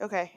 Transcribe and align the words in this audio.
Okay. 0.00 0.32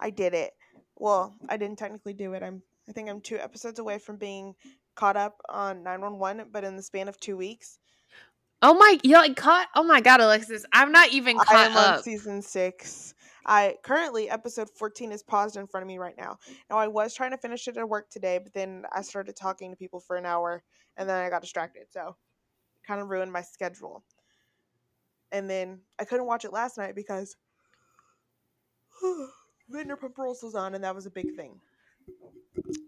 I 0.00 0.10
did 0.10 0.34
it. 0.34 0.52
Well, 0.96 1.34
I 1.48 1.56
didn't 1.56 1.78
technically 1.78 2.12
do 2.12 2.34
it. 2.34 2.42
I'm 2.42 2.62
I 2.88 2.92
think 2.92 3.08
I'm 3.08 3.20
two 3.20 3.38
episodes 3.38 3.78
away 3.78 3.98
from 3.98 4.16
being 4.16 4.54
caught 4.96 5.16
up 5.16 5.40
on 5.48 5.82
911, 5.82 6.48
but 6.52 6.64
in 6.64 6.76
the 6.76 6.82
span 6.82 7.08
of 7.08 7.18
2 7.20 7.36
weeks. 7.36 7.78
Oh 8.60 8.74
my, 8.74 8.98
you're 9.02 9.18
like 9.18 9.36
caught. 9.36 9.68
Oh 9.74 9.82
my 9.82 10.00
god, 10.00 10.20
Alexis, 10.20 10.64
I'm 10.72 10.92
not 10.92 11.10
even 11.12 11.38
I 11.38 11.44
caught 11.44 11.70
on 11.70 11.94
up. 11.94 12.02
season 12.02 12.42
6. 12.42 13.14
I 13.44 13.76
currently 13.82 14.30
episode 14.30 14.68
14 14.70 15.10
is 15.10 15.22
paused 15.22 15.56
in 15.56 15.66
front 15.66 15.82
of 15.82 15.88
me 15.88 15.98
right 15.98 16.16
now. 16.16 16.38
Now 16.70 16.78
I 16.78 16.86
was 16.86 17.12
trying 17.14 17.32
to 17.32 17.38
finish 17.38 17.66
it 17.66 17.76
at 17.76 17.88
work 17.88 18.08
today, 18.08 18.38
but 18.38 18.52
then 18.54 18.84
I 18.92 19.02
started 19.02 19.34
talking 19.34 19.70
to 19.70 19.76
people 19.76 19.98
for 19.98 20.16
an 20.16 20.26
hour 20.26 20.62
and 20.96 21.08
then 21.08 21.16
I 21.16 21.28
got 21.28 21.42
distracted. 21.42 21.86
So 21.90 22.16
kind 22.86 23.00
of 23.00 23.08
ruined 23.08 23.32
my 23.32 23.42
schedule. 23.42 24.04
And 25.32 25.48
then 25.50 25.80
I 25.98 26.04
couldn't 26.04 26.26
watch 26.26 26.44
it 26.44 26.52
last 26.52 26.78
night 26.78 26.94
because 26.94 27.36
Vanderpump 29.72 30.16
Rules 30.18 30.42
was 30.42 30.54
on 30.54 30.74
and 30.74 30.84
that 30.84 30.94
was 30.94 31.06
a 31.06 31.10
big 31.10 31.34
thing. 31.36 31.58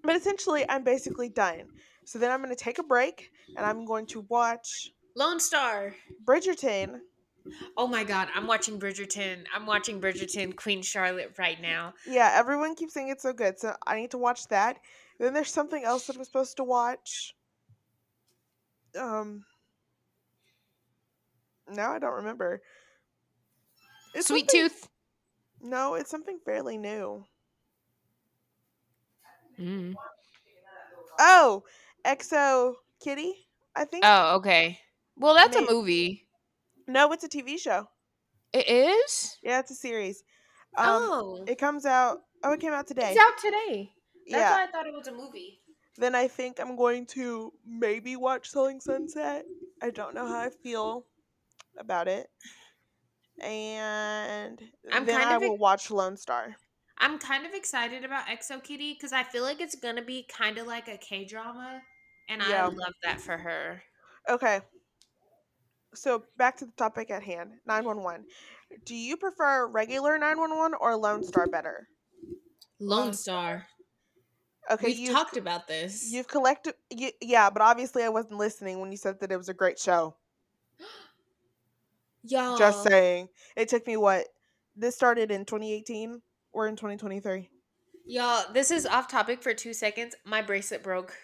But 0.02 0.16
essentially, 0.16 0.64
I'm 0.68 0.84
basically 0.84 1.28
done. 1.28 1.62
So 2.04 2.18
then 2.18 2.30
I'm 2.30 2.42
going 2.42 2.54
to 2.54 2.62
take 2.62 2.78
a 2.78 2.82
break 2.82 3.30
and 3.56 3.64
I'm 3.64 3.84
going 3.84 4.06
to 4.08 4.20
watch 4.28 4.92
Lone 5.16 5.40
Star. 5.40 5.94
Bridgerton. 6.24 7.00
Oh 7.76 7.86
my 7.86 8.04
god, 8.04 8.28
I'm 8.34 8.46
watching 8.46 8.78
Bridgerton. 8.78 9.44
I'm 9.54 9.66
watching 9.66 10.00
Bridgerton 10.00 10.56
Queen 10.56 10.82
Charlotte 10.82 11.34
right 11.38 11.60
now. 11.60 11.92
Yeah, 12.06 12.30
everyone 12.34 12.74
keeps 12.74 12.94
saying 12.94 13.10
it's 13.10 13.22
so 13.22 13.32
good, 13.34 13.58
so 13.58 13.74
I 13.86 13.96
need 13.96 14.10
to 14.12 14.18
watch 14.18 14.48
that. 14.48 14.78
Then 15.20 15.34
there's 15.34 15.50
something 15.52 15.84
else 15.84 16.06
that 16.06 16.16
I'm 16.16 16.24
supposed 16.24 16.56
to 16.56 16.64
watch. 16.64 17.34
Um, 18.98 19.44
now 21.70 21.92
I 21.92 21.98
don't 21.98 22.14
remember. 22.14 22.62
It's 24.14 24.28
Sweet 24.28 24.50
something- 24.50 24.68
Tooth. 24.70 24.88
No, 25.64 25.94
it's 25.94 26.10
something 26.10 26.38
fairly 26.44 26.76
new. 26.76 27.24
Mm. 29.58 29.94
Oh, 31.18 31.64
XO 32.04 32.74
Kitty. 33.02 33.32
I 33.74 33.86
think. 33.86 34.04
Oh, 34.06 34.36
okay. 34.36 34.78
Well, 35.16 35.34
that's 35.34 35.56
a 35.56 35.62
movie. 35.62 36.26
No, 36.86 37.10
it's 37.12 37.24
a 37.24 37.28
TV 37.28 37.58
show. 37.58 37.88
It 38.52 38.68
is. 38.68 39.38
Yeah, 39.42 39.60
it's 39.60 39.70
a 39.70 39.74
series. 39.74 40.22
Um, 40.76 40.86
oh, 40.88 41.44
it 41.46 41.58
comes 41.58 41.86
out. 41.86 42.18
Oh, 42.42 42.52
it 42.52 42.60
came 42.60 42.72
out 42.72 42.86
today. 42.86 43.14
it's 43.16 43.20
out 43.20 43.38
today. 43.38 43.90
That's 44.28 44.40
yeah. 44.40 44.50
why 44.50 44.64
I 44.64 44.66
thought 44.66 44.86
it 44.86 44.92
was 44.92 45.08
a 45.08 45.12
movie. 45.12 45.60
Then 45.96 46.14
I 46.14 46.28
think 46.28 46.60
I'm 46.60 46.76
going 46.76 47.06
to 47.06 47.52
maybe 47.66 48.16
watch 48.16 48.50
Selling 48.50 48.80
Sunset. 48.80 49.44
I 49.82 49.90
don't 49.90 50.14
know 50.14 50.26
how 50.26 50.40
I 50.40 50.50
feel 50.50 51.06
about 51.78 52.06
it. 52.06 52.28
And 53.40 54.60
I'm 54.92 55.04
then 55.06 55.20
kind 55.20 55.30
I 55.30 55.36
of 55.36 55.42
will 55.42 55.54
ex- 55.54 55.60
watch 55.60 55.90
Lone 55.90 56.16
Star. 56.16 56.56
I'm 56.98 57.18
kind 57.18 57.44
of 57.44 57.52
excited 57.52 58.04
about 58.04 58.26
XO 58.28 58.62
Kitty 58.62 58.94
because 58.94 59.12
I 59.12 59.24
feel 59.24 59.42
like 59.42 59.60
it's 59.60 59.74
gonna 59.74 60.02
be 60.04 60.24
kind 60.24 60.58
of 60.58 60.66
like 60.66 60.88
a 60.88 60.96
K 60.96 61.24
drama, 61.24 61.82
and 62.28 62.40
Yeah. 62.42 62.64
I 62.66 62.68
love 62.68 62.94
that 63.02 63.20
for 63.20 63.36
her. 63.36 63.82
Okay. 64.28 64.60
So 65.94 66.24
back 66.36 66.56
to 66.58 66.66
the 66.66 66.72
topic 66.72 67.10
at 67.10 67.22
hand 67.22 67.52
911. 67.66 68.26
Do 68.84 68.94
you 68.94 69.16
prefer 69.16 69.66
regular 69.68 70.18
911 70.18 70.76
or 70.80 70.96
Lone 70.96 71.22
Star 71.24 71.46
better? 71.46 71.88
Lone 72.80 73.12
Star. 73.12 73.66
Okay, 74.70 74.86
We've 74.88 74.98
you've, 74.98 75.12
talked 75.12 75.36
about 75.36 75.68
this. 75.68 76.10
you've 76.10 76.26
collected. 76.26 76.74
You, 76.90 77.10
yeah, 77.20 77.50
but 77.50 77.60
obviously 77.62 78.02
I 78.02 78.08
wasn't 78.08 78.38
listening 78.38 78.80
when 78.80 78.90
you 78.90 78.96
said 78.96 79.20
that 79.20 79.30
it 79.30 79.36
was 79.36 79.48
a 79.50 79.54
great 79.54 79.78
show. 79.78 80.16
Y'all. 82.26 82.56
Just 82.56 82.82
saying. 82.82 83.28
It 83.54 83.68
took 83.68 83.86
me 83.86 83.96
what? 83.96 84.26
This 84.76 84.94
started 84.94 85.30
in 85.30 85.44
2018. 85.44 86.22
We're 86.52 86.68
in 86.68 86.76
2023. 86.76 87.50
Y'all, 88.06 88.44
this 88.52 88.70
is 88.70 88.86
off 88.86 89.08
topic 89.08 89.42
for 89.42 89.52
two 89.52 89.74
seconds. 89.74 90.14
My 90.24 90.40
bracelet 90.40 90.82
broke. 90.82 91.14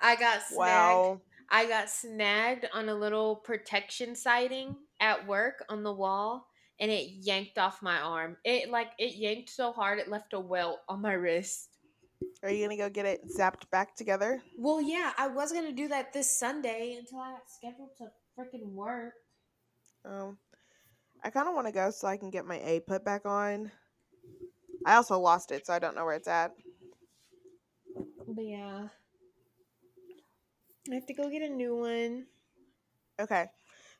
I 0.00 0.14
got 0.16 0.42
snagged. 0.42 0.58
Wow. 0.58 1.20
I 1.50 1.66
got 1.66 1.90
snagged 1.90 2.66
on 2.72 2.88
a 2.88 2.94
little 2.94 3.36
protection 3.36 4.14
siding 4.14 4.76
at 5.00 5.26
work 5.26 5.64
on 5.68 5.82
the 5.82 5.92
wall 5.92 6.48
and 6.80 6.90
it 6.90 7.08
yanked 7.20 7.58
off 7.58 7.82
my 7.82 7.98
arm. 7.98 8.36
It 8.44 8.70
like 8.70 8.88
it 8.98 9.16
yanked 9.16 9.50
so 9.50 9.72
hard 9.72 9.98
it 9.98 10.08
left 10.08 10.34
a 10.34 10.40
welt 10.40 10.80
on 10.88 11.00
my 11.00 11.12
wrist. 11.12 11.70
Are 12.42 12.50
you 12.50 12.64
gonna 12.64 12.76
go 12.76 12.88
get 12.88 13.06
it 13.06 13.22
zapped 13.36 13.68
back 13.70 13.96
together? 13.96 14.42
Well, 14.56 14.80
yeah, 14.80 15.12
I 15.18 15.28
was 15.28 15.52
going 15.52 15.66
to 15.66 15.72
do 15.72 15.88
that 15.88 16.12
this 16.12 16.38
Sunday 16.38 16.96
until 16.98 17.20
I 17.20 17.32
got 17.32 17.50
scheduled 17.50 17.96
to 17.98 18.06
freaking 18.38 18.72
work. 18.72 19.14
Um, 20.04 20.38
I 21.24 21.30
kind 21.30 21.48
of 21.48 21.54
want 21.54 21.66
to 21.66 21.72
go 21.72 21.90
so 21.90 22.06
I 22.06 22.16
can 22.16 22.30
get 22.30 22.46
my 22.46 22.60
A 22.60 22.80
put 22.80 23.04
back 23.04 23.26
on. 23.26 23.70
I 24.84 24.94
also 24.94 25.18
lost 25.18 25.50
it, 25.50 25.66
so 25.66 25.72
I 25.72 25.78
don't 25.78 25.96
know 25.96 26.04
where 26.04 26.14
it's 26.14 26.28
at. 26.28 26.52
But 28.28 28.44
yeah. 28.44 28.88
I 30.90 30.94
have 30.94 31.06
to 31.06 31.14
go 31.14 31.28
get 31.28 31.42
a 31.42 31.48
new 31.48 31.76
one. 31.76 32.26
Okay, 33.18 33.46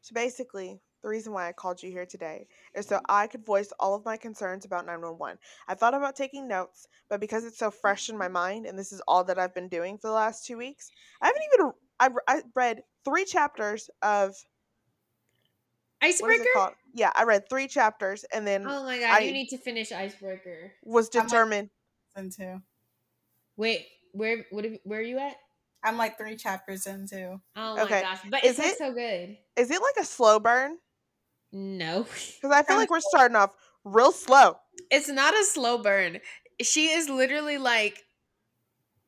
so 0.03 0.13
basically, 0.15 0.79
the 1.03 1.09
reason 1.09 1.33
why 1.33 1.49
I 1.49 1.53
called 1.53 1.83
you 1.83 1.91
here 1.91 2.07
today 2.07 2.47
is 2.75 2.87
so 2.87 3.01
I 3.09 3.27
could 3.27 3.45
voice 3.45 3.73
all 3.81 3.95
of 3.95 4.05
my 4.05 4.17
concerns 4.17 4.65
about 4.65 4.87
911. 4.87 5.39
I 5.69 5.75
thought 5.75 5.95
about 5.95 6.15
taking 6.15 6.47
notes, 6.47 6.87
but 7.09 7.21
because 7.21 7.45
it's 7.45 7.59
so 7.59 7.71
fresh 7.71 8.09
in 8.09 8.19
my 8.19 8.29
mind, 8.29 8.67
and 8.67 8.79
this 8.79 8.93
is 8.93 9.01
all 9.09 9.25
that 9.25 9.39
I've 9.39 9.55
been 9.55 9.69
doing 9.69 9.99
for 9.99 10.09
the 10.09 10.15
last 10.15 10.47
two 10.47 10.59
weeks, 10.59 10.91
I 11.23 11.27
haven't 11.27 11.43
even. 11.55 11.73
I, 12.01 12.11
I 12.29 12.43
read 12.55 12.83
three 13.05 13.25
chapters 13.25 13.89
of 14.03 14.35
what 16.01 16.09
is 16.11 16.15
Icebreaker? 16.21 16.43
it 16.43 16.49
called? 16.55 16.73
Yeah, 16.95 17.11
I 17.15 17.25
read 17.25 17.49
three 17.49 17.69
chapters 17.69 18.25
and 18.33 18.47
then 18.47 18.67
Oh 18.67 18.85
my 18.85 18.99
god, 18.99 19.11
I- 19.11 19.19
you 19.21 19.33
need 19.33 19.49
to 19.49 19.59
finish 19.59 19.93
Icebreaker. 19.93 20.73
was 20.85 21.09
I'm 21.15 21.21
like- 21.21 21.29
determined. 21.29 21.71
into. 22.17 22.63
Wait, 23.57 23.87
where 24.13 24.45
what 24.51 24.65
have, 24.65 24.75
where 24.85 25.01
are 25.01 25.03
you 25.03 25.19
at? 25.19 25.37
I'm 25.83 25.97
like 25.97 26.19
three 26.19 26.37
chapters 26.37 26.87
into. 26.87 27.41
Oh 27.57 27.77
my 27.77 27.83
Okay. 27.83 28.01
gosh, 28.03 28.19
but 28.31 28.45
Is 28.45 28.59
it- 28.59 28.79
so 28.79 28.93
good. 28.93 29.37
Is 29.57 29.71
it 29.71 29.81
like 29.81 29.97
a 30.01 30.05
slow 30.05 30.39
burn? 30.39 30.79
No. 31.53 32.03
Because 32.43 32.53
I 32.55 32.63
feel 32.63 32.77
like 32.77 32.91
we're 32.91 33.01
starting 33.13 33.37
off 33.37 33.51
real 33.85 34.13
slow. 34.13 34.57
It's 34.91 35.09
not 35.09 35.35
a 35.35 35.45
slow 35.45 35.79
burn. 35.79 36.19
She 36.61 36.89
is 36.89 37.09
literally 37.09 37.57
like 37.59 38.03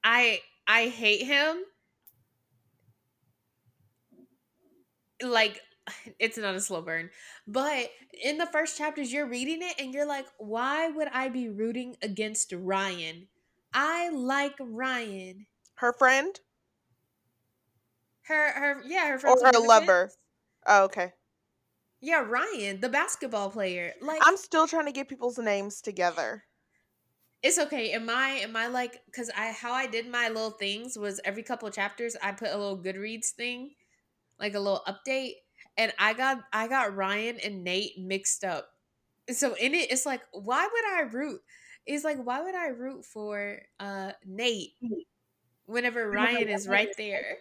I 0.05 0.41
I 0.66 0.87
hate 0.88 1.26
him. 1.26 1.62
Like 5.22 5.60
it's 6.18 6.38
not 6.38 6.54
a 6.54 6.60
slow 6.60 6.82
burn. 6.82 7.10
But 7.46 7.90
in 8.22 8.38
the 8.38 8.46
first 8.46 8.76
chapters 8.78 9.12
you're 9.12 9.26
reading 9.28 9.60
it 9.62 9.74
and 9.78 9.92
you're 9.94 10.06
like, 10.06 10.26
"Why 10.38 10.88
would 10.88 11.08
I 11.08 11.28
be 11.28 11.48
rooting 11.48 11.96
against 12.02 12.52
Ryan? 12.52 13.28
I 13.72 14.10
like 14.10 14.56
Ryan." 14.60 15.46
Her 15.76 15.92
friend 15.92 16.38
Her 18.22 18.52
her 18.52 18.82
yeah, 18.84 19.08
her 19.08 19.18
friend. 19.18 19.38
or 19.40 19.46
her 19.46 19.58
lover? 19.58 20.10
Oh, 20.66 20.84
okay. 20.84 21.14
Yeah, 22.00 22.20
Ryan, 22.20 22.80
the 22.80 22.88
basketball 22.88 23.50
player. 23.50 23.94
Like 24.00 24.22
I'm 24.24 24.36
still 24.36 24.66
trying 24.68 24.86
to 24.86 24.92
get 24.92 25.08
people's 25.08 25.38
names 25.38 25.80
together. 25.80 26.44
It's 27.42 27.58
okay. 27.58 27.92
Am 27.92 28.08
I 28.10 28.30
am 28.42 28.56
I 28.56 28.66
like 28.66 29.04
because 29.06 29.30
I 29.36 29.52
how 29.52 29.72
I 29.72 29.86
did 29.86 30.08
my 30.08 30.28
little 30.28 30.50
things 30.50 30.98
was 30.98 31.20
every 31.24 31.42
couple 31.42 31.68
of 31.68 31.74
chapters 31.74 32.16
I 32.22 32.32
put 32.32 32.48
a 32.50 32.56
little 32.56 32.78
Goodreads 32.78 33.30
thing, 33.30 33.74
like 34.38 34.54
a 34.54 34.60
little 34.60 34.82
update, 34.87 35.34
and 35.76 35.93
I 35.99 36.15
got 36.15 36.41
I 36.53 36.69
got 36.69 36.94
Ryan 36.94 37.38
and 37.44 37.65
Nate 37.65 37.99
mixed 37.99 38.44
up. 38.44 38.71
So 39.31 39.54
in 39.54 39.75
it, 39.75 39.91
it's 39.91 40.06
like 40.06 40.22
why 40.32 40.69
would 40.71 40.84
I 40.97 41.03
root? 41.10 41.41
It's 41.87 42.04
like 42.04 42.19
why 42.19 42.43
would 42.43 42.54
I 42.54 42.69
root 42.69 43.04
for 43.04 43.60
uh 43.81 44.12
Nate 44.26 44.75
whenever 45.66 46.10
Ryan 46.10 46.49
is 46.49 46.69
right 46.69 46.91
there? 46.97 47.38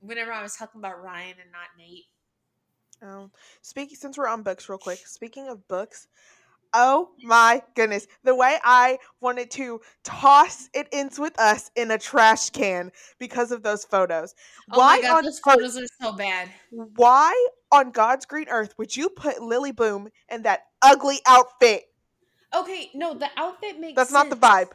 Whenever 0.00 0.32
I 0.32 0.42
was 0.42 0.56
talking 0.56 0.80
about 0.80 1.02
Ryan 1.02 1.36
and 1.42 1.52
not 1.52 1.68
Nate. 1.76 2.06
Um, 3.00 3.30
speaking 3.62 3.96
since 3.96 4.18
we're 4.18 4.28
on 4.28 4.42
books, 4.42 4.68
real 4.68 4.78
quick. 4.78 4.98
Speaking 5.06 5.48
of 5.48 5.66
books, 5.68 6.08
oh 6.74 7.10
my 7.22 7.62
goodness, 7.74 8.06
the 8.24 8.34
way 8.34 8.58
I 8.64 8.98
wanted 9.20 9.50
to 9.52 9.80
toss 10.04 10.68
it 10.74 10.88
ins 10.92 11.18
with 11.18 11.38
us 11.38 11.70
in 11.76 11.90
a 11.90 11.98
trash 11.98 12.50
can 12.50 12.92
because 13.18 13.52
of 13.52 13.62
those 13.62 13.84
photos. 13.84 14.34
Oh 14.72 14.78
why 14.78 14.96
my 14.96 15.02
god, 15.02 15.16
on 15.18 15.24
those 15.24 15.38
earth- 15.38 15.54
photos 15.54 15.76
are 15.78 15.86
so 16.00 16.12
bad. 16.12 16.48
why 16.70 17.48
on 17.72 17.90
God's 17.90 18.26
green 18.26 18.48
earth 18.48 18.74
would 18.78 18.96
you 18.96 19.08
put 19.10 19.42
Lily 19.42 19.72
Bloom 19.72 20.08
in 20.30 20.42
that 20.42 20.66
ugly 20.82 21.20
outfit? 21.26 21.84
Okay, 22.54 22.90
no, 22.94 23.14
the 23.14 23.28
outfit 23.36 23.78
makes 23.78 23.96
That's 23.96 24.12
not 24.12 24.30
the 24.30 24.36
vibe. 24.36 24.70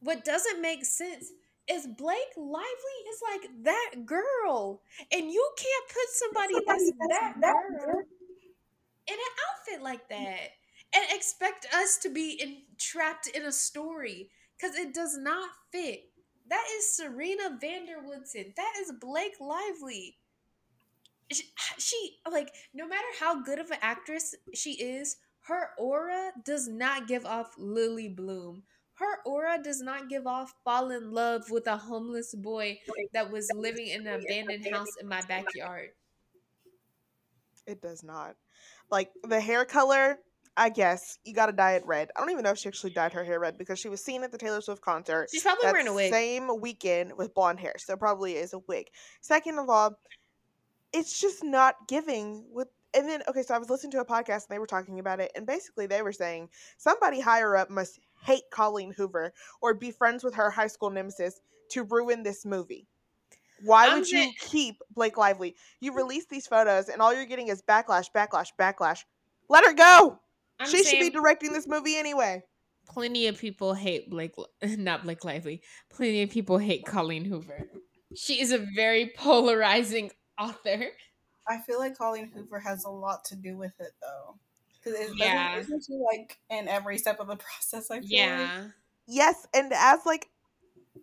What 0.00 0.24
doesn't 0.24 0.60
make 0.62 0.84
sense 0.84 1.32
is 1.68 1.86
Blake 1.86 2.32
Lively 2.36 2.98
is 3.10 3.20
like 3.32 3.50
that 3.64 4.06
girl, 4.06 4.80
and 5.12 5.30
you 5.30 5.50
can't 5.58 5.88
put 5.88 6.08
somebody 6.10 6.54
that's 6.66 6.92
that 7.00 7.34
girl 7.40 8.02
in 9.06 9.14
an 9.14 9.34
outfit 9.48 9.82
like 9.82 10.08
that 10.08 10.50
and 10.94 11.04
expect 11.10 11.66
us 11.74 11.98
to 11.98 12.10
be 12.10 12.38
in, 12.40 12.62
trapped 12.78 13.28
in 13.28 13.44
a 13.44 13.52
story 13.52 14.30
because 14.56 14.76
it 14.76 14.94
does 14.94 15.16
not 15.18 15.50
fit. 15.72 16.04
That 16.48 16.64
is 16.78 16.96
Serena 16.96 17.58
van 17.60 17.86
der 17.86 18.02
Woodsen. 18.02 18.54
That 18.56 18.72
is 18.80 18.92
Blake 19.00 19.36
Lively. 19.40 20.16
she, 21.30 21.44
she 21.78 22.16
like 22.30 22.54
no 22.72 22.86
matter 22.88 23.06
how 23.20 23.42
good 23.42 23.58
of 23.58 23.70
an 23.70 23.78
actress 23.82 24.34
she 24.54 24.72
is, 24.72 25.16
her 25.42 25.70
aura 25.78 26.32
does 26.44 26.68
not 26.68 27.08
give 27.08 27.26
off 27.26 27.54
Lily 27.58 28.08
Bloom. 28.08 28.62
Her 28.94 29.22
aura 29.24 29.62
does 29.62 29.80
not 29.80 30.08
give 30.08 30.26
off 30.26 30.52
fall 30.64 30.90
in 30.90 31.12
love 31.12 31.50
with 31.50 31.66
a 31.68 31.76
homeless 31.76 32.34
boy 32.34 32.80
that 33.12 33.30
was 33.30 33.48
living 33.54 33.86
in 33.86 34.06
an 34.06 34.20
abandoned 34.20 34.66
house 34.74 34.88
in 35.00 35.06
my 35.06 35.20
backyard. 35.22 35.90
It 37.66 37.80
does 37.80 38.02
not. 38.02 38.34
Like 38.90 39.10
the 39.22 39.40
hair 39.40 39.64
color, 39.64 40.18
I 40.58 40.70
guess 40.70 41.20
you 41.24 41.34
got 41.34 41.46
to 41.46 41.52
dye 41.52 41.74
it 41.74 41.86
red. 41.86 42.10
I 42.16 42.20
don't 42.20 42.30
even 42.30 42.42
know 42.42 42.50
if 42.50 42.58
she 42.58 42.68
actually 42.68 42.90
dyed 42.90 43.12
her 43.12 43.22
hair 43.22 43.38
red 43.38 43.56
because 43.56 43.78
she 43.78 43.88
was 43.88 44.04
seen 44.04 44.24
at 44.24 44.32
the 44.32 44.38
Taylor 44.38 44.60
Swift 44.60 44.82
concert. 44.82 45.28
She's 45.30 45.44
probably 45.44 45.70
wearing 45.70 45.86
a 45.86 45.94
wig. 45.94 46.12
Same 46.12 46.50
weekend 46.60 47.12
with 47.16 47.32
blonde 47.32 47.60
hair, 47.60 47.74
so 47.78 47.96
probably 47.96 48.34
is 48.34 48.52
a 48.52 48.58
wig. 48.66 48.88
Second 49.20 49.60
of 49.60 49.70
all, 49.70 49.96
it's 50.92 51.18
just 51.18 51.44
not 51.44 51.76
giving 51.86 52.44
with. 52.50 52.66
And 52.92 53.08
then 53.08 53.22
okay, 53.28 53.42
so 53.42 53.54
I 53.54 53.58
was 53.58 53.70
listening 53.70 53.92
to 53.92 54.00
a 54.00 54.04
podcast 54.04 54.48
and 54.48 54.50
they 54.50 54.58
were 54.58 54.66
talking 54.66 54.98
about 54.98 55.20
it, 55.20 55.30
and 55.36 55.46
basically 55.46 55.86
they 55.86 56.02
were 56.02 56.12
saying 56.12 56.48
somebody 56.76 57.20
higher 57.20 57.54
up 57.56 57.70
must 57.70 58.00
hate 58.24 58.50
Colleen 58.50 58.92
Hoover 58.96 59.32
or 59.62 59.74
be 59.74 59.92
friends 59.92 60.24
with 60.24 60.34
her 60.34 60.50
high 60.50 60.66
school 60.66 60.90
nemesis 60.90 61.40
to 61.70 61.84
ruin 61.84 62.24
this 62.24 62.44
movie. 62.44 62.88
Why 63.62 63.94
would 63.94 64.08
you 64.08 64.32
keep 64.40 64.82
Blake 64.94 65.16
Lively? 65.16 65.54
You 65.80 65.94
release 65.94 66.26
these 66.26 66.46
photos 66.46 66.88
and 66.88 67.00
all 67.00 67.14
you're 67.14 67.26
getting 67.26 67.48
is 67.48 67.62
backlash, 67.62 68.06
backlash, 68.14 68.48
backlash. 68.58 69.04
Let 69.48 69.64
her 69.64 69.72
go. 69.72 70.18
I'm 70.60 70.68
she 70.68 70.82
should 70.84 71.00
be 71.00 71.10
directing 71.10 71.52
this 71.52 71.66
movie 71.66 71.96
anyway. 71.96 72.42
plenty 72.88 73.26
of 73.28 73.38
people 73.38 73.74
hate 73.74 74.10
Blake, 74.10 74.34
not 74.62 75.04
Blake 75.04 75.24
Lively. 75.24 75.62
Plenty 75.90 76.22
of 76.22 76.30
people 76.30 76.58
hate 76.58 76.84
Colleen 76.86 77.24
Hoover. 77.24 77.68
She 78.16 78.40
is 78.40 78.52
a 78.52 78.58
very 78.74 79.12
polarizing 79.16 80.10
author. 80.40 80.86
I 81.46 81.58
feel 81.58 81.78
like 81.78 81.96
Colleen 81.96 82.30
Hoover 82.34 82.58
has 82.60 82.84
a 82.84 82.90
lot 82.90 83.24
to 83.26 83.36
do 83.36 83.56
with 83.56 83.72
it 83.80 83.92
though. 84.02 84.38
Because 84.82 84.98
it's 85.00 85.18
Yeah. 85.18 85.56
isn't 85.58 85.84
she 85.86 85.94
like 85.94 86.38
in 86.50 86.68
every 86.68 86.98
step 86.98 87.20
of 87.20 87.26
the 87.26 87.36
process, 87.62 87.90
I 87.90 88.00
feel 88.00 88.02
like. 88.02 88.10
Yeah. 88.10 88.64
Yes, 89.06 89.46
and 89.54 89.72
as 89.74 90.00
like 90.06 90.28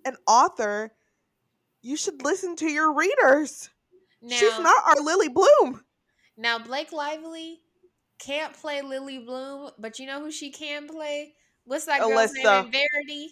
an 0.05 0.15
author, 0.27 0.91
you 1.81 1.95
should 1.97 2.23
listen 2.23 2.55
to 2.57 2.67
your 2.69 2.93
readers. 2.93 3.69
Now, 4.21 4.35
She's 4.37 4.57
not 4.59 4.83
our 4.87 5.03
Lily 5.03 5.29
Bloom. 5.29 5.83
now 6.37 6.57
Blake 6.59 6.91
Lively 6.91 7.61
can't 8.19 8.53
play 8.53 8.81
Lily 8.81 9.19
Bloom, 9.19 9.71
but 9.79 9.99
you 9.99 10.05
know 10.07 10.19
who 10.21 10.31
she 10.31 10.51
can 10.51 10.87
play? 10.87 11.33
What's 11.65 11.85
that 11.85 12.01
girl's 12.01 12.31
name 12.33 12.45
Alyssa. 12.45 12.65
in 12.65 12.71
Verity? 12.71 13.29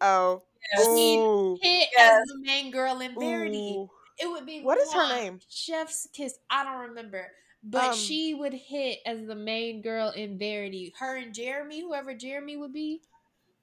Oh. 0.00 0.42
Yes. 0.76 0.86
Ooh. 0.88 1.58
Hit 1.62 1.88
Yes. 1.96 2.12
as 2.12 2.24
the 2.28 2.40
main 2.44 2.70
girl 2.70 3.00
in 3.00 3.14
Verity. 3.18 3.74
Ooh. 3.78 3.90
It 4.18 4.28
would 4.28 4.46
be 4.46 4.62
What 4.62 4.78
is 4.78 4.92
her 4.92 5.08
name? 5.08 5.40
Chef's 5.48 6.08
kiss. 6.12 6.38
I 6.50 6.64
don't 6.64 6.88
remember. 6.88 7.30
But 7.62 7.90
Um, 7.90 7.94
she 7.96 8.34
would 8.34 8.52
hit 8.54 9.00
as 9.06 9.26
the 9.26 9.34
main 9.34 9.82
girl 9.82 10.10
in 10.10 10.38
Verity. 10.38 10.94
Her 10.98 11.16
and 11.16 11.34
Jeremy, 11.34 11.80
whoever 11.80 12.14
Jeremy 12.14 12.56
would 12.56 12.72
be, 12.72 13.02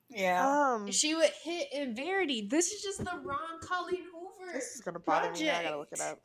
Yeah. 0.09 0.73
Um, 0.75 0.91
she 0.91 1.15
would 1.15 1.31
hit 1.43 1.71
in 1.73 1.95
Verity. 1.95 2.47
This 2.47 2.71
is 2.71 2.81
just 2.83 2.99
the 2.99 3.17
wrong 3.23 3.59
Colleen 3.61 4.05
Hoover. 4.11 4.51
this 4.53 4.75
is 4.75 4.81
gonna 4.81 4.99
bother 4.99 5.31
me. 5.31 5.49
I 5.49 5.63
gotta 5.63 5.77
look 5.77 5.91
it 5.91 5.99
up. 6.01 6.19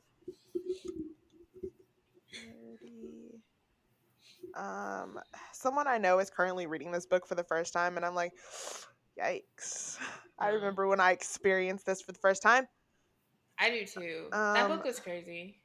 Um, 4.58 5.20
someone 5.52 5.86
I 5.86 5.98
know 5.98 6.18
is 6.18 6.30
currently 6.30 6.66
reading 6.66 6.90
this 6.90 7.06
book 7.06 7.26
for 7.26 7.34
the 7.36 7.44
first 7.44 7.72
time, 7.72 7.96
and 7.96 8.04
I'm 8.04 8.14
like, 8.14 8.32
yikes! 9.18 9.98
I 10.38 10.48
Mm. 10.48 10.54
remember 10.54 10.86
when 10.88 11.00
I 11.00 11.12
experienced 11.12 11.86
this 11.86 12.02
for 12.02 12.12
the 12.12 12.18
first 12.18 12.42
time. 12.42 12.66
I 13.58 13.70
do 13.70 13.86
too. 13.86 14.26
that 14.30 14.66
Um, 14.66 14.68
book 14.68 14.84
was 14.84 15.00
crazy. 15.00 15.60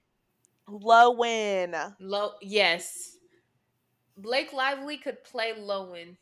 Lowen. 0.69 1.95
Low, 2.00 2.34
yes. 2.42 3.18
Blake 4.18 4.54
Lively 4.54 4.98
could 4.98 5.24
play 5.24 5.54
Lowen. 5.54 6.18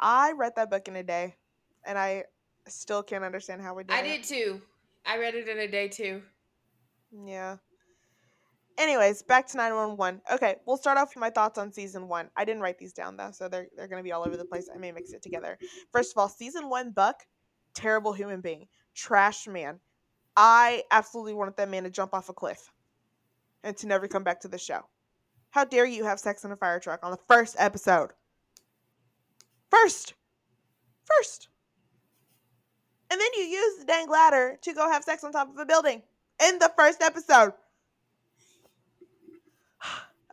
I 0.00 0.32
read 0.32 0.54
that 0.56 0.70
book 0.70 0.88
in 0.88 0.96
a 0.96 1.02
day, 1.02 1.36
and 1.84 1.98
I 1.98 2.24
still 2.68 3.02
can't 3.02 3.24
understand 3.24 3.62
how 3.62 3.74
we 3.74 3.84
did 3.84 3.96
I 3.96 4.02
it. 4.02 4.22
did 4.22 4.24
too. 4.24 4.62
I 5.06 5.18
read 5.18 5.34
it 5.34 5.48
in 5.48 5.58
a 5.58 5.68
day 5.68 5.88
too. 5.88 6.22
Yeah. 7.12 7.58
Anyways, 8.78 9.22
back 9.22 9.46
to 9.48 9.56
911. 9.56 10.20
Okay, 10.32 10.56
we'll 10.66 10.76
start 10.76 10.98
off 10.98 11.14
with 11.14 11.20
my 11.20 11.30
thoughts 11.30 11.58
on 11.58 11.72
season 11.72 12.08
one. 12.08 12.28
I 12.36 12.44
didn't 12.44 12.62
write 12.62 12.78
these 12.78 12.92
down 12.92 13.16
though, 13.16 13.30
so 13.30 13.48
they're 13.48 13.68
they're 13.76 13.88
gonna 13.88 14.02
be 14.02 14.12
all 14.12 14.26
over 14.26 14.36
the 14.36 14.44
place. 14.44 14.68
I 14.72 14.76
may 14.76 14.92
mix 14.92 15.12
it 15.12 15.22
together. 15.22 15.58
First 15.92 16.12
of 16.12 16.18
all, 16.18 16.28
season 16.28 16.68
one 16.68 16.90
Buck, 16.90 17.22
terrible 17.74 18.12
human 18.12 18.40
being. 18.42 18.66
Trash 18.94 19.46
man. 19.46 19.80
I 20.36 20.84
absolutely 20.90 21.32
wanted 21.32 21.56
that 21.56 21.70
man 21.70 21.84
to 21.84 21.90
jump 21.90 22.12
off 22.12 22.28
a 22.28 22.34
cliff 22.34 22.70
and 23.64 23.74
to 23.78 23.86
never 23.86 24.06
come 24.08 24.24
back 24.24 24.40
to 24.40 24.48
the 24.48 24.58
show. 24.58 24.82
How 25.50 25.64
dare 25.64 25.86
you 25.86 26.04
have 26.04 26.20
sex 26.20 26.44
in 26.44 26.52
a 26.52 26.56
fire 26.56 26.78
truck 26.78 27.00
on 27.02 27.10
the 27.10 27.18
first 27.28 27.56
episode? 27.58 28.10
First. 29.70 30.12
First. 31.04 31.48
And 33.10 33.18
then 33.18 33.28
you 33.36 33.44
use 33.44 33.78
the 33.78 33.86
dang 33.86 34.10
ladder 34.10 34.58
to 34.62 34.72
go 34.74 34.90
have 34.90 35.04
sex 35.04 35.24
on 35.24 35.32
top 35.32 35.48
of 35.48 35.58
a 35.58 35.64
building 35.64 36.02
in 36.46 36.58
the 36.58 36.70
first 36.76 37.00
episode. 37.00 37.52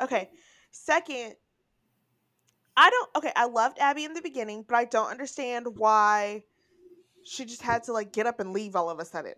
Okay. 0.01 0.29
Second, 0.71 1.35
I 2.75 2.89
don't 2.89 3.09
okay, 3.17 3.31
I 3.35 3.45
loved 3.45 3.79
Abby 3.79 4.03
in 4.05 4.13
the 4.13 4.21
beginning, 4.21 4.65
but 4.67 4.75
I 4.75 4.85
don't 4.85 5.11
understand 5.11 5.67
why 5.77 6.43
she 7.23 7.45
just 7.45 7.61
had 7.61 7.83
to 7.83 7.93
like 7.93 8.11
get 8.11 8.27
up 8.27 8.39
and 8.39 8.51
leave 8.53 8.75
all 8.75 8.89
of 8.89 8.99
a 8.99 9.05
sudden. 9.05 9.33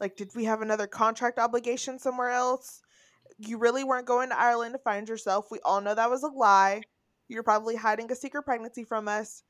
Like 0.00 0.16
did 0.16 0.34
we 0.34 0.44
have 0.44 0.62
another 0.62 0.86
contract 0.86 1.38
obligation 1.38 1.98
somewhere 1.98 2.30
else? 2.30 2.82
You 3.38 3.58
really 3.58 3.84
weren't 3.84 4.06
going 4.06 4.30
to 4.30 4.38
Ireland 4.38 4.74
to 4.74 4.78
find 4.78 5.08
yourself. 5.08 5.50
We 5.50 5.60
all 5.64 5.80
know 5.80 5.94
that 5.94 6.10
was 6.10 6.22
a 6.22 6.28
lie. 6.28 6.82
You're 7.28 7.42
probably 7.42 7.76
hiding 7.76 8.10
a 8.10 8.14
secret 8.14 8.42
pregnancy 8.42 8.84
from 8.84 9.08
us. 9.08 9.42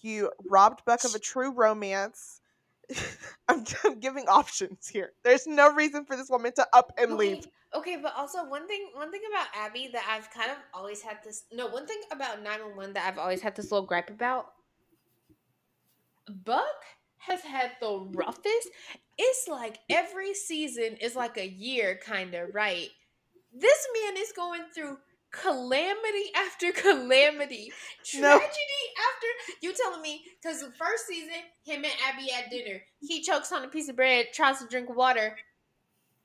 You 0.00 0.30
robbed 0.48 0.84
Buck 0.84 1.04
of 1.04 1.14
a 1.14 1.18
true 1.18 1.52
romance. 1.52 2.39
I'm, 3.48 3.64
I'm 3.84 4.00
giving 4.00 4.26
options 4.28 4.88
here. 4.88 5.12
There's 5.22 5.46
no 5.46 5.72
reason 5.72 6.04
for 6.04 6.16
this 6.16 6.30
woman 6.30 6.52
to 6.56 6.66
up 6.72 6.92
and 6.98 7.12
okay, 7.12 7.18
leave. 7.18 7.46
Okay, 7.74 7.96
but 8.02 8.14
also 8.16 8.44
one 8.44 8.66
thing 8.66 8.88
one 8.94 9.10
thing 9.10 9.22
about 9.30 9.46
Abby 9.54 9.90
that 9.92 10.04
I've 10.08 10.30
kind 10.30 10.50
of 10.50 10.56
always 10.74 11.02
had 11.02 11.18
this 11.24 11.44
no, 11.52 11.68
one 11.68 11.86
thing 11.86 12.00
about 12.12 12.42
911 12.42 12.94
that 12.94 13.06
I've 13.06 13.18
always 13.18 13.40
had 13.40 13.54
this 13.54 13.70
little 13.70 13.86
gripe 13.86 14.10
about. 14.10 14.46
Buck 16.44 16.84
has 17.18 17.40
had 17.42 17.72
the 17.80 18.08
roughest. 18.12 18.68
It's 19.18 19.48
like 19.48 19.78
every 19.88 20.34
season 20.34 20.96
is 21.00 21.14
like 21.14 21.36
a 21.36 21.46
year 21.46 21.98
kind 22.02 22.34
of, 22.34 22.54
right? 22.54 22.88
This 23.52 23.86
man 23.94 24.16
is 24.16 24.32
going 24.32 24.62
through 24.74 24.98
calamity 25.30 26.32
after 26.36 26.72
calamity, 26.72 27.72
No. 28.14 28.38
tragedy 28.38 28.82
after. 29.12 29.56
You 29.62 29.72
telling 29.74 30.02
me? 30.02 30.24
Because 30.42 30.60
the 30.60 30.72
first 30.72 31.06
season, 31.06 31.30
him 31.64 31.84
and 31.84 31.92
Abby 32.08 32.30
at 32.32 32.50
dinner, 32.50 32.80
he 33.00 33.22
chokes 33.22 33.52
on 33.52 33.64
a 33.64 33.68
piece 33.68 33.88
of 33.88 33.96
bread, 33.96 34.26
tries 34.32 34.58
to 34.58 34.66
drink 34.66 34.94
water, 34.94 35.36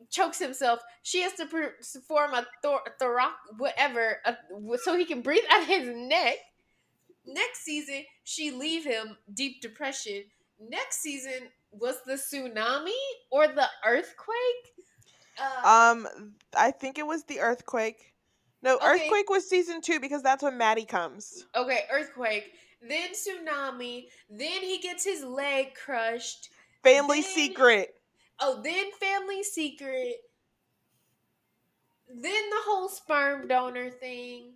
chokes 0.10 0.40
himself. 0.40 0.80
She 1.04 1.22
has 1.22 1.34
to 1.34 1.46
perform 1.46 2.34
a 2.34 2.46
thor- 2.62 2.82
thorac, 3.00 3.34
whatever, 3.58 4.18
uh, 4.26 4.34
so 4.84 4.98
he 4.98 5.06
can 5.06 5.22
breathe 5.22 5.44
out 5.52 5.62
of 5.62 5.68
his 5.68 5.88
neck. 5.90 6.36
Next 7.26 7.64
season, 7.64 8.04
she 8.24 8.52
leave 8.52 8.84
him 8.86 9.18
deep 9.34 9.62
depression. 9.62 10.24
Next 10.60 11.02
season 11.02 11.50
was 11.72 11.96
the 12.06 12.14
tsunami 12.14 12.92
or 13.32 13.48
the 13.48 13.68
earthquake. 13.86 14.74
Uh, 15.38 15.68
Um, 15.68 16.34
I 16.56 16.72
think 16.72 16.98
it 16.98 17.06
was 17.08 17.24
the 17.26 17.40
earthquake. 17.42 18.14
No, 18.66 18.78
Okay. 18.78 18.86
earthquake 18.88 19.30
was 19.30 19.48
season 19.48 19.80
two 19.80 20.00
because 20.00 20.24
that's 20.24 20.42
when 20.44 20.58
Maddie 20.58 20.86
comes. 20.86 21.46
okay, 21.56 21.86
earthquake. 21.92 22.52
Then 22.82 23.10
tsunami. 23.12 24.08
Then 24.30 24.62
he 24.62 24.80
gets 24.80 25.04
his 25.04 25.24
leg 25.24 25.76
crushed. 25.76 26.50
Family 26.84 27.22
Then- 27.22 27.32
secret. 27.32 28.02
Oh, 28.40 28.62
then 28.64 28.92
family 29.00 29.44
secret. 29.44 30.16
Then 32.08 32.50
the 32.50 32.62
whole 32.66 32.90
sperm 32.90 33.48
donor 33.48 33.90
thing. 33.92 34.54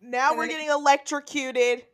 Now 0.00 0.30
And 0.30 0.38
we're 0.38 0.46
getting 0.48 0.68
electrocuted. 0.68 1.84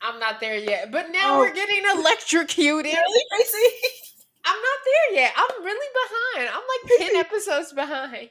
I'm 0.00 0.18
not 0.18 0.40
there 0.40 0.56
yet, 0.56 0.90
but 0.90 1.10
now 1.10 1.36
Oh. 1.36 1.38
we're 1.38 1.54
getting 1.54 1.82
electrocuted. 1.96 2.92
Really, 2.92 3.24
Tracy? 3.36 3.76
I'm 4.44 4.60
not 4.60 4.78
there 4.84 5.20
yet. 5.20 5.32
I'm 5.36 5.64
really 5.64 5.88
behind. 5.94 6.48
I'm 6.54 6.62
like 6.66 7.12
10 7.12 7.16
episodes 7.24 7.72
behind. 7.72 8.30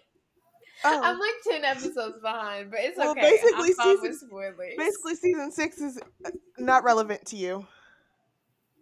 Oh, 0.83 1.01
I'm 1.03 1.19
like 1.19 1.31
10 1.47 1.63
episodes 1.63 2.19
behind, 2.21 2.71
but 2.71 2.79
it's 2.81 2.97
Well, 2.97 3.11
okay. 3.11 3.21
basically 3.21 3.73
I'm 3.79 3.97
season- 3.99 4.29
basically, 4.77 5.15
season 5.15 5.51
six 5.51 5.77
is 5.79 5.99
uh, 6.25 6.31
not 6.57 6.83
relevant 6.83 7.25
to 7.27 7.35
you. 7.35 7.67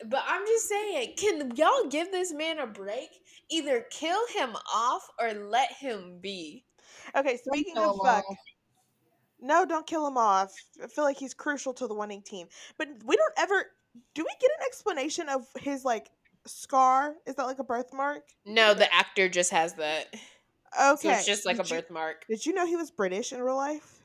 But 0.06 0.24
I'm 0.25 0.46
just 0.46 0.70
saying, 0.70 1.15
can 1.18 1.51
y'all 1.56 1.88
give 1.89 2.10
this 2.12 2.32
man 2.34 2.60
a 2.60 2.68
break? 2.68 3.10
Either 3.50 3.86
kill 3.89 4.20
him 4.34 4.56
off 4.74 5.10
or 5.20 5.34
let 5.34 5.74
him 5.74 6.20
be. 6.22 6.63
Okay, 7.15 7.38
speaking 7.38 7.77
of 7.77 7.98
fuck. 8.03 8.24
Off. 8.29 8.38
no, 9.41 9.65
don't 9.65 9.86
kill 9.86 10.08
him 10.08 10.18
off. 10.18 10.53
I 10.82 10.88
feel 10.88 11.03
like 11.03 11.18
he's 11.18 11.34
crucial 11.34 11.74
to 11.74 11.88
the 11.88 11.94
winning 11.94 12.22
team. 12.22 12.48
But 12.77 12.88
we 13.06 13.18
don't 13.18 13.34
ever. 13.38 13.65
Do 14.13 14.24
we 14.24 14.29
get 14.39 14.51
an 14.60 14.65
explanation 14.68 15.27
of 15.27 15.46
his 15.60 15.84
like 15.84 16.10
scar? 16.46 17.15
Is 17.25 17.36
that 17.36 17.46
like 17.46 17.60
a 17.60 17.63
birthmark? 17.65 18.24
No, 18.46 18.74
the 18.74 18.94
actor 18.94 19.27
just 19.27 19.51
has 19.51 19.74
that. 19.74 20.13
Okay. 20.78 21.10
So 21.10 21.10
it's 21.12 21.26
just 21.26 21.46
like 21.46 21.58
did 21.58 21.66
a 21.66 21.70
you- 21.70 21.82
birthmark. 21.82 22.26
Did 22.28 22.46
you 22.46 22.54
know 22.54 22.66
he 22.66 22.76
was 22.76 22.92
British 22.92 23.32
in 23.34 23.42
real 23.42 23.56
life? 23.56 24.00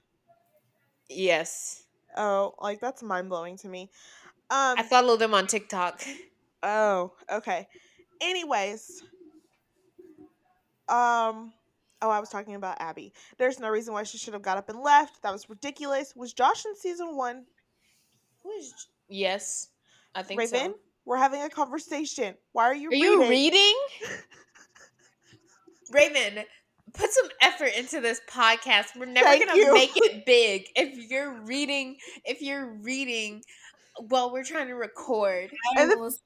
Yes. 1.08 1.82
Oh, 2.16 2.54
like 2.60 2.80
that's 2.80 3.02
mind 3.02 3.28
blowing 3.28 3.56
to 3.58 3.68
me. 3.68 3.90
Um. 4.50 4.76
I 4.78 4.82
followed 4.82 5.18
them 5.18 5.34
on 5.34 5.46
TikTok. 5.46 6.02
oh, 6.62 7.12
okay. 7.30 7.68
Anyways, 8.20 9.02
um. 10.88 11.52
Oh, 12.02 12.10
I 12.10 12.20
was 12.20 12.28
talking 12.28 12.54
about 12.54 12.80
Abby. 12.80 13.14
There's 13.38 13.58
no 13.58 13.70
reason 13.70 13.94
why 13.94 14.02
she 14.02 14.18
should 14.18 14.34
have 14.34 14.42
got 14.42 14.58
up 14.58 14.68
and 14.68 14.80
left. 14.80 15.22
That 15.22 15.32
was 15.32 15.48
ridiculous. 15.48 16.14
Was 16.14 16.34
Josh 16.34 16.66
in 16.66 16.76
season 16.76 17.16
one? 17.16 17.44
Is? 18.58 18.88
Yes, 19.08 19.68
I 20.14 20.22
think 20.22 20.38
Raven, 20.38 20.72
so. 20.72 20.78
we're 21.06 21.16
having 21.16 21.42
a 21.42 21.48
conversation. 21.48 22.34
Why 22.52 22.64
are 22.64 22.74
you 22.74 22.88
Are 22.88 22.92
reading? 22.92 23.10
you 23.10 23.28
reading? 23.28 23.74
Raven, 25.94 26.44
put 26.92 27.10
some 27.12 27.28
effort 27.40 27.70
into 27.76 28.00
this 28.00 28.20
podcast. 28.28 28.86
We're 28.98 29.06
never 29.06 29.24
Thank 29.26 29.46
gonna 29.46 29.58
you. 29.58 29.72
make 29.72 29.92
it 29.94 30.26
big 30.26 30.66
if 30.76 31.10
you're 31.10 31.32
reading. 31.44 31.96
If 32.24 32.42
you're 32.42 32.66
reading, 32.82 33.42
while 34.08 34.32
we're 34.32 34.44
trying 34.44 34.66
to 34.68 34.74
record. 34.74 35.50
I'm 35.76 35.82
And 35.82 35.92
the- 35.92 36.02
listening 36.02 36.20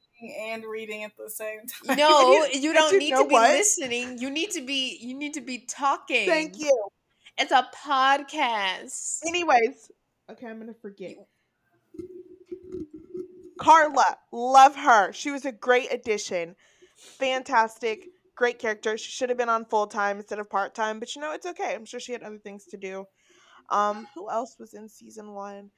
and 0.50 0.64
reading 0.64 1.04
at 1.04 1.12
the 1.16 1.30
same 1.30 1.60
time. 1.86 1.96
No, 1.96 2.44
you 2.52 2.72
don't 2.72 2.92
you 2.94 2.98
need 2.98 3.14
to 3.14 3.24
be 3.28 3.32
what? 3.34 3.50
listening. 3.50 4.18
You 4.18 4.30
need 4.30 4.50
to 4.52 4.62
be. 4.62 4.98
You 5.00 5.14
need 5.14 5.34
to 5.34 5.40
be 5.40 5.58
talking. 5.58 6.26
Thank 6.28 6.58
you. 6.58 6.88
It's 7.36 7.52
a 7.52 7.68
podcast. 7.86 9.20
Anyways, 9.26 9.92
okay, 10.30 10.46
I'm 10.48 10.58
gonna 10.58 10.74
forget. 10.74 11.14
Carla, 13.60 14.16
love 14.32 14.76
her. 14.76 15.12
She 15.12 15.30
was 15.30 15.44
a 15.44 15.52
great 15.52 15.92
addition. 15.92 16.54
Fantastic, 16.96 18.08
great 18.38 18.58
character. 18.60 18.96
She 18.96 19.10
should 19.10 19.28
have 19.28 19.36
been 19.36 19.48
on 19.48 19.66
full 19.66 19.88
time 19.88 20.18
instead 20.18 20.38
of 20.38 20.48
part 20.48 20.74
time, 20.74 21.00
but 21.00 21.14
you 21.14 21.20
know 21.20 21.32
it's 21.32 21.44
okay. 21.44 21.74
I'm 21.74 21.84
sure 21.84 22.00
she 22.00 22.12
had 22.12 22.22
other 22.22 22.38
things 22.38 22.64
to 22.66 22.78
do. 22.78 23.04
Um, 23.70 24.06
who 24.14 24.30
else 24.30 24.56
was 24.58 24.72
in 24.72 24.88
season 24.88 25.34
one? 25.34 25.70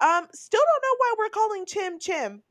Um, 0.00 0.26
still 0.32 0.60
don't 0.60 0.82
know 0.82 0.96
why 0.98 1.14
we're 1.18 1.28
calling 1.28 1.66
Chim 1.66 1.98
Chim. 2.00 2.42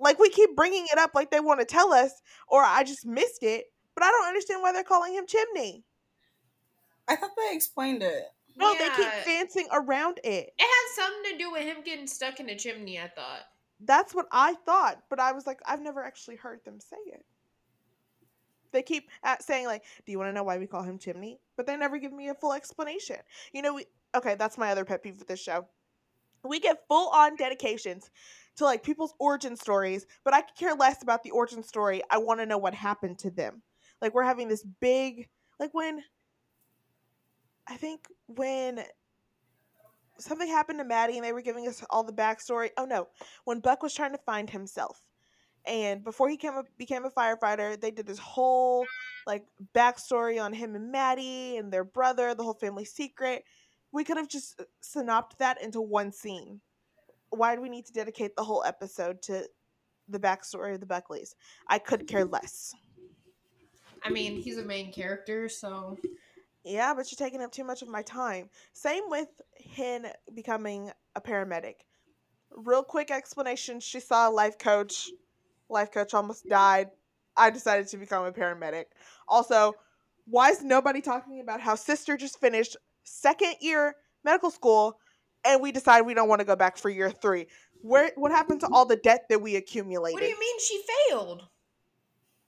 Like 0.00 0.18
we 0.18 0.30
keep 0.30 0.56
bringing 0.56 0.86
it 0.92 0.98
up, 0.98 1.12
like 1.14 1.30
they 1.30 1.40
want 1.40 1.60
to 1.60 1.66
tell 1.66 1.92
us, 1.92 2.10
or 2.48 2.62
I 2.62 2.82
just 2.82 3.06
missed 3.06 3.42
it. 3.42 3.66
But 3.94 4.04
I 4.04 4.10
don't 4.10 4.28
understand 4.28 4.62
why 4.62 4.72
they're 4.72 4.84
calling 4.84 5.14
him 5.14 5.26
Chimney. 5.26 5.84
I 7.08 7.16
thought 7.16 7.30
they 7.36 7.54
explained 7.54 8.02
it. 8.02 8.24
No, 8.56 8.74
they 8.74 8.88
keep 8.96 9.24
dancing 9.24 9.68
around 9.70 10.18
it. 10.24 10.50
It 10.58 10.60
has 10.60 10.96
something 10.96 11.32
to 11.32 11.38
do 11.38 11.52
with 11.52 11.62
him 11.62 11.76
getting 11.84 12.06
stuck 12.06 12.40
in 12.40 12.48
a 12.48 12.56
chimney. 12.56 12.98
I 12.98 13.08
thought. 13.08 13.42
That's 13.80 14.14
what 14.14 14.26
I 14.32 14.54
thought, 14.64 15.02
but 15.10 15.20
I 15.20 15.32
was 15.32 15.46
like, 15.46 15.60
I've 15.66 15.82
never 15.82 16.02
actually 16.02 16.36
heard 16.36 16.60
them 16.64 16.80
say 16.80 16.96
it. 17.06 17.24
They 18.72 18.82
keep 18.82 19.08
saying 19.40 19.66
like, 19.66 19.84
"Do 20.04 20.12
you 20.12 20.18
want 20.18 20.28
to 20.28 20.32
know 20.32 20.42
why 20.42 20.58
we 20.58 20.66
call 20.66 20.82
him 20.82 20.98
Chimney?" 20.98 21.40
But 21.56 21.66
they 21.66 21.76
never 21.76 21.98
give 21.98 22.12
me 22.12 22.28
a 22.28 22.34
full 22.34 22.52
explanation. 22.52 23.16
You 23.52 23.62
know, 23.62 23.74
we 23.74 23.86
okay. 24.14 24.34
That's 24.34 24.58
my 24.58 24.70
other 24.70 24.84
pet 24.84 25.02
peeve 25.02 25.18
with 25.18 25.28
this 25.28 25.40
show. 25.40 25.66
We 26.42 26.60
get 26.60 26.86
full 26.88 27.08
on 27.10 27.36
dedications 27.36 28.10
to 28.56 28.64
like 28.64 28.82
people's 28.82 29.14
origin 29.18 29.56
stories, 29.56 30.06
but 30.24 30.34
I 30.34 30.42
could 30.42 30.56
care 30.56 30.74
less 30.74 31.02
about 31.02 31.22
the 31.22 31.30
origin 31.30 31.62
story. 31.62 32.02
I 32.10 32.18
want 32.18 32.40
to 32.40 32.46
know 32.46 32.58
what 32.58 32.74
happened 32.74 33.18
to 33.20 33.30
them. 33.30 33.62
Like 34.00 34.14
we're 34.14 34.22
having 34.22 34.48
this 34.48 34.64
big, 34.80 35.28
like 35.58 35.72
when 35.72 36.02
I 37.66 37.76
think 37.76 38.06
when 38.26 38.84
something 40.18 40.48
happened 40.48 40.78
to 40.78 40.84
Maddie 40.84 41.16
and 41.16 41.24
they 41.24 41.32
were 41.32 41.42
giving 41.42 41.66
us 41.68 41.84
all 41.90 42.04
the 42.04 42.12
backstory. 42.12 42.70
Oh 42.76 42.84
no, 42.84 43.08
when 43.44 43.60
Buck 43.60 43.82
was 43.82 43.94
trying 43.94 44.12
to 44.12 44.18
find 44.18 44.48
himself. 44.48 45.02
And 45.66 46.04
before 46.04 46.28
he 46.28 46.36
came 46.36 46.52
became 46.78 47.04
a 47.04 47.10
firefighter, 47.10 47.80
they 47.80 47.90
did 47.90 48.06
this 48.06 48.18
whole 48.18 48.86
like 49.26 49.44
backstory 49.74 50.40
on 50.40 50.52
him 50.52 50.76
and 50.76 50.92
Maddie 50.92 51.56
and 51.56 51.72
their 51.72 51.84
brother, 51.84 52.34
the 52.34 52.44
whole 52.44 52.54
family 52.54 52.84
secret. 52.84 53.44
We 53.90 54.04
could 54.04 54.16
have 54.16 54.28
just 54.28 54.60
uh, 54.60 54.64
synopted 54.80 55.40
that 55.40 55.60
into 55.60 55.80
one 55.80 56.12
scene. 56.12 56.60
Why 57.30 57.56
do 57.56 57.60
we 57.60 57.68
need 57.68 57.86
to 57.86 57.92
dedicate 57.92 58.36
the 58.36 58.44
whole 58.44 58.62
episode 58.64 59.22
to 59.22 59.48
the 60.08 60.20
backstory 60.20 60.74
of 60.74 60.80
the 60.80 60.86
Buckleys? 60.86 61.34
I 61.66 61.78
could 61.78 62.06
care 62.06 62.24
less. 62.24 62.72
I 64.04 64.10
mean, 64.10 64.40
he's 64.40 64.58
a 64.58 64.62
main 64.62 64.92
character, 64.92 65.48
so 65.48 65.98
Yeah, 66.62 66.94
but 66.94 67.10
you're 67.10 67.16
taking 67.26 67.42
up 67.42 67.50
too 67.50 67.64
much 67.64 67.82
of 67.82 67.88
my 67.88 68.02
time. 68.02 68.50
Same 68.72 69.04
with 69.08 69.28
Hen 69.74 70.06
becoming 70.34 70.92
a 71.16 71.20
paramedic. 71.20 71.76
Real 72.54 72.84
quick 72.84 73.10
explanation 73.10 73.80
she 73.80 73.98
saw 73.98 74.28
a 74.28 74.30
life 74.30 74.58
coach. 74.58 75.10
Life 75.68 75.92
coach 75.92 76.14
almost 76.14 76.48
died. 76.48 76.90
I 77.36 77.50
decided 77.50 77.88
to 77.88 77.96
become 77.96 78.24
a 78.24 78.32
paramedic. 78.32 78.86
Also, 79.28 79.74
why 80.26 80.50
is 80.50 80.62
nobody 80.62 81.00
talking 81.00 81.40
about 81.40 81.60
how 81.60 81.74
sister 81.74 82.16
just 82.16 82.40
finished 82.40 82.76
second 83.04 83.54
year 83.60 83.94
medical 84.24 84.50
school 84.50 84.98
and 85.44 85.60
we 85.60 85.70
decide 85.70 86.02
we 86.02 86.14
don't 86.14 86.28
want 86.28 86.40
to 86.40 86.46
go 86.46 86.56
back 86.56 86.76
for 86.76 86.88
year 86.88 87.10
three? 87.10 87.46
Where 87.82 88.10
what 88.16 88.32
happened 88.32 88.60
to 88.60 88.68
all 88.72 88.86
the 88.86 88.96
debt 88.96 89.26
that 89.28 89.40
we 89.40 89.56
accumulated? 89.56 90.14
what 90.14 90.22
do 90.22 90.28
you 90.28 90.40
mean 90.40 90.60
she 90.60 90.82
failed? 91.08 91.46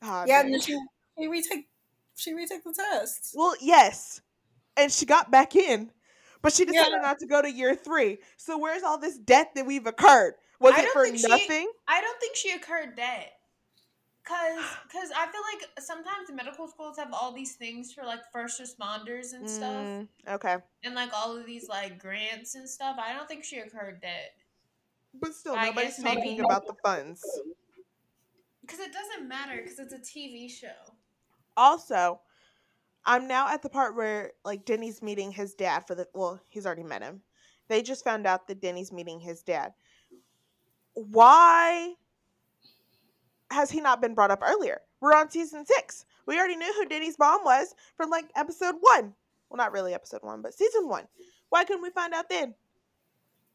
Ah, 0.03 0.25
yeah, 0.27 0.41
and 0.41 0.63
she 0.63 0.79
she 1.19 1.29
retake 1.29 1.69
she 2.17 2.35
retake 2.35 2.65
the 2.65 2.73
test. 2.73 3.35
Well, 3.35 3.55
yes. 3.61 4.21
And 4.77 4.91
she 4.93 5.07
got 5.07 5.31
back 5.31 5.57
in, 5.57 5.91
but 6.43 6.53
she 6.53 6.65
decided 6.65 6.93
Yeah. 6.95 7.03
not 7.03 7.19
to 7.19 7.27
go 7.27 7.43
to 7.43 7.51
year 7.51 7.75
three. 7.75 8.19
So 8.37 8.59
where's 8.59 8.83
all 8.83 8.99
this 8.99 9.19
debt 9.19 9.51
that 9.55 9.67
we've 9.67 9.87
occurred? 9.87 10.35
Was 10.61 10.75
I 10.75 10.83
it 10.83 10.88
for 10.93 11.05
think 11.05 11.19
she- 11.19 11.29
nothing? 11.29 11.71
I 11.87 12.00
don't 12.00 12.19
think 12.21 12.37
she 12.37 12.50
incurred 12.53 12.97
debt. 12.97 13.33
Cause, 14.25 14.62
cause 14.93 15.11
I 15.17 15.27
feel 15.29 15.41
like 15.55 15.83
sometimes 15.83 16.31
medical 16.35 16.69
schools 16.69 16.99
have 16.99 17.15
all 17.15 17.33
these 17.33 17.55
things 17.55 17.95
for 17.95 18.05
like 18.05 18.21
first 18.31 18.61
responders 18.61 19.33
and 19.33 19.49
stuff, 19.49 19.73
Mm, 19.87 20.09
okay. 20.29 20.57
and 20.85 20.95
like 20.95 21.11
all 21.15 21.35
of 21.35 21.47
these 21.47 21.67
like 21.67 21.99
grants 21.99 22.55
and 22.55 22.69
stuff. 22.69 22.97
I 23.00 23.15
don't 23.15 23.27
think 23.27 23.43
she 23.43 23.59
incurred 23.59 24.03
debt. 24.03 24.35
But 25.15 25.35
still, 25.35 25.55
I 25.55 25.67
nobody's 25.71 25.97
guess 25.97 26.00
maybe- 26.00 26.17
talking 26.21 26.41
about 26.45 26.67
the 26.67 26.75
funds. 26.85 27.23
Cause 28.67 28.81
it 28.81 28.93
doesn't 28.93 29.27
matter, 29.27 29.62
cause 29.62 29.79
it's 29.79 29.95
a 29.95 29.99
TV 29.99 30.50
show. 30.50 30.93
Also, 31.57 32.21
I'm 33.07 33.27
now 33.27 33.49
at 33.49 33.62
the 33.62 33.71
part 33.71 33.97
where 33.97 34.33
like 34.45 34.67
Denny's 34.67 35.00
meeting 35.00 35.31
his 35.33 35.55
dad 35.55 35.87
for 35.87 35.95
the 35.95 36.07
well, 36.12 36.38
he's 36.50 36.67
already 36.67 36.83
met 36.83 37.00
him. 37.03 37.23
They 37.69 37.81
just 37.83 38.05
found 38.05 38.27
out 38.27 38.47
that 38.49 38.61
Denny's 38.61 38.93
meeting 38.93 39.21
his 39.21 39.43
dad. 39.43 39.73
Why 41.11 41.95
has 43.50 43.71
he 43.71 43.81
not 43.81 44.00
been 44.00 44.14
brought 44.14 44.31
up 44.31 44.43
earlier? 44.43 44.81
We're 45.00 45.14
on 45.14 45.31
season 45.31 45.64
six. 45.64 46.05
We 46.26 46.38
already 46.38 46.57
knew 46.57 46.73
who 46.75 46.87
Denny's 46.87 47.19
mom 47.19 47.40
was 47.45 47.75
from 47.97 48.11
like 48.11 48.26
episode 48.37 48.75
one. 48.81 49.14
Well, 49.49 49.57
not 49.57 49.73
really 49.73 49.95
episode 49.95 50.23
one, 50.23 50.43
but 50.43 50.55
season 50.55 50.88
one. 50.88 51.05
Why 51.50 51.64
couldn't 51.64 51.83
we 51.83 51.90
find 51.90 52.12
out 52.12 52.28
then? 52.28 52.55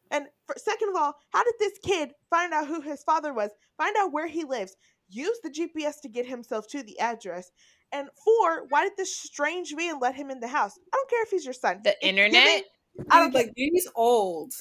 And 0.10 0.26
for, 0.48 0.56
second 0.58 0.90
of 0.90 0.96
all, 0.96 1.16
how 1.32 1.44
did 1.44 1.54
this 1.60 1.78
kid 1.84 2.14
find 2.30 2.54
out 2.54 2.68
who 2.68 2.82
his 2.82 3.04
father 3.04 3.34
was? 3.34 3.52
Find 3.78 3.96
out 4.00 4.12
where 4.14 4.28
he 4.28 4.44
lives. 4.44 4.76
Use 5.10 5.38
the 5.44 5.50
GPS 5.50 6.02
to 6.02 6.10
get 6.10 6.26
himself 6.26 6.68
to 6.70 6.82
the 6.82 7.00
address. 7.00 7.52
And 7.92 8.08
four, 8.24 8.66
why 8.70 8.84
did 8.84 8.94
this 8.98 9.16
strange 9.16 9.74
man 9.76 10.00
let 10.00 10.16
him 10.16 10.32
in 10.32 10.40
the 10.40 10.48
house? 10.48 10.80
I 10.92 10.96
don't 10.98 11.10
care 11.10 11.24
if 11.24 11.30
he's 11.30 11.46
your 11.46 11.54
son. 11.54 11.82
The 11.84 11.92
It's 11.92 12.00
internet. 12.02 12.34
giving- 12.34 12.64
I 13.12 13.20
don't 13.20 13.32
Dude, 13.32 13.36
like 13.48 13.54
he's 13.56 13.88
old. 13.96 14.54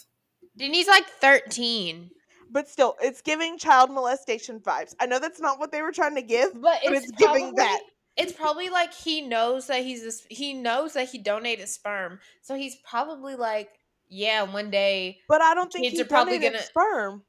Denny's 0.56 0.88
like 0.88 1.06
thirteen, 1.08 2.10
but 2.52 2.68
still, 2.68 2.96
it's 3.02 3.20
giving 3.22 3.58
child 3.58 3.90
molestation 3.90 4.60
vibes. 4.60 4.94
I 5.00 5.06
know 5.06 5.18
that's 5.18 5.40
not 5.40 5.58
what 5.58 5.72
they 5.72 5.82
were 5.82 5.90
trying 5.92 6.14
to 6.16 6.22
give, 6.22 6.52
but 6.54 6.80
but 6.84 6.92
it's, 6.92 7.08
it's 7.08 7.16
giving 7.16 7.54
probably- 7.54 7.56
that. 7.56 7.80
It's 8.14 8.32
probably 8.32 8.68
like 8.68 8.92
he 8.92 9.22
knows 9.22 9.68
that 9.68 9.82
he's 9.82 10.02
this. 10.02 10.26
He 10.28 10.52
knows 10.52 10.92
that 10.92 11.08
he 11.08 11.16
donated 11.18 11.66
sperm, 11.68 12.20
so 12.42 12.54
he's 12.54 12.76
probably 12.88 13.36
like, 13.36 13.70
yeah, 14.06 14.42
one 14.42 14.70
day. 14.70 15.18
But 15.28 15.40
I 15.40 15.54
don't 15.54 15.72
think 15.72 15.84
Kids 15.86 15.96
he 15.96 16.02
are 16.02 16.06
probably 16.06 16.38
gonna- 16.38 16.58
sperm. 16.62 17.22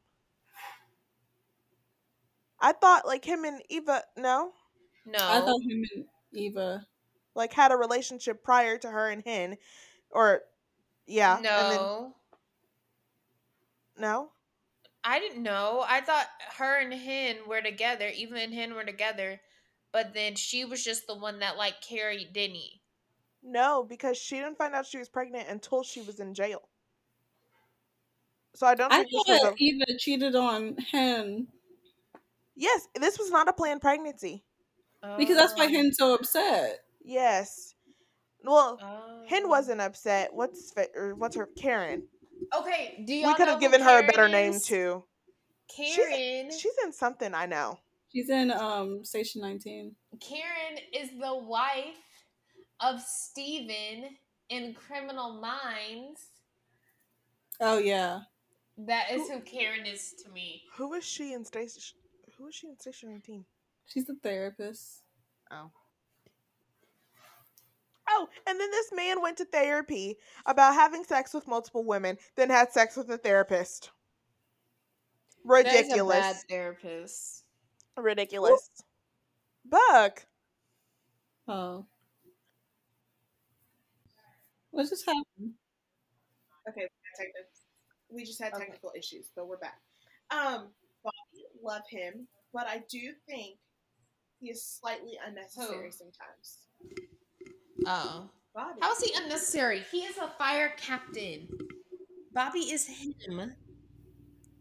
I 2.60 2.74
thought 2.74 3.06
like 3.06 3.24
him 3.26 3.46
and 3.46 3.62
Eva, 3.70 4.04
no, 4.18 4.52
No, 5.06 5.20
I 5.20 5.40
thought 5.42 5.62
him 5.62 5.84
and 5.96 6.06
Eva. 6.34 6.86
like 7.36 7.54
had 7.54 7.72
a 7.72 7.76
relationship 7.78 8.44
prior 8.44 8.78
to 8.78 8.90
her 8.90 9.10
and 9.10 9.24
Hen, 9.26 9.58
or 10.12 10.42
yeah, 11.08 11.38
and 11.38 11.46
then 11.46 12.14
no. 13.98 14.32
No. 15.06 15.12
I 15.12 15.20
didn't 15.20 15.44
know. 15.44 15.86
I 15.88 16.02
thought 16.02 16.28
her 16.58 16.80
and 16.80 16.94
Hen 16.94 17.38
were 17.48 17.62
together. 17.62 18.08
Eva 18.14 18.36
and 18.38 18.54
Hen 18.54 18.74
were 18.74 18.84
together, 18.86 19.42
but 19.92 20.14
then 20.14 20.36
she 20.36 20.66
was 20.66 20.84
just 20.84 21.08
the 21.08 21.16
one 21.16 21.40
that 21.40 21.58
like 21.58 21.82
carried 21.82 22.34
Denny. 22.34 22.82
No, 23.44 23.84
because 23.88 24.18
she 24.18 24.36
didn't 24.36 24.58
find 24.58 24.74
out 24.74 24.86
she 24.86 24.98
was 24.98 25.10
pregnant 25.10 25.50
until 25.50 25.84
she 25.84 26.02
was 26.02 26.20
in 26.20 26.34
jail. 26.34 26.70
So 28.56 28.68
I 28.68 28.76
don't 28.76 28.94
I 28.94 28.98
think 29.04 29.10
this 29.12 29.24
was 29.28 29.40
thought 29.42 29.54
a 29.54 29.56
Eva 29.58 29.86
cheated 30.00 30.36
on 30.36 30.78
him 30.78 31.48
yes. 32.56 32.88
This 32.96 33.18
was 33.18 33.32
not 33.32 33.48
a 33.50 33.54
planned 33.54 33.82
pregnancy. 33.82 34.44
because 35.18 35.36
that's 35.38 35.54
why 35.56 35.66
Oh. 35.66 35.70
Hen's 35.70 35.98
so 35.98 36.14
upset. 36.14 36.80
Yes. 37.04 37.74
Well, 38.44 38.78
Hen 39.28 39.44
Oh. 39.46 39.50
wasn't 39.50 39.82
upset. 39.82 40.34
What's 40.34 40.72
fa- 40.72 40.88
or 40.96 41.16
what's 41.16 41.36
her 41.36 41.48
Karen? 41.58 42.04
Okay, 42.58 43.04
do 43.06 43.14
y'all 43.14 43.30
We 43.30 43.36
could 43.36 43.48
have 43.48 43.60
given 43.60 43.82
her 43.82 44.00
a 44.00 44.02
Karen 44.02 44.08
better 44.08 44.28
name 44.30 44.60
too. 44.60 45.04
Karen. 45.76 46.52
She's 46.52 46.74
in 46.84 46.92
something 46.92 47.34
I 47.34 47.46
know. 47.46 47.80
She's 48.12 48.30
in 48.30 48.52
um 48.52 49.04
Station 49.04 49.42
19. 49.42 49.96
Karen 50.20 50.80
is 50.94 51.10
the 51.20 51.36
wife 51.36 51.98
of 52.80 53.02
Steven 53.02 54.10
in 54.50 54.74
Criminal 54.76 55.42
Minds. 55.42 56.22
Oh 57.60 57.80
yeah. 57.80 58.22
That 58.78 59.12
is 59.12 59.30
who 59.30 59.40
Karen 59.42 59.86
is 59.86 60.14
to 60.24 60.32
me. 60.32 60.64
Who 60.76 60.94
is 60.94 61.04
she 61.04 61.34
in 61.34 61.46
Station? 61.46 61.82
Who 62.38 62.48
is 62.48 62.56
she 62.56 62.68
in 62.68 62.80
Station 62.80 63.10
19? 63.12 63.46
She's 63.88 64.10
a 64.10 64.16
therapist. 64.16 65.04
Oh. 65.52 65.72
Oh, 68.24 68.30
and 68.48 68.60
then 68.60 68.72
this 68.72 68.92
man 68.94 69.22
went 69.22 69.38
to 69.38 69.46
therapy 69.46 70.18
about 70.46 70.74
having 70.76 71.04
sex 71.04 71.34
with 71.34 71.48
multiple 71.48 71.84
women, 71.84 72.18
then 72.36 72.50
had 72.50 72.72
sex 72.72 72.96
with 72.96 73.10
a 73.10 73.18
therapist. 73.18 73.92
That 75.46 75.66
is 75.68 75.74
a 75.74 75.74
bad 75.74 75.84
Ridiculous. 75.90 76.44
therapist. 76.50 77.44
Ridiculous. 77.98 78.84
Buck. 79.66 80.26
Oh. 81.48 81.86
What 84.72 84.90
just 84.90 85.06
happened? 85.06 85.54
Okay, 86.70 86.82
we 86.82 87.26
had 87.26 87.28
techni- 87.28 87.62
we 88.10 88.24
just 88.24 88.42
had 88.42 88.54
Okay. 88.54 88.66
technical 88.66 88.94
issues, 88.96 89.32
but 89.36 89.48
we're 89.48 89.58
back. 89.58 89.82
Um, 90.32 90.74
Bobby, 91.04 91.46
love 91.62 91.84
him, 91.90 92.28
but 92.54 92.68
I 92.68 92.80
do 92.90 93.14
think 93.28 93.60
he 94.40 94.50
is 94.50 94.66
slightly 94.66 95.20
unnecessary 95.26 95.88
Who? 95.88 95.92
sometimes. 95.92 96.60
Oh. 97.86 98.30
Bobby. 98.56 98.80
How 98.82 98.92
is 98.94 99.00
he 99.00 99.14
unnecessary? 99.16 99.84
He 99.92 100.00
is 100.00 100.18
a 100.18 100.28
fire 100.38 100.74
captain. 100.78 101.48
Bobby 102.34 102.60
is 102.60 102.86
him. 102.86 103.56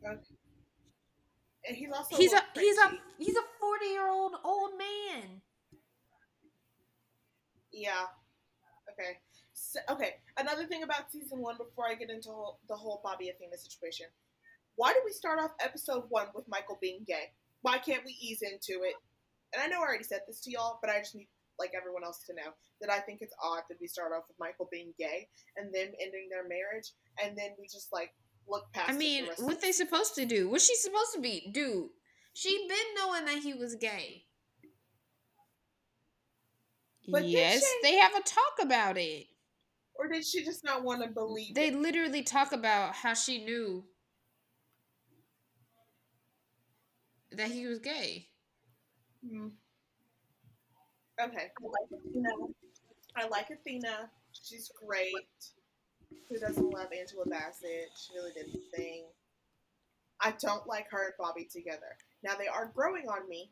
And 0.05 1.77
he's 1.77 1.93
also 1.93 2.17
He's 2.17 2.33
a 2.33 2.43
he's 2.55 2.79
a 2.79 2.93
he's 3.19 3.37
a 3.37 3.43
forty 3.61 3.87
year 3.87 4.09
old 4.09 4.35
old 4.45 4.73
man. 4.79 5.43
Yeah. 7.73 8.07
Okay. 8.91 9.19
So, 9.53 9.81
okay. 9.91 10.17
Another 10.39 10.67
thing 10.67 10.83
about 10.83 11.11
season 11.13 11.39
one, 11.39 11.57
before 11.57 11.87
I 11.89 11.95
get 11.95 12.11
into 12.11 12.31
whole, 12.31 12.59
the 12.69 12.75
whole 12.75 13.01
Bobby 13.05 13.29
Athena 13.29 13.57
situation, 13.57 14.07
why 14.77 14.93
did 14.93 15.03
we 15.05 15.13
start 15.13 15.39
off 15.39 15.53
episode 15.61 16.05
one 16.09 16.27
with 16.35 16.49
Michael 16.49 16.79
being 16.81 17.05
gay? 17.07 17.33
Why 17.63 17.79
can't 17.79 18.05
we 18.05 18.17
ease 18.21 18.43
into 18.43 18.83
it? 18.83 18.95
And 19.53 19.63
I 19.63 19.69
know 19.69 19.79
I 19.79 19.87
already 19.87 20.05
said 20.05 20.21
this 20.27 20.41
to 20.41 20.51
y'all, 20.51 20.79
but 20.83 20.91
I 20.91 20.99
just 20.99 21.15
need 21.15 21.29
like 21.59 21.73
everyone 21.77 22.05
else 22.05 22.23
to 22.27 22.35
know 22.35 22.53
that 22.81 22.91
I 22.91 23.01
think 23.01 23.21
it's 23.21 23.35
odd 23.43 23.63
that 23.69 23.79
we 23.81 23.87
start 23.87 24.13
off 24.13 24.25
with 24.29 24.39
Michael 24.39 24.69
being 24.71 24.93
gay 24.99 25.29
and 25.57 25.67
them 25.73 25.93
ending 26.01 26.29
their 26.31 26.49
marriage, 26.49 26.93
and 27.23 27.37
then 27.37 27.51
we 27.59 27.67
just 27.67 27.93
like 27.93 28.11
look 28.49 28.65
past. 28.73 28.91
I 28.91 28.93
mean, 28.97 29.27
the 29.37 29.45
what 29.45 29.61
they 29.61 29.73
supposed 29.73 30.15
to 30.17 30.27
do? 30.27 30.49
What's 30.49 30.67
she 30.67 30.75
supposed 30.77 31.15
to 31.15 31.21
be? 31.21 31.51
Dude, 31.53 31.89
she 32.35 32.67
been 32.69 32.79
knowing 32.97 33.25
that 33.27 33.39
he 33.43 33.55
was 33.55 33.75
gay. 33.77 34.25
But 37.09 37.27
yes, 37.29 37.61
she? 37.61 37.79
they 37.83 37.97
have 37.97 38.15
a 38.15 38.23
talk 38.23 38.55
about 38.61 38.97
it. 38.97 39.27
Or 39.95 40.09
did 40.09 40.25
she 40.25 40.45
just 40.45 40.65
not 40.65 40.83
want 40.85 41.03
to 41.03 41.09
believe 41.11 41.55
They 41.55 41.69
it? 41.69 41.75
literally 41.75 42.23
talk 42.23 42.53
about 42.53 42.95
how 42.95 43.15
she 43.15 43.45
knew 43.45 43.85
that 47.33 47.51
he 47.51 47.67
was 47.67 47.79
gay. 47.79 48.29
Hmm. 49.29 49.49
Okay. 51.21 51.51
I 51.61 51.67
like 51.67 52.01
Athena. 52.01 52.29
I 53.17 53.29
like 53.29 53.51
Athena. 53.51 54.11
She's 54.33 54.71
great. 54.87 55.15
Who 56.29 56.39
doesn't 56.39 56.73
love 56.73 56.89
Angela 56.99 57.27
Bassett? 57.27 57.91
She 57.97 58.15
really 58.15 58.33
did 58.33 58.47
the 58.53 58.61
thing. 58.77 59.05
I 60.21 60.33
don't 60.41 60.67
like 60.67 60.91
her 60.91 61.05
and 61.07 61.15
Bobby 61.19 61.49
together. 61.51 61.97
Now 62.23 62.35
they 62.39 62.47
are 62.47 62.71
growing 62.75 63.09
on 63.09 63.29
me, 63.29 63.51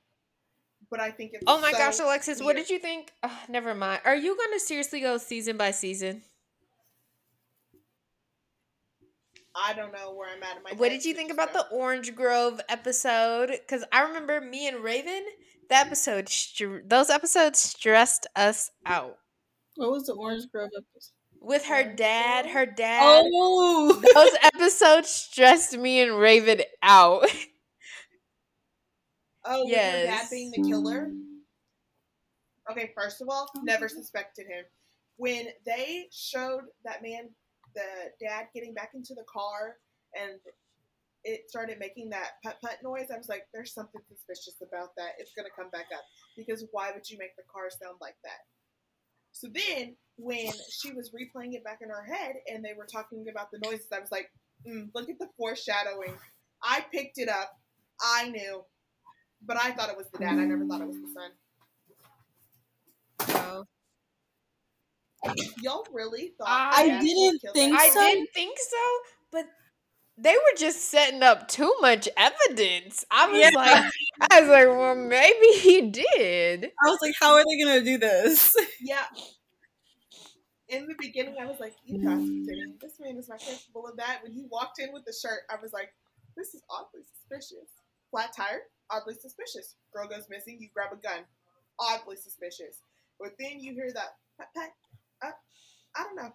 but 0.91 1.01
I 1.01 1.11
think 1.11 1.33
it's 1.35 1.43
Oh 1.47 1.61
my 1.61 1.73
so 1.73 1.79
gosh, 1.79 1.99
Alexis, 1.99 2.41
what 2.41 2.57
did 2.57 2.71
you 2.71 2.79
think? 2.79 3.13
Ugh, 3.23 3.31
never 3.49 3.75
mind. 3.75 4.03
Are 4.05 4.15
you 4.15 4.37
going 4.37 4.53
to 4.53 4.61
seriously 4.61 5.01
go 5.01 5.19
season 5.19 5.57
by 5.57 5.73
season? 5.73 6.23
I 9.55 9.75
don't 9.75 9.93
know 9.93 10.15
where 10.15 10.29
I'm 10.29 10.43
at 10.43 10.57
in 10.59 10.63
my. 10.63 10.71
What 10.77 10.91
did 10.91 11.05
you 11.05 11.13
think 11.13 11.33
about 11.33 11.53
the 11.53 11.67
Orange 11.73 12.15
Grove 12.15 12.61
episode? 12.69 13.49
Because 13.51 13.85
I 13.93 14.03
remember 14.03 14.41
me 14.41 14.69
and 14.69 14.79
Raven, 14.79 15.25
the 15.71 15.77
episode, 15.77 16.29
str- 16.29 16.81
those 16.85 17.09
episodes 17.09 17.59
stressed 17.59 18.27
us 18.37 18.71
out. 18.85 19.17
What 19.77 19.93
was 19.93 20.07
the 20.07 20.13
Orange 20.13 20.45
Grove 20.53 20.71
episode? 20.77 21.13
With 21.41 21.65
her 21.67 21.95
dad, 21.95 22.45
her 22.47 22.67
dad. 22.67 23.25
Oh, 23.25 24.03
Those 24.15 24.37
episodes 24.43 25.09
stressed 25.09 25.79
me 25.79 26.01
and 26.01 26.19
Raven 26.19 26.61
out. 26.83 27.27
Oh, 29.43 29.65
with 29.65 29.75
her 29.75 30.05
dad 30.05 30.27
being 30.31 30.51
the 30.51 30.63
killer. 30.63 31.11
Okay, 32.71 32.93
first 32.95 33.23
of 33.23 33.29
all, 33.31 33.49
never 33.63 33.87
mm-hmm. 33.87 33.97
suspected 33.97 34.47
him. 34.47 34.67
When 35.17 35.47
they 35.65 36.09
showed 36.13 36.65
that 36.85 37.03
man, 37.03 37.31
the 37.75 37.81
dad 38.21 38.49
getting 38.55 38.75
back 38.75 38.91
into 38.93 39.15
the 39.15 39.25
car, 39.33 39.77
and 40.15 40.39
it 41.25 41.49
started 41.51 41.79
making 41.79 42.11
that 42.11 42.41
putt 42.43 42.59
putt 42.63 42.79
noise, 42.83 43.11
I 43.13 43.19
was 43.19 43.29
like, 43.29 43.47
"There's 43.53 43.75
something 43.75 44.01
suspicious 44.09 44.61
about 44.63 44.95
that. 44.97 45.15
It's 45.19 45.33
gonna 45.35 45.51
come 45.55 45.71
back 45.71 45.87
up 45.93 46.05
because 46.37 46.65
why 46.73 46.93
would 46.93 47.09
you 47.09 47.19
make 47.19 47.37
the 47.37 47.43
car 47.53 47.71
sound 47.71 47.97
like 48.01 48.17
that?" 48.25 48.41
So 49.33 49.49
then, 49.49 49.97
when 50.17 50.53
she 50.71 50.93
was 50.93 51.11
replaying 51.11 51.55
it 51.55 51.65
back 51.65 51.81
in 51.83 51.89
her 51.89 52.03
head, 52.03 52.37
and 52.47 52.65
they 52.65 52.75
were 52.75 52.87
talking 52.87 53.29
about 53.29 53.51
the 53.51 53.59
noises, 53.59 53.89
I 53.93 54.01
was 54.01 54.11
like, 54.11 54.31
mm, 54.67 54.91
"Look 54.95 55.09
at 55.09 55.19
the 55.19 55.29
foreshadowing." 55.37 56.19
I 56.63 56.85
picked 56.93 57.19
it 57.19 57.29
up. 57.29 57.59
I 58.01 58.29
knew. 58.29 58.65
But 59.43 59.57
I 59.57 59.73
thought 59.73 59.89
it 59.89 59.97
was 59.97 60.11
the 60.11 60.19
dad. 60.19 60.39
I 60.39 60.45
never 60.45 60.67
thought 60.67 60.83
it 60.83 60.89
was 60.89 61.01
the 61.01 61.09
son. 61.09 61.31
Y'all 65.63 65.87
really 65.93 66.33
thought 66.39 66.49
I 66.49 66.89
the 66.89 67.05
didn't 67.05 67.41
think 67.41 67.77
that 67.77 67.81
I 67.81 67.91
didn't 67.91 68.29
think 68.33 68.59
so, 68.59 68.77
but 69.31 69.47
they 70.23 70.35
were 70.35 70.59
just 70.59 70.91
setting 70.91 71.23
up 71.23 71.49
too 71.49 71.75
much 71.81 72.09
evidence. 72.17 73.05
I 73.11 73.27
was 73.29 73.41
Yeah. 73.41 73.51
like, 73.55 73.93
I 74.31 74.41
was 74.41 74.49
like, 74.51 74.67
well, 74.69 74.95
maybe 74.95 75.47
he 75.59 75.83
did. 75.91 76.65
I 76.67 76.89
was 76.91 76.99
like, 77.03 77.15
how 77.21 77.35
are 77.35 77.45
they 77.45 77.59
gonna 77.65 77.85
do 77.85 77.99
this? 77.99 78.55
Yeah. 78.81 79.05
In 80.69 80.87
the 80.87 80.95
beginning, 80.99 81.37
I 81.41 81.47
was 81.47 81.59
like, 81.59 81.75
"You 81.85 81.99
guys 81.99 82.23
are 82.23 82.45
kidding. 82.47 82.79
This 82.81 83.01
man 83.01 83.17
is 83.17 83.29
not 83.29 83.41
capable 83.41 83.89
of 83.89 83.97
that." 83.97 84.23
When 84.23 84.33
he 84.33 84.45
walked 84.49 84.79
in 84.79 84.93
with 84.93 85.05
the 85.05 85.13
shirt, 85.13 85.43
I 85.51 85.57
was 85.61 85.73
like, 85.73 85.93
"This 86.37 86.55
is 86.55 86.63
oddly 86.71 87.03
suspicious." 87.03 87.69
Flat 88.13 88.33
tire, 88.37 88.63
oddly 88.89 89.15
suspicious. 89.15 89.75
Girl 89.93 90.07
goes 90.07 90.29
missing. 90.29 90.61
You 90.61 90.69
grab 90.73 90.93
a 90.93 90.97
gun, 90.97 91.25
oddly 91.81 92.17
suspicious. 92.17 92.83
But 93.19 93.33
then 93.39 93.59
you 93.59 93.75
hear 93.75 93.91
that 93.93 94.17
pat 94.39 94.55
pat. 94.55 94.71
Uh, 95.23 95.33
I 95.97 96.05
don't 96.05 96.15
know. 96.17 96.33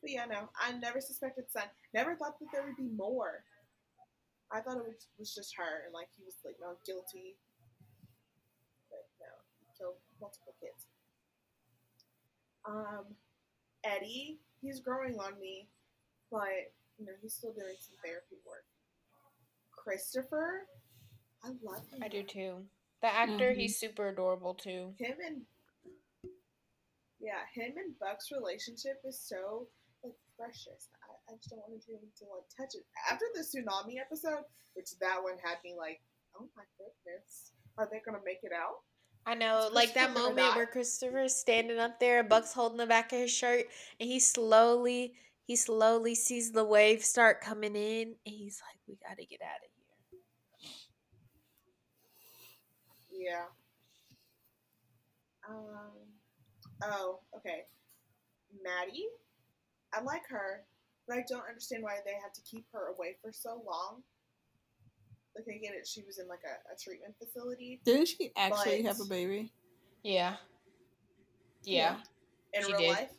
But 0.00 0.10
yeah, 0.10 0.24
no, 0.24 0.48
I 0.58 0.72
never 0.72 1.00
suspected 1.00 1.44
son. 1.50 1.64
Never 1.92 2.16
thought 2.16 2.38
that 2.40 2.46
there 2.52 2.64
would 2.64 2.76
be 2.76 2.88
more. 2.96 3.44
I 4.50 4.60
thought 4.60 4.78
it 4.78 4.84
was, 4.86 5.06
was 5.18 5.34
just 5.34 5.54
her, 5.56 5.84
and 5.84 5.94
like 5.94 6.08
he 6.16 6.24
was 6.24 6.34
like 6.44 6.56
not 6.60 6.76
guilty. 6.86 7.36
But 8.90 9.04
no, 9.20 9.30
he 9.60 9.66
killed 9.78 9.96
multiple 10.20 10.54
kids. 10.60 10.86
Um, 12.66 13.04
Eddie, 13.84 14.38
he's 14.60 14.80
growing 14.80 15.18
on 15.18 15.38
me, 15.38 15.68
but 16.30 16.72
you 16.98 17.06
know 17.06 17.12
he's 17.22 17.34
still 17.34 17.52
doing 17.52 17.76
some 17.78 17.96
therapy 18.04 18.36
work. 18.46 18.64
Christopher, 19.76 20.66
I 21.44 21.48
love 21.62 21.86
him. 21.92 22.02
I 22.02 22.08
do 22.08 22.22
too. 22.22 22.64
The 23.02 23.08
actor, 23.14 23.50
Mhm. 23.52 23.56
he's 23.56 23.78
super 23.78 24.08
adorable 24.08 24.54
too. 24.54 24.94
Him 24.98 25.16
and 25.26 25.46
yeah, 27.18 27.44
him 27.54 27.76
and 27.78 27.98
Buck's 27.98 28.30
relationship 28.32 29.00
is 29.04 29.18
so 29.20 29.60
like 29.60 29.79
precious. 30.40 30.88
I, 31.04 31.12
I 31.28 31.36
just 31.36 31.50
don't 31.52 31.60
want 31.60 31.76
to 31.76 31.84
dream 31.84 32.00
to 32.00 32.24
like 32.32 32.48
touch 32.56 32.72
it. 32.74 32.84
After 33.12 33.26
the 33.36 33.44
tsunami 33.44 34.00
episode, 34.00 34.48
which 34.72 34.96
that 35.00 35.20
one 35.22 35.36
had 35.44 35.60
me 35.62 35.76
like, 35.76 36.00
oh 36.40 36.48
my 36.56 36.64
goodness, 36.80 37.52
are 37.76 37.88
they 37.92 38.00
gonna 38.04 38.24
make 38.24 38.40
it 38.42 38.52
out? 38.56 38.80
I 39.26 39.34
know, 39.34 39.68
Is 39.68 39.74
like 39.74 39.92
that 39.94 40.14
moment 40.14 40.38
die? 40.38 40.56
where 40.56 40.66
Christopher's 40.66 41.34
standing 41.36 41.78
up 41.78 42.00
there, 42.00 42.24
Buck's 42.24 42.54
holding 42.54 42.78
the 42.78 42.86
back 42.86 43.12
of 43.12 43.18
his 43.18 43.30
shirt, 43.30 43.66
and 44.00 44.08
he 44.08 44.18
slowly, 44.18 45.12
he 45.44 45.56
slowly 45.56 46.14
sees 46.14 46.52
the 46.52 46.64
wave 46.64 47.04
start 47.04 47.42
coming 47.42 47.76
in, 47.76 48.14
and 48.24 48.34
he's 48.34 48.62
like, 48.66 48.80
"We 48.88 48.96
gotta 49.06 49.26
get 49.26 49.42
out 49.42 49.60
of 49.60 49.70
here." 53.10 53.28
Yeah. 53.28 53.44
Um. 55.46 55.92
Oh, 56.82 57.20
okay. 57.36 57.64
Maddie, 58.64 59.06
I 59.92 60.02
like 60.02 60.22
her, 60.28 60.64
but 61.08 61.16
I 61.18 61.24
don't 61.28 61.46
understand 61.48 61.82
why 61.82 61.96
they 62.04 62.12
had 62.12 62.32
to 62.34 62.40
keep 62.42 62.66
her 62.72 62.88
away 62.96 63.16
for 63.22 63.32
so 63.32 63.62
long. 63.66 64.02
Like 65.36 65.46
I 65.48 65.58
get 65.58 65.74
it, 65.74 65.86
she 65.86 66.02
was 66.02 66.18
in 66.18 66.26
like 66.28 66.42
a, 66.44 66.72
a 66.72 66.76
treatment 66.82 67.14
facility 67.22 67.80
Didn't 67.84 68.08
she 68.08 68.32
actually 68.36 68.82
But- 68.82 68.88
have 68.88 69.00
a 69.00 69.08
baby? 69.08 69.52
Yeah. 70.02 70.36
Yeah. 71.64 71.96
in 72.54 72.62
She 72.64 72.72
real 72.72 72.80
did. 72.80 72.90
life. 72.90 73.10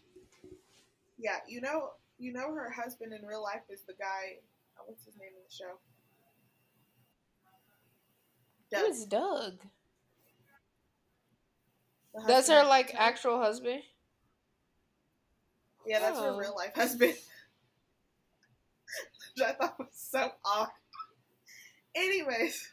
Yeah, 1.17 1.37
you 1.47 1.61
know, 1.61 1.91
you 2.17 2.33
know, 2.33 2.53
her 2.53 2.69
husband 2.71 3.13
in 3.13 3.25
real 3.25 3.43
life 3.43 3.61
is 3.69 3.81
the 3.87 3.93
guy. 3.93 4.39
oh, 4.79 4.83
what's 4.87 5.05
his 5.05 5.15
name 5.17 5.29
in 5.29 5.43
the 5.47 5.53
show? 5.53 5.77
It 8.71 8.75
Doug. 8.75 8.87
was 8.87 9.05
Doug. 9.05 9.53
The 12.13 12.23
That's 12.27 12.49
her 12.49 12.63
like 12.65 12.93
actual 12.95 13.39
husband. 13.39 13.81
Yeah, 15.85 15.99
that's 15.99 16.17
Oh. 16.19 16.33
her 16.33 16.39
real 16.39 16.55
life 16.55 16.73
husband. 16.75 17.13
Which 19.35 19.45
I 19.47 19.53
thought 19.53 19.79
was 19.79 19.87
so 19.93 20.31
odd. 20.45 20.69
Anyways, 21.95 22.67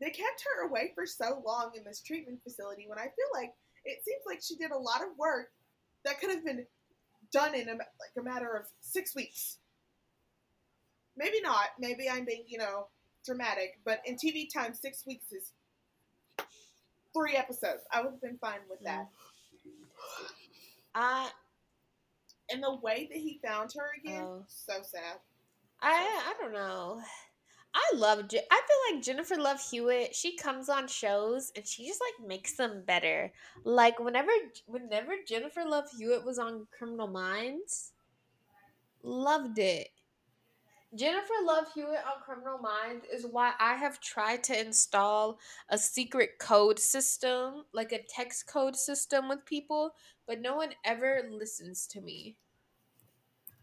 they 0.00 0.10
kept 0.10 0.44
her 0.56 0.66
away 0.68 0.92
for 0.94 1.06
so 1.06 1.42
long 1.44 1.72
in 1.76 1.84
this 1.84 2.00
treatment 2.00 2.40
facility 2.42 2.86
when 2.88 2.98
I 2.98 3.04
feel 3.04 3.30
like 3.32 3.52
it 3.84 4.04
seems 4.04 4.22
like 4.26 4.40
she 4.42 4.56
did 4.56 4.70
a 4.70 4.78
lot 4.78 5.02
of 5.02 5.08
work 5.18 5.50
that 6.04 6.20
could 6.20 6.30
have 6.30 6.44
been 6.44 6.66
done 7.32 7.54
in 7.54 7.68
a, 7.68 7.72
like 7.72 8.14
a 8.18 8.22
matter 8.22 8.54
of 8.56 8.66
six 8.80 9.14
weeks. 9.14 9.58
Maybe 11.16 11.40
not. 11.40 11.68
Maybe 11.78 12.08
I'm 12.10 12.24
being, 12.24 12.44
you 12.46 12.58
know, 12.58 12.88
dramatic. 13.24 13.78
But 13.84 14.00
in 14.04 14.16
TV 14.16 14.48
time, 14.52 14.74
six 14.74 15.04
weeks 15.06 15.26
is 15.32 15.52
three 17.12 17.36
episodes. 17.36 17.82
I 17.92 18.02
would 18.02 18.12
have 18.12 18.20
been 18.20 18.38
fine 18.38 18.60
with 18.68 18.80
that. 18.80 19.08
Mm. 19.66 20.43
I 20.94 21.30
And 22.50 22.62
the 22.62 22.74
way 22.76 23.08
that 23.10 23.18
he 23.18 23.40
found 23.44 23.72
her 23.72 23.92
again, 23.98 24.22
Oh. 24.22 24.44
so 24.48 24.82
sad. 24.82 25.18
I 25.80 25.92
I 26.30 26.34
don't 26.40 26.52
know. 26.52 27.02
I 27.76 27.90
love. 27.96 28.28
Je- 28.28 28.46
I 28.50 28.62
feel 28.68 28.96
like 28.96 29.04
Jennifer 29.04 29.36
Love 29.36 29.60
Hewitt. 29.60 30.14
She 30.14 30.36
comes 30.36 30.68
on 30.68 30.86
shows 30.86 31.50
and 31.56 31.66
she 31.66 31.86
just 31.86 32.00
like 32.00 32.28
makes 32.28 32.56
them 32.56 32.84
better. 32.86 33.32
Like 33.64 33.98
whenever 33.98 34.30
whenever 34.66 35.14
Jennifer 35.26 35.64
Love 35.64 35.90
Hewitt 35.98 36.24
was 36.24 36.38
on 36.38 36.68
Criminal 36.70 37.08
Minds, 37.08 37.92
loved 39.02 39.58
it. 39.58 39.88
Jennifer 40.94 41.34
Love 41.42 41.66
Hewitt 41.74 42.04
on 42.06 42.22
Criminal 42.24 42.58
Minds 42.58 43.04
is 43.12 43.26
why 43.26 43.52
I 43.58 43.74
have 43.74 44.00
tried 44.00 44.44
to 44.44 44.58
install 44.60 45.40
a 45.68 45.76
secret 45.76 46.38
code 46.38 46.78
system, 46.78 47.64
like 47.72 47.90
a 47.90 48.04
text 48.08 48.46
code 48.46 48.76
system 48.76 49.28
with 49.28 49.44
people, 49.44 49.94
but 50.26 50.40
no 50.40 50.56
one 50.56 50.74
ever 50.84 51.22
listens 51.30 51.86
to 51.88 52.00
me. 52.00 52.36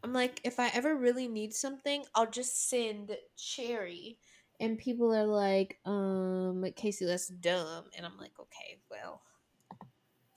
I'm 0.03 0.13
like, 0.13 0.41
if 0.43 0.59
I 0.59 0.69
ever 0.69 0.95
really 0.95 1.27
need 1.27 1.53
something, 1.53 2.05
I'll 2.15 2.29
just 2.29 2.69
send 2.69 3.15
Cherry. 3.37 4.17
And 4.59 4.77
people 4.77 5.13
are 5.13 5.25
like, 5.25 5.79
um, 5.85 6.63
Kaci, 6.75 7.05
that's 7.05 7.27
dumb. 7.27 7.85
And 7.95 8.05
I'm 8.05 8.17
like, 8.17 8.39
okay, 8.39 8.79
well, 8.89 9.21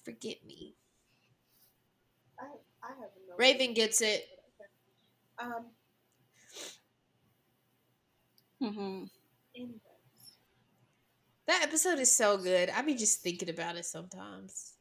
forget 0.05 0.45
me. 0.45 0.77
I, 2.39 2.45
I 2.83 2.89
have 3.01 3.11
no 3.29 3.39
Raven 3.39 3.71
idea. 3.71 3.75
gets 3.75 4.01
it. 4.01 4.27
Um. 5.39 5.67
Mm-hmm. 8.63 9.05
Anyways, 9.57 10.39
That 11.47 11.63
episode 11.63 11.99
is 12.01 12.13
so 12.13 12.37
good. 12.37 12.69
I 12.69 12.83
be 12.83 12.95
just 12.95 13.23
thinking 13.23 13.49
about 13.49 13.77
it 13.77 13.87
sometimes. 13.87 14.74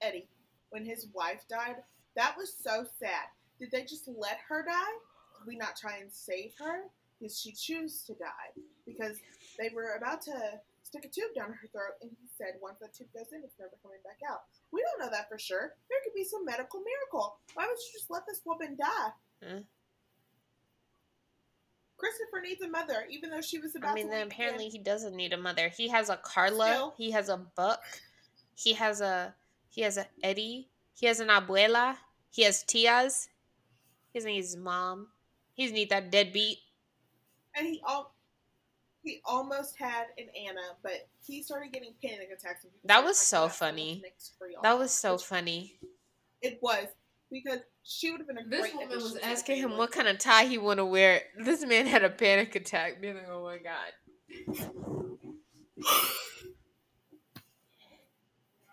Eddie, 0.00 0.28
when 0.70 0.84
his 0.84 1.06
wife 1.14 1.44
died, 1.48 1.76
that 2.16 2.36
was 2.36 2.52
so 2.52 2.84
sad. 2.98 3.28
Did 3.58 3.70
they 3.70 3.82
just 3.82 4.08
let 4.08 4.38
her 4.48 4.64
die? 4.64 4.94
Did 5.38 5.46
we 5.46 5.56
not 5.56 5.76
try 5.76 5.98
and 5.98 6.10
save 6.10 6.52
her? 6.58 6.84
Did 7.20 7.30
she 7.30 7.52
choose 7.52 8.02
to 8.06 8.14
die? 8.14 8.50
Because 8.86 9.16
they 9.58 9.70
were 9.74 9.96
about 9.98 10.22
to 10.22 10.32
stick 10.82 11.04
a 11.04 11.08
tube 11.08 11.34
down 11.36 11.52
her 11.52 11.68
throat, 11.70 12.00
and 12.02 12.10
he 12.10 12.28
said, 12.36 12.58
once 12.62 12.78
that 12.80 12.94
tube 12.94 13.08
goes 13.14 13.32
in, 13.32 13.42
it's 13.44 13.58
never 13.58 13.76
coming 13.82 14.00
back 14.02 14.18
out. 14.28 14.40
We 14.72 14.82
don't 14.82 15.04
know 15.04 15.14
that 15.14 15.28
for 15.28 15.38
sure. 15.38 15.74
There 15.88 15.98
could 16.02 16.14
be 16.14 16.24
some 16.24 16.44
medical 16.44 16.80
miracle. 16.80 17.36
Why 17.54 17.66
would 17.66 17.78
you 17.78 17.92
just 17.92 18.10
let 18.10 18.26
this 18.26 18.40
woman 18.44 18.76
die? 18.80 19.10
Huh? 19.44 19.60
Christopher 21.96 22.40
needs 22.42 22.62
a 22.62 22.68
mother, 22.68 23.04
even 23.10 23.28
though 23.30 23.42
she 23.42 23.58
was 23.58 23.76
about 23.76 23.90
I 23.92 23.94
mean, 23.94 24.06
to 24.06 24.10
then 24.10 24.26
apparently 24.26 24.66
again. 24.66 24.78
he 24.80 24.82
doesn't 24.82 25.14
need 25.14 25.34
a 25.34 25.36
mother. 25.36 25.68
He 25.68 25.88
has 25.88 26.08
a 26.08 26.16
Carla. 26.16 26.72
Still. 26.72 26.94
He 26.96 27.10
has 27.10 27.28
a 27.28 27.36
Buck. 27.36 27.82
He 28.62 28.74
has 28.74 29.00
a 29.00 29.34
he 29.70 29.80
has 29.82 29.96
a 29.96 30.06
Eddie. 30.22 30.68
He 30.94 31.06
has 31.06 31.18
an 31.20 31.28
abuela. 31.28 31.96
He 32.30 32.42
has 32.42 32.62
tias. 32.62 33.28
He 34.12 34.18
doesn't 34.18 34.30
need 34.30 34.36
his 34.42 34.56
mom. 34.56 35.08
He 35.54 35.64
doesn't 35.64 35.74
need 35.76 35.88
that 35.90 36.10
deadbeat. 36.10 36.58
and 37.56 37.66
he 37.66 37.80
al- 37.88 38.12
he 39.02 39.22
almost 39.24 39.76
had 39.78 40.08
an 40.18 40.26
Anna, 40.46 40.60
but 40.82 41.08
he 41.24 41.42
started 41.42 41.72
getting 41.72 41.94
panic 42.04 42.28
attacks. 42.36 42.64
when 42.64 42.72
That 42.84 43.02
was 43.02 43.16
so 43.16 43.44
about 43.44 43.54
someone's 43.54 43.78
funny. 43.80 44.00
next 44.04 44.34
for 44.36 44.46
y'all. 44.50 44.60
That 44.62 44.78
was 44.78 44.90
so 44.92 45.12
Which 45.14 45.22
funny. 45.24 45.78
It 46.42 46.58
was 46.60 46.86
because 47.32 47.60
she 47.82 48.10
would 48.10 48.20
have 48.20 48.26
been 48.28 48.38
a 48.38 48.44
This 48.46 48.60
great. 48.60 48.74
woman 48.74 48.90
was 48.90 49.16
asking 49.22 49.56
him 49.56 49.78
what 49.78 49.90
kind 49.90 50.06
of 50.06 50.18
tie 50.18 50.44
he 50.44 50.58
want 50.58 50.78
to 50.80 50.84
wear. 50.84 51.22
This 51.38 51.64
man 51.64 51.86
had 51.86 52.04
a 52.04 52.10
panic 52.10 52.54
attack, 52.56 53.00
being 53.00 53.14
like, 53.14 53.28
"Oh 53.30 53.42
my 53.42 53.56
god." 53.58 53.92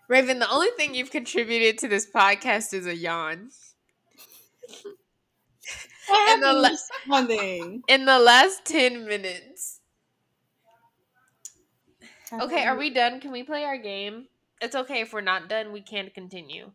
Raven, 0.08 0.40
the 0.40 0.50
only 0.50 0.70
thing 0.78 0.96
you've 0.96 1.12
contributed 1.12 1.78
to 1.80 1.88
this 1.88 2.10
podcast 2.10 2.74
is 2.74 2.86
a 2.88 2.96
yawn. 2.96 3.50
And 6.10 6.42
the 6.42 6.54
la- 6.54 6.70
responding. 6.70 7.82
In 7.90 8.06
the 8.06 8.18
last 8.18 8.64
10 8.66 9.06
minutes. 9.06 9.82
Okay, 12.32 12.66
are 12.66 12.78
we 12.78 12.90
done? 12.90 13.20
Can 13.20 13.32
we 13.32 13.44
play 13.44 13.64
our 13.66 13.78
game? 13.78 14.28
It's 14.62 14.76
okay 14.76 15.02
if 15.02 15.12
we're 15.14 15.22
not 15.22 15.50
done. 15.50 15.72
We 15.74 15.82
can 15.82 16.10
continue. 16.14 16.72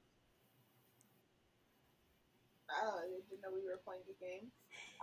Oh, 2.70 2.98
I 2.98 3.02
didn't 3.30 3.42
know 3.42 3.48
we 3.52 3.64
were 3.66 3.80
playing 3.84 4.02
the 4.06 4.14
game. 4.24 4.48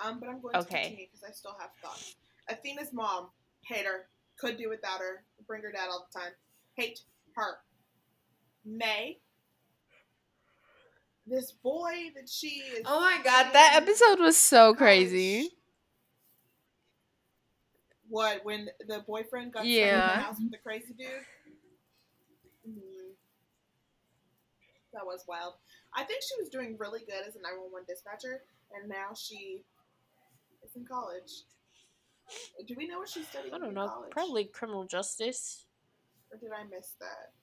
Um, 0.03 0.19
but 0.19 0.29
I'm 0.29 0.41
going 0.41 0.55
Okay. 0.55 0.65
to 0.65 0.83
continue 0.89 1.05
because 1.11 1.23
I 1.27 1.31
still 1.31 1.55
have 1.59 1.71
thoughts. 1.83 2.15
Athena's 2.49 2.93
mom, 2.93 3.29
hate 3.65 3.85
her. 3.85 4.07
Could 4.39 4.57
do 4.57 4.69
without 4.69 4.99
her. 4.99 5.23
Bring 5.47 5.61
her 5.63 5.71
dad 5.71 5.87
all 5.89 6.07
the 6.11 6.19
time. 6.19 6.31
Hate 6.75 6.99
her. 7.35 7.57
May. 8.65 9.19
This 11.25 11.51
boy 11.51 12.11
that 12.15 12.27
she 12.29 12.47
is. 12.47 12.81
Oh 12.85 12.99
my 12.99 13.19
god, 13.23 13.53
that 13.53 13.73
episode 13.81 14.19
was 14.19 14.37
so 14.37 14.73
crazy. 14.73 15.49
What 18.07 18.43
when 18.43 18.69
the 18.87 19.03
boyfriend 19.05 19.53
got 19.53 19.59
stuck 19.61 19.67
in 19.67 19.71
Yeah. 19.71 20.15
the 20.15 20.21
house 20.21 20.39
with 20.39 20.51
the 20.51 20.57
crazy 20.57 20.93
dude? 20.93 21.25
Mhm. 22.67 23.15
That 24.93 25.05
was 25.05 25.23
wild. 25.27 25.53
I 25.93 26.03
think 26.03 26.23
she 26.23 26.35
was 26.41 26.49
doing 26.49 26.75
really 26.77 27.01
good 27.01 27.27
as 27.27 27.35
a 27.35 27.39
911 27.41 27.85
dispatcher, 27.87 28.43
and 28.73 28.89
now 28.89 29.13
she 29.13 29.63
is 30.63 30.75
in 30.75 30.85
college. 30.85 31.43
Do 32.65 32.75
we 32.75 32.87
know 32.87 32.99
what 32.99 33.09
she's 33.09 33.27
studying? 33.27 33.53
I 33.53 33.59
don't 33.59 33.69
in 33.69 33.73
know. 33.75 33.87
college? 33.87 34.11
Probably 34.11 34.45
criminal 34.45 34.85
justice. 34.85 35.65
Or 36.31 36.37
did 36.37 36.51
I 36.51 36.63
miss 36.63 36.91
that? 36.99 37.33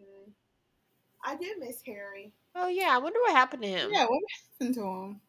Mm. 0.00 0.32
I 1.24 1.36
did 1.36 1.58
miss 1.58 1.80
Harry. 1.86 2.32
Oh 2.54 2.68
yeah, 2.68 2.90
I 2.92 2.98
wonder 2.98 3.18
what 3.20 3.32
happened 3.32 3.62
to 3.62 3.68
him. 3.68 3.90
Yeah, 3.92 4.06
what 4.06 4.20
happened 4.60 4.74
to 4.74 4.82
him? 4.82 5.20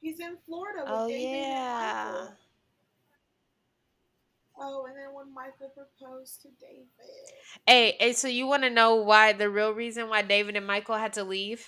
He's 0.00 0.20
in 0.20 0.36
Florida 0.44 0.80
with 0.82 0.90
Oh 0.92 1.08
David 1.08 1.24
and 1.24 1.42
yeah. 1.42 2.12
Michael. 2.12 2.34
Oh, 4.56 4.86
and 4.86 4.96
then 4.96 5.12
when 5.14 5.34
Michael 5.34 5.70
proposed 5.70 6.42
to 6.42 6.48
David. 6.60 6.86
Hey, 7.66 7.96
hey, 7.98 8.12
so 8.12 8.28
you 8.28 8.46
want 8.46 8.62
to 8.62 8.70
know 8.70 8.96
why 8.96 9.32
the 9.32 9.50
real 9.50 9.72
reason 9.72 10.08
why 10.08 10.22
David 10.22 10.56
and 10.56 10.66
Michael 10.66 10.96
had 10.96 11.14
to 11.14 11.24
leave? 11.24 11.66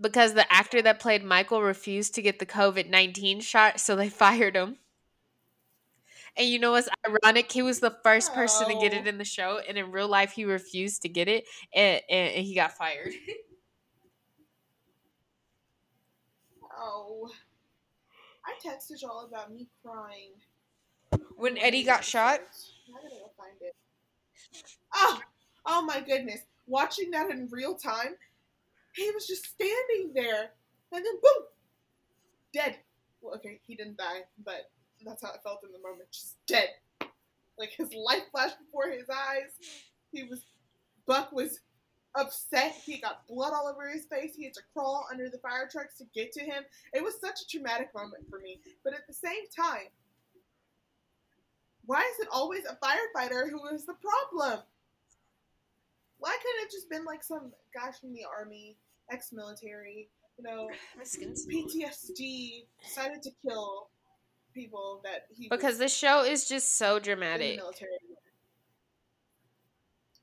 Because 0.00 0.34
the 0.34 0.50
actor 0.52 0.80
that 0.82 1.00
played 1.00 1.24
Michael 1.24 1.62
refused 1.62 2.14
to 2.14 2.22
get 2.22 2.38
the 2.38 2.46
COVID 2.46 2.88
19 2.88 3.40
shot, 3.40 3.80
so 3.80 3.96
they 3.96 4.08
fired 4.24 4.56
him. 4.56 4.78
And 6.38 6.46
you 6.48 6.58
know 6.58 6.72
what's 6.72 6.88
ironic? 7.06 7.50
He 7.50 7.62
was 7.62 7.80
the 7.80 7.96
first 8.02 8.34
person 8.34 8.68
to 8.68 8.74
get 8.74 8.92
oh. 8.92 8.98
it 8.98 9.02
Oh. 9.04 9.08
in 9.08 9.18
the 9.18 9.24
show, 9.24 9.60
and 9.66 9.78
in 9.78 9.90
real 9.90 10.08
life, 10.08 10.32
he 10.32 10.44
refused 10.44 11.02
to 11.02 11.08
get 11.08 11.28
it, 11.28 11.44
and, 11.74 12.00
and, 12.10 12.34
and 12.34 12.46
he 12.46 12.54
got 12.54 12.72
fired. 12.76 13.12
Oh. 16.78 17.30
I 18.44 18.52
texted 18.68 19.02
y'all 19.02 19.24
about 19.24 19.52
me 19.52 19.66
crying. 19.82 20.32
when 21.36 21.58
Eddie 21.58 21.82
got 21.84 22.04
shot? 22.04 22.40
I 22.40 22.92
gotta 22.92 23.08
go 23.08 23.30
find 23.36 23.56
it. 23.60 23.74
Oh, 24.94 25.20
oh 25.66 25.82
my 25.82 26.00
goodness. 26.00 26.40
Watching 26.66 27.10
that 27.12 27.30
in 27.30 27.48
real 27.50 27.74
time, 27.74 28.16
he 28.94 29.10
was 29.12 29.26
just 29.26 29.46
standing 29.46 30.12
there, 30.14 30.50
and 30.92 31.04
then 31.04 31.14
boom, 31.22 31.44
dead. 32.52 32.76
Well, 33.20 33.34
okay, 33.36 33.60
he 33.66 33.74
didn't 33.74 33.96
die, 33.98 34.22
but 34.44 34.70
that's 35.04 35.22
how 35.22 35.32
it 35.32 35.42
felt 35.42 35.62
in 35.64 35.72
the 35.72 35.78
moment. 35.78 36.10
Just 36.12 36.36
dead. 36.46 36.68
Like 37.58 37.70
his 37.70 37.92
life 37.94 38.22
flashed 38.30 38.58
before 38.58 38.90
his 38.90 39.08
eyes. 39.10 39.52
He 40.12 40.24
was, 40.24 40.44
Buck 41.06 41.32
was 41.32 41.60
upset. 42.14 42.74
He 42.84 42.98
got 42.98 43.26
blood 43.26 43.52
all 43.54 43.68
over 43.68 43.88
his 43.88 44.04
face. 44.06 44.34
He 44.36 44.44
had 44.44 44.54
to 44.54 44.62
crawl 44.72 45.06
under 45.10 45.28
the 45.28 45.38
fire 45.38 45.68
trucks 45.70 45.96
to 45.98 46.04
get 46.14 46.32
to 46.32 46.40
him. 46.40 46.64
It 46.92 47.02
was 47.02 47.20
such 47.20 47.42
a 47.42 47.46
traumatic 47.46 47.94
moment 47.94 48.24
for 48.28 48.38
me. 48.40 48.60
But 48.84 48.94
at 48.94 49.06
the 49.06 49.14
same 49.14 49.44
time, 49.54 49.88
why 51.86 52.00
is 52.00 52.20
it 52.20 52.28
always 52.32 52.64
a 52.64 52.76
firefighter 52.84 53.48
who 53.48 53.66
is 53.68 53.84
the 53.84 53.94
problem? 53.94 54.60
Why 56.18 56.36
couldn't 56.42 56.66
it 56.66 56.72
just 56.72 56.90
been 56.90 57.04
like 57.04 57.22
some 57.22 57.52
guy 57.72 57.92
from 57.92 58.12
the 58.12 58.24
army, 58.24 58.76
ex-military, 59.10 60.08
you 60.38 60.44
know, 60.44 60.68
PTSD, 60.98 62.64
decided 62.82 63.22
to 63.22 63.30
kill 63.46 63.88
people 64.56 65.00
that 65.04 65.26
he 65.36 65.48
Because 65.48 65.78
the 65.78 65.88
show 65.88 66.24
is 66.24 66.48
just 66.48 66.76
so 66.76 66.98
dramatic. 66.98 67.60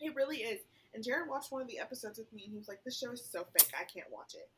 It 0.02 0.16
really 0.16 0.38
is. 0.38 0.60
And 0.94 1.04
Jared 1.04 1.30
watched 1.30 1.52
one 1.52 1.62
of 1.62 1.68
the 1.68 1.80
episodes 1.80 2.20
with 2.20 2.32
me, 2.34 2.44
and 2.44 2.52
he 2.52 2.58
was 2.58 2.68
like, 2.68 2.84
"This 2.84 2.98
show 3.00 3.12
is 3.12 3.24
so 3.24 3.46
fake. 3.58 3.72
I 3.80 3.86
can't 3.86 4.12
watch 4.12 4.36
it." 4.36 4.50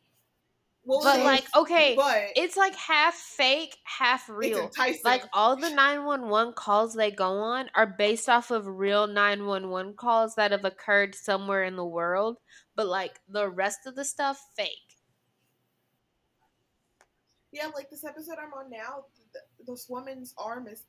Well, 0.88 1.02
But 1.04 1.22
like, 1.22 1.46
okay, 1.56 1.96
but 1.96 2.30
It's 2.36 2.56
like 2.56 2.76
half 2.76 3.16
fake, 3.16 3.76
half 3.84 4.30
real. 4.30 4.70
Like 5.04 5.24
all 5.34 5.56
the 5.56 5.72
911 5.72 6.54
calls 6.54 6.94
they 6.94 7.10
go 7.10 7.40
on 7.40 7.70
are 7.74 7.88
based 7.88 8.30
off 8.30 8.52
of 8.52 8.68
real 8.68 9.08
911 9.08 9.96
calls 9.96 10.36
that 10.36 10.52
have 10.52 10.64
occurred 10.64 11.16
somewhere 11.16 11.64
in 11.64 11.76
the 11.76 11.86
world, 11.86 12.38
but 12.76 12.86
like 12.86 13.20
the 13.28 13.50
rest 13.50 13.88
of 13.88 13.96
the 13.96 14.06
stuff 14.06 14.40
fake. 14.56 14.70
yeah, 17.56 17.68
like 17.74 17.90
this 17.90 18.04
episode 18.04 18.36
I'm 18.38 18.54
on 18.54 18.70
now, 18.70 19.06
this 19.68 19.88
woman's 19.90 20.34
arm 20.38 20.68
is 20.68 20.84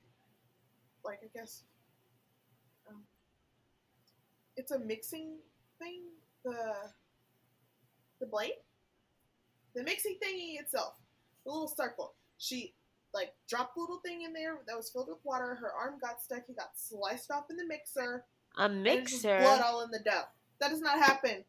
like 1.05 1.21
I 1.23 1.29
guess 1.39 1.63
um, 2.89 3.03
it's 4.57 4.71
a 4.73 4.79
mixing 4.79 5.37
thing. 5.79 6.03
The 6.45 6.75
the 8.21 8.27
blade, 8.27 8.53
the 9.75 9.83
mixing 9.83 10.17
thingy 10.23 10.61
itself, 10.61 10.95
the 11.45 11.51
little 11.53 11.69
circle. 11.69 12.15
She 12.39 12.75
like 13.15 13.33
dropped 13.49 13.75
the 13.75 13.81
little 13.81 14.01
thing 14.05 14.23
in 14.23 14.33
there 14.33 14.59
that 14.67 14.77
was 14.77 14.91
filled 14.91 15.09
with 15.09 15.19
water. 15.25 15.55
Her 15.55 15.73
arm 15.73 15.95
got 16.01 16.23
stuck. 16.23 16.43
It 16.49 16.57
got 16.57 16.71
sliced 16.77 17.31
off 17.31 17.45
in 17.51 17.57
the 17.57 17.67
mixer. 17.67 18.25
A 18.59 18.65
and 18.65 18.87
it's 18.87 19.11
just 19.13 19.25
mixer. 19.25 19.39
blood 19.41 19.61
all 19.63 19.83
in 19.83 19.91
the 19.91 19.99
dough. 20.05 20.25
That 20.61 20.71
does 20.71 20.81
not 20.81 20.99
happen. 20.99 21.45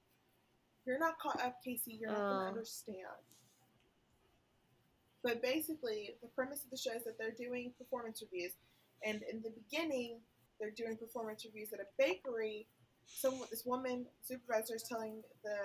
You're 0.85 0.99
not 0.99 1.19
caught 1.19 1.41
up, 1.41 1.57
Kaci. 1.65 1.99
You're 1.99 2.11
not 2.11 2.17
Oh. 2.19 2.29
gonna 2.37 2.47
understand. 2.49 2.97
But 5.27 5.43
basically, 5.43 6.15
the 6.21 6.29
premise 6.31 6.63
of 6.63 6.71
the 6.71 6.77
show 6.77 6.95
is 6.95 7.03
that 7.03 7.19
they're 7.19 7.35
doing 7.35 7.73
performance 7.77 8.23
reviews, 8.23 8.53
and 9.03 9.19
in 9.29 9.43
the 9.43 9.51
beginning, 9.51 10.23
they're 10.57 10.71
doing 10.71 10.95
performance 10.95 11.43
reviews 11.43 11.73
at 11.73 11.81
a 11.81 11.89
bakery. 11.99 12.65
So 13.05 13.45
this 13.51 13.65
woman 13.65 14.05
supervisor 14.23 14.75
is 14.75 14.83
telling 14.83 15.19
the 15.43 15.59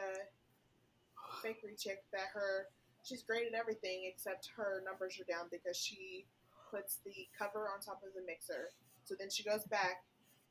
bakery 1.45 1.79
chick 1.79 2.03
that 2.11 2.35
her 2.35 2.67
she's 3.07 3.23
great 3.23 3.47
at 3.47 3.55
everything 3.55 4.11
except 4.11 4.51
her 4.57 4.83
numbers 4.85 5.15
are 5.23 5.31
down 5.31 5.47
because 5.47 5.79
she 5.79 6.27
puts 6.69 6.99
the 7.07 7.31
cover 7.39 7.71
on 7.71 7.79
top 7.79 8.03
of 8.03 8.11
the 8.19 8.27
mixer. 8.27 8.75
So 9.05 9.15
then 9.15 9.31
she 9.31 9.45
goes 9.45 9.63
back, 9.71 10.03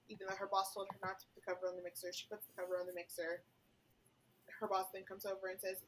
even 0.07 0.27
though 0.27 0.39
her 0.39 0.47
boss 0.47 0.73
told 0.73 0.87
her 0.87 0.99
not 1.03 1.19
to 1.19 1.25
put 1.35 1.43
the 1.43 1.45
cover 1.51 1.67
on 1.67 1.75
the 1.75 1.83
mixer. 1.83 2.15
She 2.15 2.31
puts 2.31 2.47
the 2.47 2.55
cover 2.55 2.79
on 2.79 2.87
the 2.87 2.95
mixer. 2.95 3.43
Her 4.59 4.67
boss 4.71 4.87
then 4.93 5.03
comes 5.03 5.25
over 5.25 5.51
and 5.51 5.59
says, 5.59 5.83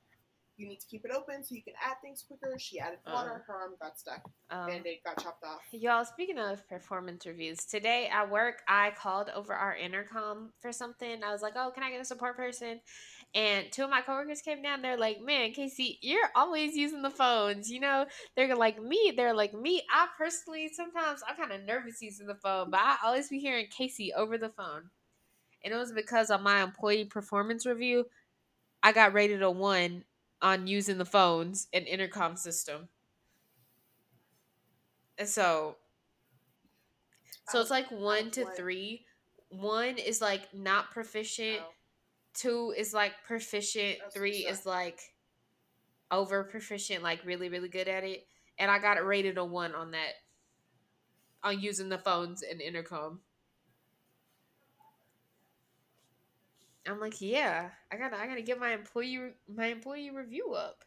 "You 0.57 0.67
need 0.67 0.79
to 0.79 0.87
keep 0.87 1.05
it 1.05 1.11
open 1.11 1.43
so 1.43 1.55
you 1.55 1.63
can 1.63 1.73
add 1.81 1.95
things 2.01 2.23
quicker." 2.27 2.57
She 2.59 2.79
added 2.79 2.99
water. 3.05 3.43
Her 3.47 3.53
arm 3.53 3.75
got 3.81 3.97
stuck 3.99 4.21
Um, 4.49 4.69
and 4.69 4.85
it 4.85 5.03
got 5.03 5.21
chopped 5.21 5.43
off. 5.43 5.61
Y'all, 5.71 6.05
speaking 6.05 6.37
of 6.37 6.67
performance 6.67 7.25
reviews, 7.25 7.65
today 7.65 8.07
at 8.11 8.29
work, 8.29 8.61
I 8.67 8.91
called 8.91 9.29
over 9.29 9.53
our 9.53 9.75
intercom 9.75 10.53
for 10.59 10.71
something. 10.71 11.23
I 11.23 11.31
was 11.31 11.41
like, 11.41 11.53
oh, 11.55 11.71
can 11.71 11.83
I 11.83 11.91
get 11.91 12.01
a 12.01 12.05
support 12.05 12.35
person? 12.37 12.81
And 13.35 13.71
two 13.71 13.83
of 13.83 13.89
my 13.89 14.01
coworkers 14.01 14.41
came 14.41 14.61
down. 14.61 14.81
They're 14.81 14.97
like, 14.97 15.19
man, 15.21 15.53
Kaci, 15.53 15.97
you're 16.01 16.29
always 16.35 16.75
using 16.75 17.01
the 17.01 17.09
phones. 17.09 17.71
You 17.71 17.79
know, 17.79 18.05
they're 18.35 18.55
like 18.55 18.81
me. 18.81 19.13
They're 19.15 19.33
like 19.33 19.53
me. 19.53 19.81
I 19.91 20.07
personally, 20.17 20.69
sometimes 20.71 21.21
I'm 21.27 21.35
kind 21.35 21.51
of 21.51 21.63
nervous 21.65 22.01
using 22.01 22.27
the 22.27 22.35
phone, 22.35 22.69
but 22.69 22.79
I 22.79 22.97
always 23.03 23.29
be 23.29 23.39
hearing 23.39 23.67
Kaci 23.67 24.09
over 24.15 24.37
the 24.37 24.49
phone. 24.49 24.91
And 25.63 25.73
it 25.73 25.77
was 25.77 25.91
because 25.91 26.29
on 26.29 26.43
my 26.43 26.61
employee 26.61 27.05
performance 27.05 27.65
review, 27.65 28.05
I 28.83 28.91
got 28.91 29.13
rated 29.13 29.41
a 29.41 29.49
one 29.49 30.03
on 30.43 30.67
using 30.67 30.97
the 30.97 31.05
phones 31.05 31.67
and 31.73 31.87
intercom 31.87 32.35
system. 32.35 32.89
And 35.17 35.27
so 35.27 35.77
so 37.49 37.59
it's 37.61 37.71
like 37.71 37.89
one 37.91 38.29
to 38.31 38.45
three. 38.55 39.05
One 39.49 39.97
is 39.97 40.21
like 40.21 40.53
not 40.53 40.91
proficient. 40.91 41.59
Oh. 41.61 41.71
Two 42.33 42.73
is 42.75 42.93
like 42.93 43.13
proficient. 43.25 43.97
Three 44.13 44.45
is 44.45 44.65
like 44.65 44.99
over 46.11 46.43
proficient, 46.43 47.03
like 47.03 47.25
really, 47.25 47.49
really 47.49 47.69
good 47.69 47.87
at 47.87 48.03
it. 48.03 48.25
And 48.57 48.69
I 48.69 48.79
got 48.79 48.97
it 48.97 49.05
rated 49.05 49.37
a 49.37 49.45
one 49.45 49.73
on 49.75 49.91
that. 49.91 50.13
On 51.43 51.59
using 51.59 51.89
the 51.89 51.97
phones 51.97 52.41
and 52.41 52.61
intercom. 52.61 53.19
I'm 56.87 56.99
like, 56.99 57.21
yeah, 57.21 57.69
I 57.91 57.97
gotta, 57.97 58.17
I 58.17 58.27
gotta 58.27 58.41
get 58.41 58.59
my 58.59 58.71
employee, 58.73 59.33
my 59.47 59.67
employee 59.67 60.09
review 60.11 60.53
up. 60.53 60.83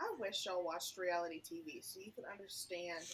I 0.00 0.14
wish 0.20 0.46
y'all 0.46 0.64
watched 0.64 0.96
reality 0.96 1.40
TV 1.42 1.80
so 1.82 2.00
you 2.00 2.12
could 2.12 2.24
understand 2.30 3.04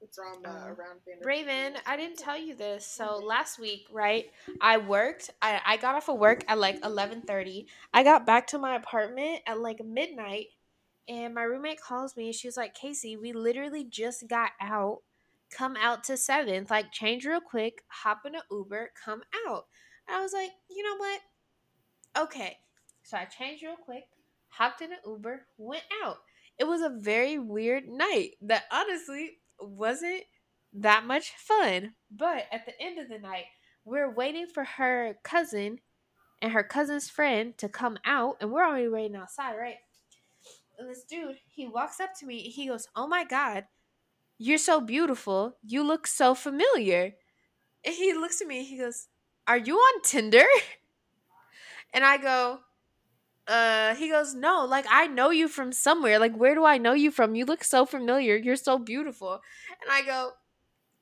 the 0.00 0.06
drama 0.14 0.48
Uh, 0.48 0.68
around 0.68 1.00
Vanderpump. 1.06 1.24
Raven, 1.26 1.74
I 1.84 1.96
didn't 1.96 2.18
tell 2.18 2.36
you 2.38 2.54
this. 2.54 2.86
So 2.86 3.04
Mhm. 3.04 3.22
last 3.24 3.58
week, 3.58 3.86
right? 3.90 4.30
I 4.60 4.78
worked. 4.78 5.30
I, 5.42 5.60
I 5.64 5.76
got 5.76 5.96
off 5.96 6.08
of 6.08 6.18
work 6.18 6.44
at 6.48 6.58
like 6.58 6.84
eleven 6.84 7.22
thirty. 7.22 7.66
I 7.92 8.04
got 8.04 8.24
back 8.24 8.46
to 8.48 8.58
my 8.58 8.76
apartment 8.76 9.42
at 9.46 9.58
like 9.58 9.80
midnight, 9.84 10.46
and 11.08 11.34
my 11.34 11.42
roommate 11.42 11.80
calls 11.80 12.16
me. 12.16 12.32
She 12.32 12.46
was 12.48 12.56
like, 12.56 12.74
"Kaci, 12.76 13.20
we 13.20 13.32
literally 13.32 13.84
just 13.84 14.28
got 14.28 14.52
out. 14.60 15.02
Come 15.50 15.76
out 15.76 16.04
to 16.04 16.16
Seventh. 16.16 16.70
Like, 16.70 16.92
change 16.92 17.24
real 17.24 17.40
quick. 17.40 17.82
Hop 17.88 18.20
in 18.26 18.34
an 18.34 18.42
Uber. 18.50 18.92
Come 19.04 19.22
out." 19.46 19.66
And 20.06 20.16
I 20.16 20.20
was 20.20 20.32
like, 20.32 20.50
"You 20.68 20.82
know 20.82 20.96
what? 20.96 21.20
Okay." 22.16 22.58
So 23.02 23.16
I 23.16 23.24
changed 23.24 23.62
real 23.62 23.76
quick. 23.76 24.04
Hopped 24.48 24.82
in 24.82 24.92
an 24.92 24.98
Uber. 25.06 25.46
Went 25.56 25.84
out. 26.02 26.18
It 26.58 26.64
was 26.64 26.82
a 26.82 26.90
very 26.90 27.38
weird 27.38 27.88
night 27.88 28.32
that 28.42 28.64
honestly 28.70 29.38
wasn't 29.60 30.24
that 30.74 31.04
much 31.06 31.30
fun. 31.30 31.94
But 32.10 32.46
at 32.52 32.66
the 32.66 32.78
end 32.80 32.98
of 32.98 33.08
the 33.08 33.18
night, 33.18 33.44
we're 33.84 34.12
waiting 34.12 34.46
for 34.46 34.64
her 34.64 35.14
cousin 35.22 35.78
and 36.42 36.52
her 36.52 36.62
cousin's 36.62 37.08
friend 37.08 37.56
to 37.58 37.68
come 37.68 37.98
out, 38.04 38.36
and 38.40 38.52
we're 38.52 38.66
already 38.66 38.88
waiting 38.88 39.16
outside, 39.16 39.56
right? 39.56 39.76
And 40.78 40.88
this 40.88 41.04
dude, 41.04 41.36
he 41.48 41.66
walks 41.66 41.98
up 41.98 42.10
to 42.20 42.26
me 42.26 42.40
he 42.40 42.68
goes, 42.68 42.86
Oh 42.94 43.08
my 43.08 43.24
God, 43.24 43.64
you're 44.38 44.58
so 44.58 44.80
beautiful. 44.80 45.56
You 45.64 45.82
look 45.82 46.06
so 46.06 46.34
familiar. 46.34 47.14
And 47.84 47.94
he 47.94 48.12
looks 48.14 48.40
at 48.40 48.46
me 48.46 48.64
he 48.64 48.78
goes, 48.78 49.08
Are 49.46 49.58
you 49.58 49.76
on 49.76 50.02
Tinder? 50.02 50.46
And 51.94 52.04
I 52.04 52.18
go, 52.18 52.58
uh, 53.46 53.94
he 53.94 54.10
goes, 54.10 54.34
No, 54.34 54.66
like 54.66 54.84
I 54.90 55.06
know 55.06 55.30
you 55.30 55.48
from 55.48 55.72
somewhere. 55.72 56.18
Like, 56.18 56.36
where 56.36 56.54
do 56.54 56.66
I 56.66 56.76
know 56.76 56.92
you 56.92 57.10
from? 57.10 57.34
You 57.34 57.46
look 57.46 57.64
so 57.64 57.86
familiar. 57.86 58.36
You're 58.36 58.56
so 58.56 58.78
beautiful. 58.78 59.40
And 59.82 59.90
I 59.90 60.02
go, 60.02 60.32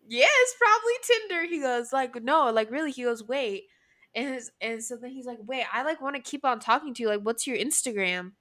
yeah, 0.08 0.26
it's 0.42 0.54
probably 0.56 0.92
Tinder. 1.02 1.46
He 1.48 1.60
goes, 1.60 1.92
like, 1.92 2.22
no, 2.22 2.50
like 2.50 2.70
really. 2.70 2.92
He 2.92 3.02
goes, 3.02 3.26
wait. 3.26 3.64
And 4.14 4.40
and 4.60 4.82
so 4.82 4.96
then 4.96 5.10
he's 5.10 5.26
like, 5.26 5.38
wait, 5.42 5.64
I 5.72 5.82
like 5.82 6.00
want 6.00 6.16
to 6.16 6.22
keep 6.22 6.44
on 6.44 6.60
talking 6.60 6.94
to 6.94 7.02
you. 7.02 7.08
Like, 7.08 7.22
what's 7.22 7.46
your 7.46 7.56
Instagram? 7.56 8.32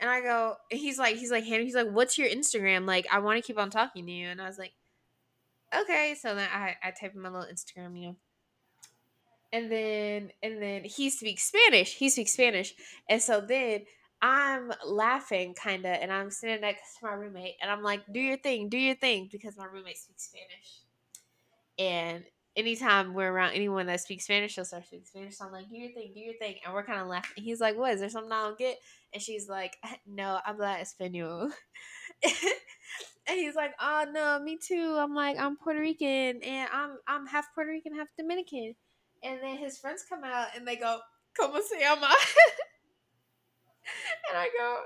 And 0.00 0.08
I 0.08 0.20
go, 0.20 0.54
he's 0.70 0.98
like, 0.98 1.16
he's 1.16 1.30
like, 1.30 1.44
Hannah, 1.44 1.64
he's 1.64 1.74
like, 1.74 1.90
what's 1.90 2.18
your 2.18 2.28
Instagram? 2.28 2.86
Like, 2.86 3.06
I 3.10 3.18
want 3.18 3.36
to 3.36 3.46
keep 3.46 3.58
on 3.58 3.70
talking 3.70 4.06
to 4.06 4.12
you. 4.12 4.28
And 4.28 4.40
I 4.40 4.46
was 4.46 4.58
like, 4.58 4.72
okay. 5.76 6.14
So 6.20 6.34
then 6.34 6.48
I, 6.52 6.76
I 6.82 6.90
type 6.92 7.14
in 7.14 7.20
my 7.20 7.28
little 7.28 7.52
Instagram, 7.52 8.00
you 8.00 8.06
know. 8.08 8.16
And 9.52 9.72
then, 9.72 10.30
and 10.42 10.62
then 10.62 10.84
he 10.84 11.10
speaks 11.10 11.44
Spanish. 11.44 11.94
He 11.94 12.10
speaks 12.10 12.32
Spanish. 12.32 12.74
And 13.08 13.20
so 13.20 13.40
then 13.40 13.86
I'm 14.20 14.72
laughing 14.84 15.54
kind 15.54 15.84
of, 15.84 15.96
and 16.00 16.12
I'm 16.12 16.30
sitting 16.30 16.60
next 16.60 16.98
to 16.98 17.06
my 17.06 17.12
roommate, 17.12 17.54
and 17.62 17.70
I'm 17.70 17.82
like, 17.82 18.02
do 18.12 18.20
your 18.20 18.36
thing, 18.36 18.68
do 18.68 18.76
your 18.76 18.96
thing, 18.96 19.28
because 19.30 19.56
my 19.56 19.64
roommate 19.64 19.98
speaks 19.98 20.24
Spanish. 20.24 20.80
And 21.78 22.24
anytime 22.58 23.14
we're 23.14 23.30
around 23.30 23.52
anyone 23.52 23.86
that 23.86 24.00
speaks 24.00 24.24
Spanish, 24.24 24.52
she'll 24.52 24.64
start 24.64 24.84
speaking 24.84 25.06
Spanish. 25.06 25.38
So 25.38 25.46
I'm 25.46 25.52
like, 25.52 25.68
do 25.68 25.76
your 25.76 25.92
thing, 25.92 26.10
do 26.12 26.20
your 26.20 26.34
thing. 26.34 26.56
And 26.64 26.74
we're 26.74 26.84
kind 26.84 27.00
of 27.00 27.06
laughing. 27.06 27.42
He's 27.42 27.60
like, 27.60 27.78
what? 27.78 27.94
Is 27.94 28.00
there 28.00 28.10
something 28.10 28.32
I 28.32 28.42
don't 28.42 28.58
get? 28.58 28.78
And 29.14 29.22
she's 29.22 29.48
like, 29.48 29.76
no, 30.06 30.40
habla 30.44 30.78
español. 30.80 31.50
and 32.24 33.38
he's 33.38 33.54
like, 33.54 33.72
oh, 33.80 34.06
no, 34.12 34.40
me 34.40 34.58
too. 34.60 34.96
I'm 34.98 35.14
like, 35.14 35.38
I'm 35.38 35.56
Puerto 35.56 35.80
Rican, 35.80 36.42
and 36.42 36.68
I'm 36.72 36.98
I'm 37.06 37.26
half 37.26 37.46
Puerto 37.54 37.70
Rican, 37.70 37.94
half 37.94 38.08
Dominican. 38.18 38.74
And 39.22 39.40
then 39.42 39.56
his 39.56 39.78
friends 39.78 40.04
come 40.08 40.24
out, 40.24 40.48
and 40.54 40.66
they 40.66 40.76
go, 40.76 40.98
¿Cómo 41.38 41.62
se 41.62 41.80
llama? 41.80 42.08
and 44.28 44.38
I 44.38 44.50
go, 44.58 44.82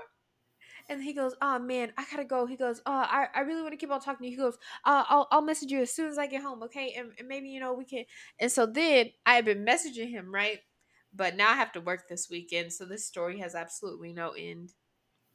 and 0.93 1.03
he 1.03 1.13
goes, 1.13 1.35
"Oh 1.41 1.59
man, 1.59 1.91
I 1.97 2.05
gotta 2.09 2.23
go." 2.23 2.45
He 2.45 2.55
goes, 2.55 2.81
"Oh, 2.85 2.91
I, 2.91 3.27
I 3.35 3.41
really 3.41 3.61
want 3.61 3.73
to 3.73 3.77
keep 3.77 3.91
on 3.91 3.99
talking 3.99 4.25
to 4.25 4.29
you." 4.29 4.31
He 4.31 4.37
goes, 4.37 4.57
uh, 4.85 5.03
"I'll 5.07 5.27
I'll 5.31 5.41
message 5.41 5.71
you 5.71 5.81
as 5.81 5.93
soon 5.93 6.09
as 6.09 6.17
I 6.17 6.27
get 6.27 6.41
home, 6.41 6.63
okay? 6.63 6.93
And, 6.97 7.11
and 7.19 7.27
maybe 7.27 7.49
you 7.49 7.59
know 7.59 7.73
we 7.73 7.85
can." 7.85 8.05
And 8.39 8.51
so 8.51 8.65
then 8.65 9.11
I 9.25 9.35
had 9.35 9.45
been 9.45 9.65
messaging 9.65 10.09
him, 10.09 10.33
right? 10.33 10.59
But 11.13 11.35
now 11.35 11.51
I 11.51 11.55
have 11.55 11.71
to 11.73 11.81
work 11.81 12.07
this 12.07 12.29
weekend, 12.29 12.73
so 12.73 12.85
this 12.85 13.05
story 13.05 13.39
has 13.39 13.55
absolutely 13.55 14.13
no 14.13 14.31
end 14.31 14.73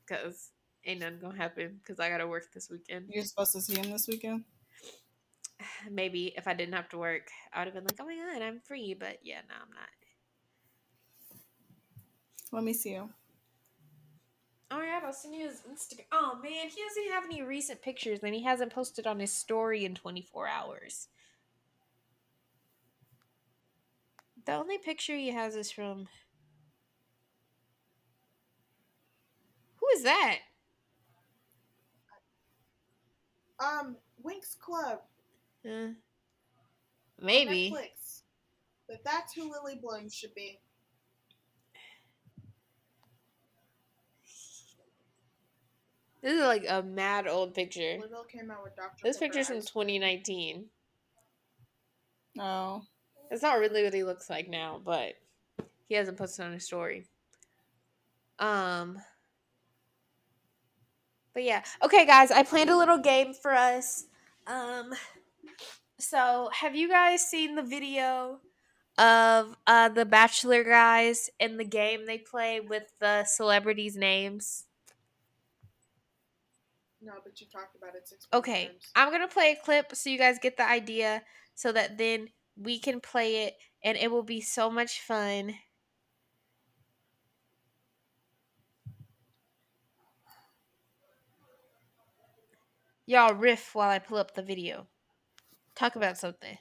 because 0.06 0.50
ain't 0.84 1.00
nothing 1.00 1.20
gonna 1.20 1.36
happen 1.36 1.80
because 1.82 2.00
I 2.00 2.08
gotta 2.08 2.26
work 2.26 2.52
this 2.52 2.70
weekend. 2.70 3.10
You're 3.12 3.24
supposed 3.24 3.52
to 3.52 3.60
see 3.60 3.78
him 3.78 3.90
this 3.90 4.08
weekend. 4.08 4.44
Maybe 5.90 6.32
if 6.36 6.48
I 6.48 6.54
didn't 6.54 6.74
have 6.74 6.88
to 6.90 6.98
work, 6.98 7.30
I 7.52 7.60
would 7.60 7.66
have 7.66 7.74
been 7.74 7.84
like, 7.84 7.98
"Oh 8.00 8.06
my 8.06 8.16
god, 8.16 8.42
I'm 8.42 8.60
free." 8.60 8.94
But 8.94 9.18
yeah, 9.22 9.40
no, 9.48 9.54
I'm 9.54 9.70
not. 9.70 9.88
Let 12.50 12.64
me 12.64 12.72
see 12.72 12.92
you. 12.92 13.10
Oh 14.70 14.82
yeah, 14.82 15.00
I'll 15.02 15.12
send 15.12 15.34
you 15.34 15.48
his 15.48 15.62
Instagram. 15.62 16.04
Oh 16.12 16.38
man, 16.42 16.68
he 16.68 16.82
doesn't 16.82 17.12
have 17.12 17.24
any 17.24 17.42
recent 17.42 17.80
pictures, 17.80 18.18
and 18.22 18.34
he 18.34 18.42
hasn't 18.42 18.72
posted 18.72 19.06
on 19.06 19.18
his 19.18 19.32
story 19.32 19.84
in 19.84 19.94
24 19.94 20.46
hours. 20.46 21.08
The 24.44 24.52
only 24.52 24.78
picture 24.78 25.16
he 25.16 25.30
has 25.30 25.56
is 25.56 25.70
from. 25.70 26.08
Who 29.76 29.86
is 29.94 30.02
that? 30.02 30.38
Um, 33.60 33.96
Winx 34.24 34.58
Club. 34.58 35.00
Uh, 35.66 35.88
maybe. 37.20 37.72
Netflix. 37.74 38.22
But 38.88 39.04
that's 39.04 39.34
who 39.34 39.50
Lily 39.50 39.78
Bloom 39.82 40.08
should 40.08 40.34
be. 40.34 40.60
This 46.22 46.32
is 46.32 46.40
like 46.40 46.64
a 46.68 46.82
mad 46.82 47.28
old 47.28 47.54
picture. 47.54 47.96
Louisville 47.98 48.24
came 48.24 48.50
out 48.50 48.64
with 48.64 48.74
Dr. 48.74 48.96
This 49.04 49.18
Pepper 49.18 49.26
picture's 49.26 49.48
from 49.48 49.58
ice 49.58 49.70
cream. 49.70 49.86
2019. 50.00 50.64
Oh. 52.40 52.82
It's 53.30 53.42
not 53.42 53.58
really 53.58 53.84
what 53.84 53.94
he 53.94 54.04
looks 54.04 54.28
like 54.30 54.48
now, 54.48 54.80
but 54.84 55.14
he 55.88 55.94
hasn't 55.94 56.18
posted 56.18 56.46
on 56.46 56.52
his 56.52 56.64
story. 56.64 57.06
Um 58.38 58.98
But 61.34 61.44
yeah. 61.44 61.62
Okay 61.82 62.06
guys, 62.06 62.30
I 62.30 62.42
planned 62.42 62.70
a 62.70 62.76
little 62.76 62.98
game 62.98 63.34
for 63.34 63.52
us. 63.52 64.06
Um 64.46 64.94
so 65.98 66.50
have 66.52 66.74
you 66.74 66.88
guys 66.88 67.22
seen 67.22 67.54
the 67.54 67.62
video 67.62 68.40
of 68.96 69.56
uh 69.66 69.88
the 69.90 70.04
bachelor 70.04 70.64
guys 70.64 71.30
and 71.38 71.60
the 71.60 71.64
game 71.64 72.06
they 72.06 72.18
play 72.18 72.60
with 72.60 72.92
the 72.98 73.24
celebrities 73.24 73.96
names? 73.96 74.64
No, 77.00 77.12
but 77.24 77.40
you 77.40 77.46
talked 77.52 77.76
about 77.76 77.94
it 77.94 78.08
six 78.08 78.26
Okay, 78.32 78.66
times. 78.66 78.90
I'm 78.96 79.12
gonna 79.12 79.28
play 79.28 79.52
a 79.52 79.64
clip 79.64 79.94
so 79.94 80.10
you 80.10 80.18
guys 80.18 80.38
get 80.40 80.56
the 80.56 80.68
idea, 80.68 81.22
so 81.54 81.72
that 81.72 81.96
then 81.96 82.28
we 82.56 82.78
can 82.78 83.00
play 83.00 83.44
it, 83.44 83.54
and 83.84 83.96
it 83.96 84.10
will 84.10 84.24
be 84.24 84.40
so 84.40 84.70
much 84.70 85.00
fun. 85.00 85.54
Y'all 93.06 93.34
riff 93.34 93.74
while 93.74 93.88
I 93.88 93.98
pull 94.00 94.18
up 94.18 94.34
the 94.34 94.42
video. 94.42 94.86
Talk 95.74 95.96
about 95.96 96.18
something. 96.18 96.58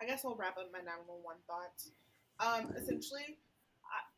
I 0.00 0.06
guess 0.06 0.24
I'll 0.24 0.36
wrap 0.36 0.56
up 0.58 0.70
my 0.72 0.78
911 0.78 1.42
thoughts. 1.48 1.90
Um, 2.38 2.72
essentially, 2.76 3.38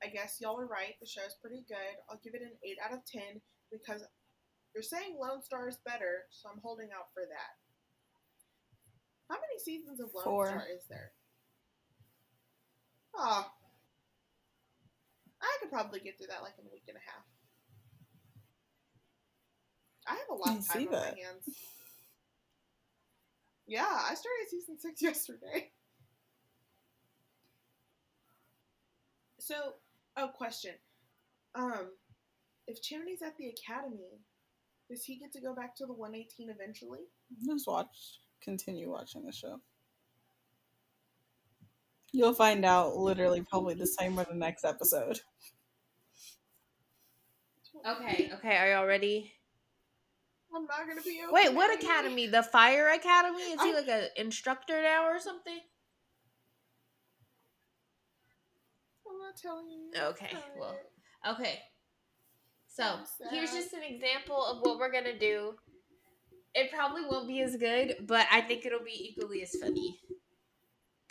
I, 0.02 0.08
guess 0.08 0.38
y'all 0.40 0.58
are 0.58 0.66
right. 0.66 0.94
The 1.00 1.06
show's 1.06 1.36
pretty 1.40 1.64
good. 1.68 1.94
I'll 2.08 2.20
give 2.24 2.34
it 2.34 2.42
an 2.42 2.56
8 2.64 2.76
out 2.84 2.96
of 2.96 3.04
10 3.06 3.22
because 3.70 4.02
you're 4.74 4.82
saying 4.82 5.18
Lone 5.20 5.42
Star 5.42 5.68
is 5.68 5.78
better, 5.84 6.26
so 6.30 6.48
I'm 6.48 6.60
holding 6.62 6.88
out 6.96 7.12
for 7.12 7.22
that. 7.28 7.54
How 9.28 9.36
many 9.36 9.58
seasons 9.58 10.00
of 10.00 10.10
Lone 10.14 10.24
Four. 10.24 10.46
Star 10.46 10.64
is 10.74 10.84
there? 10.88 11.12
Oh. 13.16 13.46
I 15.42 15.56
could 15.60 15.70
probably 15.70 16.00
get 16.00 16.18
through 16.18 16.28
that 16.28 16.42
like 16.42 16.54
in 16.58 16.66
a 16.66 16.72
week 16.72 16.84
and 16.88 16.96
a 16.96 17.00
half. 17.00 17.24
I 20.06 20.12
have 20.12 20.30
a 20.30 20.34
lot 20.34 20.58
of 20.58 20.66
time 20.66 20.86
on 20.86 20.92
that. 20.92 21.14
my 21.14 21.22
hands. 21.22 21.48
Yeah, 23.66 23.86
I 23.86 24.14
started 24.14 24.50
season 24.50 24.78
six 24.80 25.00
yesterday. 25.02 25.70
So, 29.38 29.74
oh, 30.16 30.28
question. 30.28 30.74
Um, 31.54 31.90
if 32.66 32.80
Chimney's 32.82 33.22
at 33.22 33.36
the 33.36 33.48
academy, 33.48 34.20
does 34.88 35.04
he 35.04 35.18
get 35.18 35.32
to 35.32 35.40
go 35.40 35.54
back 35.54 35.76
to 35.76 35.86
the 35.86 35.92
118 35.92 36.50
eventually? 36.50 37.00
Just 37.46 37.66
watch. 37.66 38.20
Continue 38.42 38.90
watching 38.90 39.24
the 39.24 39.32
show. 39.32 39.60
You'll 42.12 42.34
find 42.34 42.64
out 42.64 42.96
literally 42.96 43.42
probably 43.42 43.74
the 43.74 43.86
same 43.86 44.16
with 44.16 44.28
the 44.28 44.34
next 44.34 44.64
episode. 44.64 45.20
Okay, 47.86 48.30
okay, 48.34 48.56
are 48.56 48.72
y'all 48.72 48.86
ready? 48.86 49.32
I'm 50.54 50.64
not 50.64 50.86
gonna 50.88 51.02
be 51.02 51.20
okay. 51.22 51.32
Wait, 51.32 51.54
what 51.54 51.72
academy? 51.72 52.26
The 52.26 52.42
fire 52.42 52.88
academy? 52.88 53.42
Is 53.42 53.62
he 53.62 53.72
like 53.72 53.88
an 53.88 54.08
instructor 54.16 54.82
now 54.82 55.04
or 55.06 55.20
something? 55.20 55.60
I'm 59.08 59.19
not 59.30 59.36
telling 59.36 59.70
you. 59.70 59.90
Okay, 59.96 60.30
well, 60.58 60.76
Sorry. 61.24 61.34
Okay. 61.34 61.58
So 62.68 62.84
I'm 62.84 63.04
here's 63.30 63.52
just 63.52 63.72
an 63.72 63.82
example 63.82 64.42
of 64.44 64.58
what 64.62 64.78
we're 64.78 64.92
gonna 64.92 65.18
do. 65.18 65.54
It 66.54 66.70
probably 66.72 67.02
won't 67.08 67.28
be 67.28 67.40
as 67.42 67.56
good, 67.56 68.06
but 68.06 68.26
I 68.30 68.40
think 68.40 68.66
it'll 68.66 68.84
be 68.84 69.12
equally 69.12 69.42
as 69.42 69.54
funny. 69.60 69.98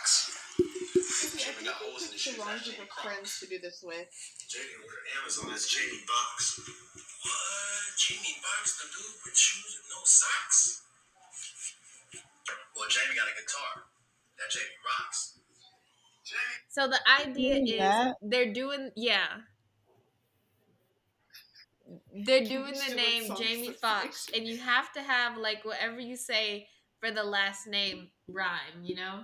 See, 0.04 1.44
I 1.44 1.52
think 1.52 1.68
you 1.68 1.76
picked 2.00 2.38
the 2.38 2.42
wrong 2.42 2.60
group 2.64 2.80
of 2.80 2.90
friends 3.04 3.40
to 3.40 3.48
do 3.48 3.60
this 3.60 3.84
with. 3.84 4.08
Jamie 4.50 4.76
ordered 4.84 5.08
Amazon. 5.22 5.52
That's 5.52 5.68
Jamie 5.68 6.04
Box. 6.08 6.60
What? 6.60 7.96
Jamie 8.00 8.40
Box, 8.40 8.80
the 8.80 8.88
dude 8.88 9.20
with 9.24 9.36
shoes 9.36 9.76
and 9.80 9.88
no 9.92 9.99
So 16.80 16.88
the 16.88 17.00
idea 17.22 17.56
is 17.58 17.78
that? 17.78 18.16
they're 18.22 18.54
doing 18.54 18.92
yeah. 18.96 19.28
They're 22.26 22.46
doing 22.46 22.74
the 22.88 22.96
name 22.96 23.36
Jamie 23.38 23.72
Foxx. 23.74 24.28
and 24.34 24.48
you 24.48 24.58
have 24.58 24.94
to 24.94 25.02
have 25.02 25.38
like 25.38 25.66
whatever 25.66 26.00
you 26.00 26.16
say 26.16 26.68
for 27.00 27.12
the 27.12 27.24
last 27.24 27.68
name 27.68 28.10
rhyme, 28.30 28.84
you 28.84 28.96
know. 28.96 29.22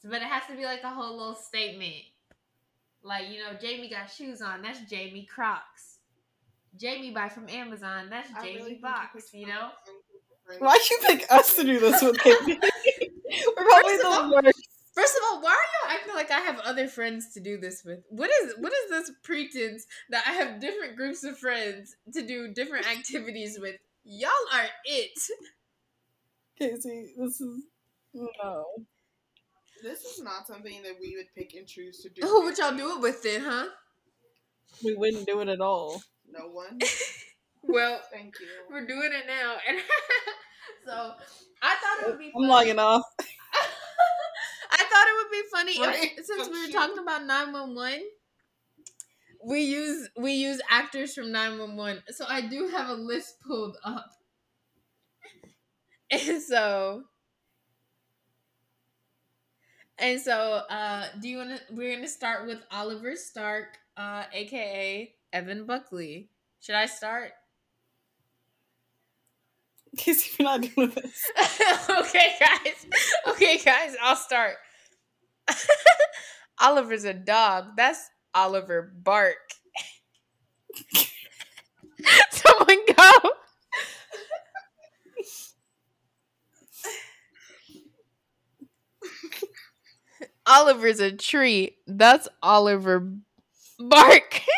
So, 0.00 0.10
but 0.10 0.16
it 0.20 0.24
has 0.28 0.42
to 0.50 0.56
be 0.56 0.64
like 0.64 0.82
a 0.82 0.90
whole 0.90 1.16
little 1.16 1.34
statement, 1.36 2.02
like 3.02 3.28
you 3.30 3.38
know, 3.38 3.56
Jamie 3.58 3.88
got 3.88 4.10
shoes 4.10 4.42
on. 4.42 4.60
That's 4.60 4.80
Jamie 4.90 5.26
Crocs. 5.32 6.00
Jamie 6.76 7.12
buy 7.12 7.30
from 7.30 7.48
Amazon. 7.48 8.08
That's 8.10 8.28
Jamie 8.42 8.56
really 8.56 8.70
think 8.72 8.82
Box. 8.82 9.32
You 9.32 9.46
know. 9.46 9.52
wrong 9.60 9.70
group 9.86 10.22
of 10.30 10.58
friends. 10.58 10.60
Why'd 10.60 10.80
you 10.90 10.98
pick 11.06 11.32
us 11.32 11.54
to 11.56 11.64
do 11.64 11.80
this 11.80 12.02
with 12.02 12.18
Katie? 12.18 12.58
We're 13.56 13.64
probably 13.64 13.92
First 13.92 14.04
of 14.04 14.12
all- 14.12 14.28
the 14.28 14.40
worst. 14.44 14.61
First 14.92 15.16
of 15.16 15.22
all, 15.30 15.40
why 15.40 15.50
are 15.50 15.88
y'all 15.88 15.96
acting 15.98 16.14
like 16.14 16.30
I 16.30 16.40
have 16.40 16.60
other 16.60 16.86
friends 16.86 17.32
to 17.34 17.40
do 17.40 17.56
this 17.58 17.82
with? 17.84 18.00
What 18.10 18.30
is 18.42 18.54
what 18.58 18.72
is 18.72 18.90
this 18.90 19.10
pretense 19.22 19.86
that 20.10 20.24
I 20.26 20.32
have 20.32 20.60
different 20.60 20.96
groups 20.96 21.24
of 21.24 21.38
friends 21.38 21.96
to 22.12 22.22
do 22.26 22.52
different 22.52 22.86
activities 22.86 23.58
with? 23.60 23.76
Y'all 24.04 24.30
are 24.52 24.66
it. 24.84 25.18
Kaci, 26.60 27.06
this 27.16 27.40
is 27.40 27.62
no. 28.12 28.64
This 29.82 30.02
is 30.04 30.22
not 30.22 30.46
something 30.46 30.82
that 30.82 30.94
we 31.00 31.16
would 31.16 31.26
pick 31.34 31.54
and 31.54 31.66
choose 31.66 32.00
to 32.02 32.08
do. 32.10 32.20
Oh, 32.24 32.28
Who 32.40 32.44
would 32.44 32.58
y'all 32.58 32.76
do 32.76 32.96
it 32.96 33.00
with 33.00 33.22
then, 33.22 33.40
huh? 33.40 33.66
We 34.84 34.94
wouldn't 34.94 35.26
do 35.26 35.40
it 35.40 35.48
at 35.48 35.60
all. 35.60 36.02
No 36.30 36.48
one. 36.48 36.78
Well, 37.64 38.00
Thank 38.12 38.34
you. 38.40 38.48
we're 38.68 38.86
doing 38.86 39.10
it 39.12 39.24
now, 39.28 39.54
and 39.68 39.78
so 40.84 41.12
I 41.62 41.76
thought 41.76 42.02
it 42.02 42.10
would 42.10 42.18
be. 42.18 42.32
Fun. 42.32 42.42
I'm 42.42 42.48
logging 42.48 42.78
off. 42.80 43.02
I 43.20 44.78
thought 44.84 45.06
it 45.06 45.16
would 45.21 45.21
be 45.32 45.42
funny 45.52 45.72
if- 45.72 46.26
since 46.26 46.48
we 46.48 46.60
were 46.66 46.72
talking 46.72 46.98
about 46.98 47.24
nine 47.26 47.52
one 47.52 47.74
one. 47.74 48.00
We 49.44 49.60
use 49.62 50.08
we 50.16 50.32
use 50.32 50.60
actors 50.70 51.14
from 51.14 51.32
nine 51.32 51.58
one 51.58 51.76
one, 51.76 52.02
so 52.08 52.24
I 52.28 52.42
do 52.42 52.68
have 52.68 52.88
a 52.88 52.94
list 52.94 53.40
pulled 53.40 53.76
up, 53.84 54.10
and 56.10 56.42
so 56.42 57.04
and 59.98 60.20
so 60.20 60.62
uh, 60.70 61.06
do 61.20 61.28
you 61.28 61.38
want 61.38 61.50
to? 61.56 61.60
We're 61.74 61.94
gonna 61.94 62.08
start 62.08 62.46
with 62.46 62.58
Oliver 62.70 63.16
Stark, 63.16 63.78
uh, 63.96 64.24
aka 64.32 65.14
Evan 65.32 65.66
Buckley. 65.66 66.28
Should 66.60 66.74
I 66.76 66.86
start? 66.86 67.32
Kaci, 69.96 70.38
you're 70.38 70.48
not 70.48 70.62
doing 70.62 70.90
this. 70.90 71.30
okay, 71.90 72.34
guys. 72.40 72.86
Okay, 73.28 73.58
guys, 73.58 73.94
I'll 74.02 74.16
start. 74.16 74.56
Oliver's 76.60 77.04
a 77.04 77.14
dog. 77.14 77.76
That's 77.76 78.08
Oliver 78.34 78.92
Bark. 79.02 79.36
Someone 82.30 82.78
go. 82.96 83.12
Oliver's 90.46 91.00
a 91.00 91.12
tree. 91.12 91.76
That's 91.86 92.28
Oliver 92.42 93.00
Bark. 93.78 94.42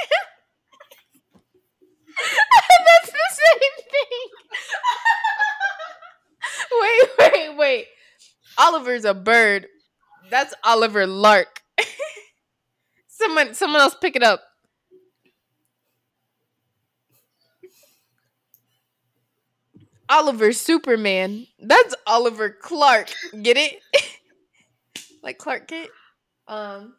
That's 2.87 3.11
the 3.11 3.19
same 3.31 3.77
thing. 3.91 4.29
wait, 6.81 7.09
wait, 7.19 7.57
wait. 7.57 7.87
Oliver's 8.59 9.05
a 9.05 9.15
bird. 9.15 9.67
That's 10.31 10.55
Oliver 10.65 11.07
Lark. 11.07 11.63
Someone, 13.09 13.55
someone 13.55 13.81
else, 13.81 13.95
pick 14.01 14.17
it 14.17 14.23
up. 14.23 14.43
Oliver 20.09 20.53
Superman. 20.53 21.47
That's 21.59 21.95
Oliver 22.07 22.51
Clark. 22.51 23.11
Get 23.43 23.57
it? 23.57 23.81
like 25.23 25.39
Clark 25.39 25.69
Kent. 25.69 25.91
Um. 26.47 26.95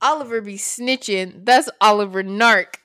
Oliver 0.00 0.40
be 0.40 0.54
snitching. 0.54 1.44
That's 1.44 1.68
Oliver 1.80 2.22
Nark. 2.22 2.80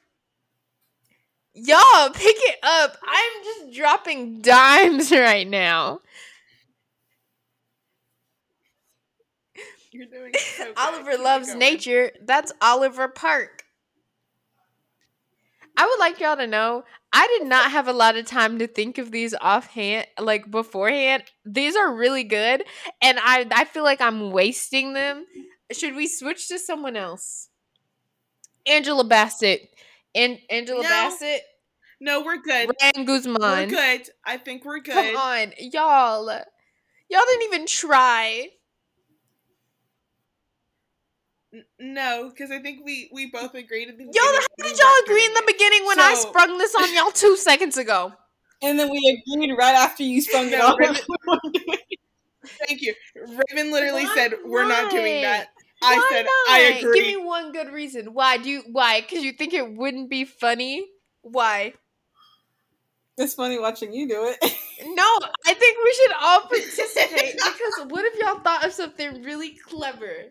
Y'all, 1.53 2.09
pick 2.09 2.35
it 2.35 2.59
up. 2.63 2.97
I'm 3.07 3.43
just 3.43 3.77
dropping 3.77 4.41
dimes 4.41 5.11
right 5.11 5.47
now. 5.47 6.01
You're 9.91 10.07
doing 10.07 10.33
so. 10.35 10.73
Oliver 10.75 11.17
loves 11.21 11.53
nature. 11.53 12.11
That's 12.25 12.51
Oliver 12.59 13.07
Park. 13.07 13.65
I 15.77 15.85
would 15.85 15.99
like 15.99 16.19
y'all 16.19 16.37
to 16.37 16.47
know 16.47 16.83
I 17.11 17.27
did 17.39 17.47
not 17.47 17.71
have 17.71 17.87
a 17.87 17.93
lot 17.93 18.15
of 18.17 18.25
time 18.25 18.57
to 18.59 18.67
think 18.67 18.97
of 18.97 19.11
these 19.11 19.35
offhand, 19.39 20.07
like 20.19 20.49
beforehand. 20.49 21.23
These 21.45 21.75
are 21.75 21.93
really 21.93 22.23
good, 22.23 22.63
and 23.01 23.19
I 23.21 23.45
I 23.51 23.65
feel 23.65 23.83
like 23.83 24.01
I'm 24.01 24.31
wasting 24.31 24.93
them. 24.93 25.25
Should 25.71 25.95
we 25.95 26.07
switch 26.07 26.47
to 26.47 26.57
someone 26.57 26.95
else? 26.95 27.49
Angela 28.65 29.03
Bassett. 29.03 29.69
And 30.15 30.39
Angela 30.49 30.83
No. 30.83 30.89
Bassett. 30.89 31.41
No, 31.99 32.21
we're 32.21 32.41
good. 32.41 32.69
Ryan 32.81 33.05
Guzman. 33.05 33.37
We're 33.41 33.65
good. 33.67 34.09
I 34.25 34.37
think 34.37 34.65
we're 34.65 34.79
good. 34.79 34.93
Come 34.93 35.15
on, 35.15 35.53
y'all. 35.57 36.25
Y'all 36.27 37.21
didn't 37.29 37.43
even 37.43 37.65
try. 37.67 38.47
N- 41.53 41.65
no, 41.79 42.29
because 42.29 42.51
I 42.51 42.59
think 42.59 42.83
we 42.83 43.09
we 43.13 43.29
both 43.29 43.53
agreed 43.53 43.89
at 43.89 43.97
the 43.97 44.03
Y'all, 44.03 44.11
beginning 44.13 44.39
how 44.59 44.67
did 44.67 44.79
y'all 44.79 45.03
agree 45.05 45.25
in 45.25 45.33
the 45.33 45.43
beginning 45.45 45.85
when 45.85 45.99
I 45.99 46.15
sprung 46.15 46.57
this 46.57 46.73
on 46.75 46.93
y'all 46.93 47.11
two 47.11 47.37
seconds 47.37 47.77
ago? 47.77 48.11
And 48.61 48.79
then 48.79 48.89
we 48.89 49.23
agreed 49.27 49.53
right 49.55 49.75
after 49.75 50.03
you 50.03 50.21
sprung 50.21 50.47
it 50.47 50.59
on. 50.59 50.75
Raven- 50.79 50.97
Thank 52.67 52.81
you. 52.81 52.93
Raven 53.15 53.71
literally 53.71 54.03
Why 54.05 54.15
said 54.15 54.33
we're 54.45 54.67
not 54.67 54.89
doing 54.91 55.21
that. 55.21 55.49
I 55.83 55.97
Why 55.97 56.09
said 56.11 56.25
not? 56.25 56.33
I 56.49 56.59
agree. 56.79 56.99
Give 56.99 57.19
me 57.19 57.25
one 57.25 57.51
good 57.51 57.71
reason. 57.71 58.13
Why 58.13 58.37
do 58.37 58.49
you? 58.49 58.63
Why? 58.71 59.01
Because 59.01 59.23
you 59.23 59.33
think 59.33 59.53
it 59.53 59.73
wouldn't 59.73 60.09
be 60.09 60.25
funny? 60.25 60.85
Why? 61.21 61.73
it's 63.15 63.35
funny 63.35 63.59
watching 63.59 63.93
you 63.93 64.07
do 64.07 64.33
it. 64.41 64.53
No, 64.85 65.17
I 65.45 65.53
think 65.53 65.77
we 65.81 65.93
should 65.93 66.11
all 66.19 66.41
participate 66.41 67.35
because 67.35 67.87
what 67.87 68.03
if 68.03 68.19
y'all 68.19 68.39
thought 68.39 68.65
of 68.65 68.73
something 68.73 69.23
really 69.23 69.55
clever? 69.69 70.25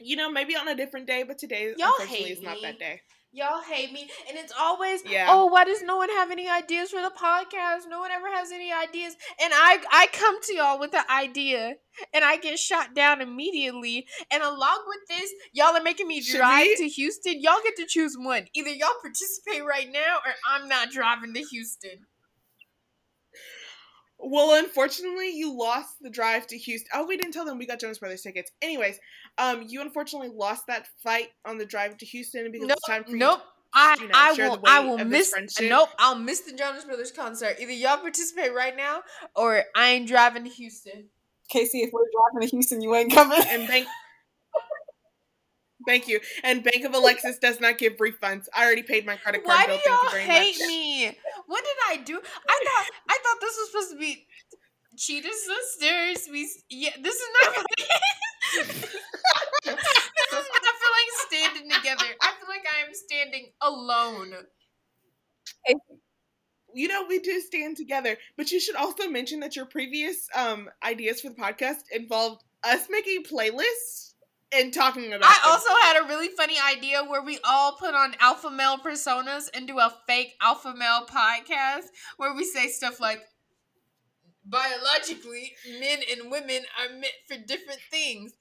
you 0.00 0.16
know, 0.16 0.30
maybe 0.30 0.56
on 0.56 0.68
a 0.68 0.74
different 0.74 1.06
day, 1.06 1.22
but 1.22 1.38
today 1.38 1.72
Y'all 1.76 1.88
unfortunately 1.98 2.28
hate 2.28 2.38
is 2.38 2.42
not 2.42 2.56
me. 2.56 2.62
that 2.62 2.78
day. 2.78 3.00
Y'all 3.36 3.60
hate 3.60 3.92
me, 3.92 4.08
and 4.30 4.38
it's 4.38 4.52
always, 4.58 5.04
Yeah. 5.04 5.26
oh, 5.28 5.44
why 5.44 5.64
does 5.64 5.82
no 5.82 5.98
one 5.98 6.08
have 6.08 6.30
any 6.30 6.48
ideas 6.48 6.88
for 6.90 7.02
the 7.02 7.10
podcast? 7.10 7.82
No 7.86 8.00
one 8.00 8.10
ever 8.10 8.28
has 8.32 8.50
any 8.50 8.72
ideas, 8.72 9.14
and 9.38 9.52
I, 9.54 9.78
I 9.92 10.06
come 10.10 10.40
to 10.40 10.54
y'all 10.54 10.80
with 10.80 10.94
an 10.94 11.04
idea, 11.10 11.74
and 12.14 12.24
I 12.24 12.38
get 12.38 12.58
shot 12.58 12.94
down 12.94 13.20
immediately. 13.20 14.06
And 14.30 14.42
along 14.42 14.84
with 14.88 15.00
this, 15.18 15.30
y'all 15.52 15.76
are 15.76 15.82
making 15.82 16.08
me 16.08 16.22
Should 16.22 16.38
drive 16.38 16.64
we- 16.64 16.76
to 16.76 16.88
Houston. 16.88 17.42
Y'all 17.42 17.60
get 17.62 17.76
to 17.76 17.84
choose 17.86 18.16
one. 18.18 18.46
Either 18.54 18.70
y'all 18.70 18.88
participate 19.02 19.66
right 19.66 19.92
now, 19.92 20.16
or 20.24 20.32
I'm 20.48 20.66
not 20.66 20.90
driving 20.90 21.34
to 21.34 21.40
Houston. 21.42 22.06
Well, 24.28 24.58
unfortunately, 24.58 25.30
you 25.30 25.56
lost 25.56 26.02
the 26.02 26.10
drive 26.10 26.48
to 26.48 26.58
Houston. 26.58 26.88
Oh, 26.92 27.06
we 27.06 27.16
didn't 27.16 27.32
tell 27.32 27.44
them 27.44 27.58
we 27.58 27.66
got 27.66 27.78
Jonas 27.78 27.98
Brothers 27.98 28.22
tickets. 28.22 28.50
Anyways, 28.60 28.98
um, 29.38 29.62
you 29.68 29.80
unfortunately 29.80 30.30
lost 30.34 30.66
that 30.66 30.88
fight 31.00 31.28
on 31.44 31.58
the 31.58 31.64
drive 31.64 31.96
to 31.98 32.06
Houston 32.06 32.50
because 32.50 32.66
Nope, 32.66 32.76
it's 32.76 32.88
time 32.88 33.04
for 33.04 33.10
you 33.10 33.18
nope. 33.18 33.38
to 33.38 33.44
I, 33.72 33.96
you 34.00 34.08
know, 34.08 34.12
I 34.14 34.34
share 34.34 34.50
the 34.50 34.56
will 34.56 34.62
I 34.66 34.80
will 34.80 35.04
miss 35.04 35.32
nope 35.60 35.90
I'll 36.00 36.18
miss 36.18 36.40
the 36.40 36.52
Jonas 36.52 36.84
Brothers 36.84 37.12
concert. 37.12 37.54
Either 37.60 37.70
y'all 37.70 37.98
participate 37.98 38.52
right 38.52 38.76
now 38.76 39.02
or 39.36 39.62
I 39.76 39.90
ain't 39.90 40.08
driving 40.08 40.42
to 40.42 40.50
Houston. 40.50 41.04
Kaci, 41.54 41.84
if 41.84 41.92
we're 41.92 42.02
driving 42.32 42.48
to 42.48 42.56
Houston, 42.56 42.80
you 42.80 42.96
ain't 42.96 43.12
coming. 43.12 43.38
and 43.48 43.68
bank. 43.68 43.86
Thank 45.86 46.08
you. 46.08 46.20
And 46.42 46.62
Bank 46.64 46.84
of 46.84 46.94
Alexis 46.94 47.38
does 47.38 47.60
not 47.60 47.78
give 47.78 47.96
refunds. 47.96 48.46
I 48.54 48.64
already 48.64 48.82
paid 48.82 49.06
my 49.06 49.16
credit 49.16 49.44
card 49.44 49.56
Why 49.58 49.66
bill. 49.66 49.76
do 49.76 49.82
Thank 49.84 49.86
you 49.86 49.92
y'all 49.92 50.10
very 50.10 50.24
hate 50.24 50.56
much. 50.60 50.68
me? 50.68 51.06
What 51.46 51.64
did 51.64 51.76
I 51.88 52.02
do? 52.02 52.20
I 52.48 52.64
thought 52.64 52.86
I 53.08 53.18
thought 53.22 53.40
this 53.40 53.56
was 53.56 53.70
supposed 53.70 53.90
to 53.92 53.98
be 53.98 54.26
Cheetah 54.96 55.28
Sisters. 55.32 56.28
We 56.30 56.48
yeah, 56.70 56.90
this 57.00 57.14
is 57.14 57.28
not 57.42 57.54
this 59.64 59.74
is 59.74 60.48
not 60.52 60.74
for 60.80 60.90
like 60.92 61.10
standing 61.28 61.70
together. 61.70 62.04
I 62.20 62.32
feel 62.38 62.48
like 62.48 62.64
I 62.66 62.86
am 62.86 62.94
standing 62.94 63.52
alone. 63.62 64.34
You 66.74 66.88
know, 66.88 67.06
we 67.08 67.20
do 67.20 67.40
stand 67.40 67.76
together, 67.76 68.18
but 68.36 68.50
you 68.50 68.60
should 68.60 68.76
also 68.76 69.08
mention 69.08 69.40
that 69.40 69.56
your 69.56 69.66
previous 69.66 70.28
um 70.34 70.68
ideas 70.84 71.20
for 71.20 71.28
the 71.30 71.36
podcast 71.36 71.82
involved 71.92 72.42
us 72.64 72.88
making 72.90 73.22
playlists 73.24 74.14
and 74.52 74.72
talking 74.72 75.12
about 75.12 75.24
I 75.24 75.40
them. 75.42 75.52
also 75.52 75.70
had 75.82 76.04
a 76.04 76.08
really 76.08 76.28
funny 76.28 76.56
idea 76.58 77.02
where 77.04 77.22
we 77.22 77.38
all 77.44 77.72
put 77.72 77.94
on 77.94 78.14
alpha 78.20 78.50
male 78.50 78.78
personas 78.78 79.48
and 79.54 79.66
do 79.66 79.78
a 79.78 79.92
fake 80.06 80.34
alpha 80.40 80.74
male 80.76 81.06
podcast 81.06 81.86
where 82.16 82.34
we 82.34 82.44
say 82.44 82.68
stuff 82.68 83.00
like 83.00 83.22
biologically 84.44 85.52
men 85.80 85.98
and 86.10 86.30
women 86.30 86.62
are 86.80 86.92
meant 86.94 87.14
for 87.28 87.36
different 87.36 87.80
things. 87.90 88.32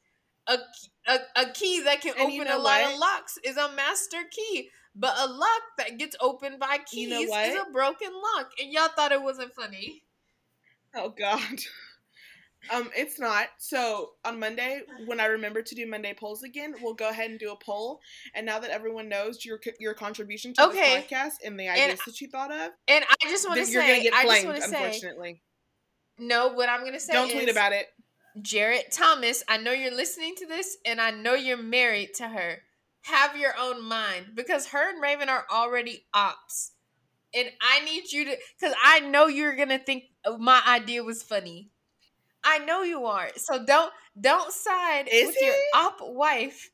A, 0.48 0.58
key- 0.58 0.92
a, 1.08 1.18
a 1.42 1.50
key 1.52 1.82
that 1.82 2.02
can 2.02 2.14
And 2.20 2.32
you 2.32 2.42
open 2.42 2.54
know 2.54 2.62
a 2.62 2.62
lot 2.62 2.84
of 2.84 3.00
locks 3.00 3.40
is 3.44 3.58
a 3.58 3.72
master 3.72 4.18
key, 4.30 4.70
but 4.96 5.14
a 5.18 5.26
lock 5.28 5.62
that 5.80 5.98
gets 5.98 6.16
opened 6.22 6.60
by 6.60 6.78
keys 6.86 7.10
You 7.10 7.30
know 7.30 7.40
is 7.40 7.56
a 7.56 7.72
broken 7.72 8.10
lock. 8.14 8.52
And 8.62 8.72
y'all 8.72 8.90
thought 8.96 9.12
it 9.12 9.24
wasn't 9.24 9.54
funny. 9.56 10.04
Oh 10.96 11.10
God. 11.10 11.42
Um, 12.74 12.90
it's 12.96 13.20
not. 13.20 13.48
So 13.58 14.12
on 14.24 14.40
Monday, 14.40 14.82
when 15.06 15.20
I 15.20 15.26
remember 15.26 15.62
to 15.62 15.76
do 15.76 15.86
Monday 15.88 16.14
polls 16.14 16.44
again, 16.44 16.74
we'll 16.82 16.94
go 16.94 17.10
ahead 17.10 17.30
and 17.30 17.40
do 17.40 17.52
a 17.52 17.56
poll. 17.56 18.00
And 18.34 18.46
now 18.46 18.60
that 18.60 18.72
everyone 18.72 19.10
knows 19.10 19.46
your 19.46 19.60
your 19.80 19.94
contribution 19.94 20.54
to 20.56 20.68
Okay. 20.68 20.78
this 21.02 21.06
podcast 21.06 21.46
and 21.48 21.60
the 21.60 21.70
ideas 21.70 22.02
that 22.06 22.20
you 22.22 22.28
thought 22.28 22.52
of, 22.52 22.72
And 22.88 23.06
I 23.10 23.30
just 23.30 23.48
want 23.48 23.60
to 23.60 23.66
then 23.66 23.74
you're 23.74 23.82
gonna 23.82 23.96
say, 23.96 24.04
get 24.04 24.14
I 24.14 24.24
just 24.24 24.46
to 24.46 24.62
say, 24.62 24.84
Unfortunately, 24.84 25.42
no. 26.18 26.50
What 26.50 26.70
I'm 26.70 26.84
gonna 26.84 27.00
say 27.00 27.14
don't 27.14 27.30
tweet 27.30 27.50
about 27.50 27.74
it. 27.74 27.88
Jarrett 28.42 28.92
Thomas, 28.92 29.44
I 29.48 29.58
know 29.58 29.72
you're 29.72 29.96
listening 29.96 30.36
to 30.38 30.46
this 30.46 30.78
and 30.86 31.00
I 31.00 31.12
know 31.12 31.36
you're 31.36 31.58
married 31.58 32.14
to 32.16 32.28
her. 32.28 32.64
Have 33.04 33.38
your 33.38 33.54
own 33.60 33.84
mind 33.84 34.32
because 34.34 34.68
her 34.68 34.90
and 34.90 35.02
Raven 35.02 35.30
are 35.30 35.46
already 35.52 36.06
ops. 36.14 36.72
And 37.34 37.50
I 37.62 37.84
need 37.86 38.12
you 38.12 38.26
to, 38.26 38.38
because 38.60 38.76
I 38.84 39.02
know 39.02 39.28
you're 39.28 39.56
going 39.56 39.70
to 39.70 39.78
think 39.78 40.06
my 40.40 40.62
idea 40.66 41.04
was 41.04 41.22
funny. 41.22 41.70
I 42.46 42.60
know 42.60 42.84
you 42.84 43.06
are. 43.06 43.30
So 43.38 43.66
don't 43.66 43.92
don't 44.20 44.52
side 44.54 45.08
Is 45.12 45.28
with 45.28 45.38
your 45.42 45.54
he? 45.54 45.60
op 45.76 45.98
wife 46.02 46.70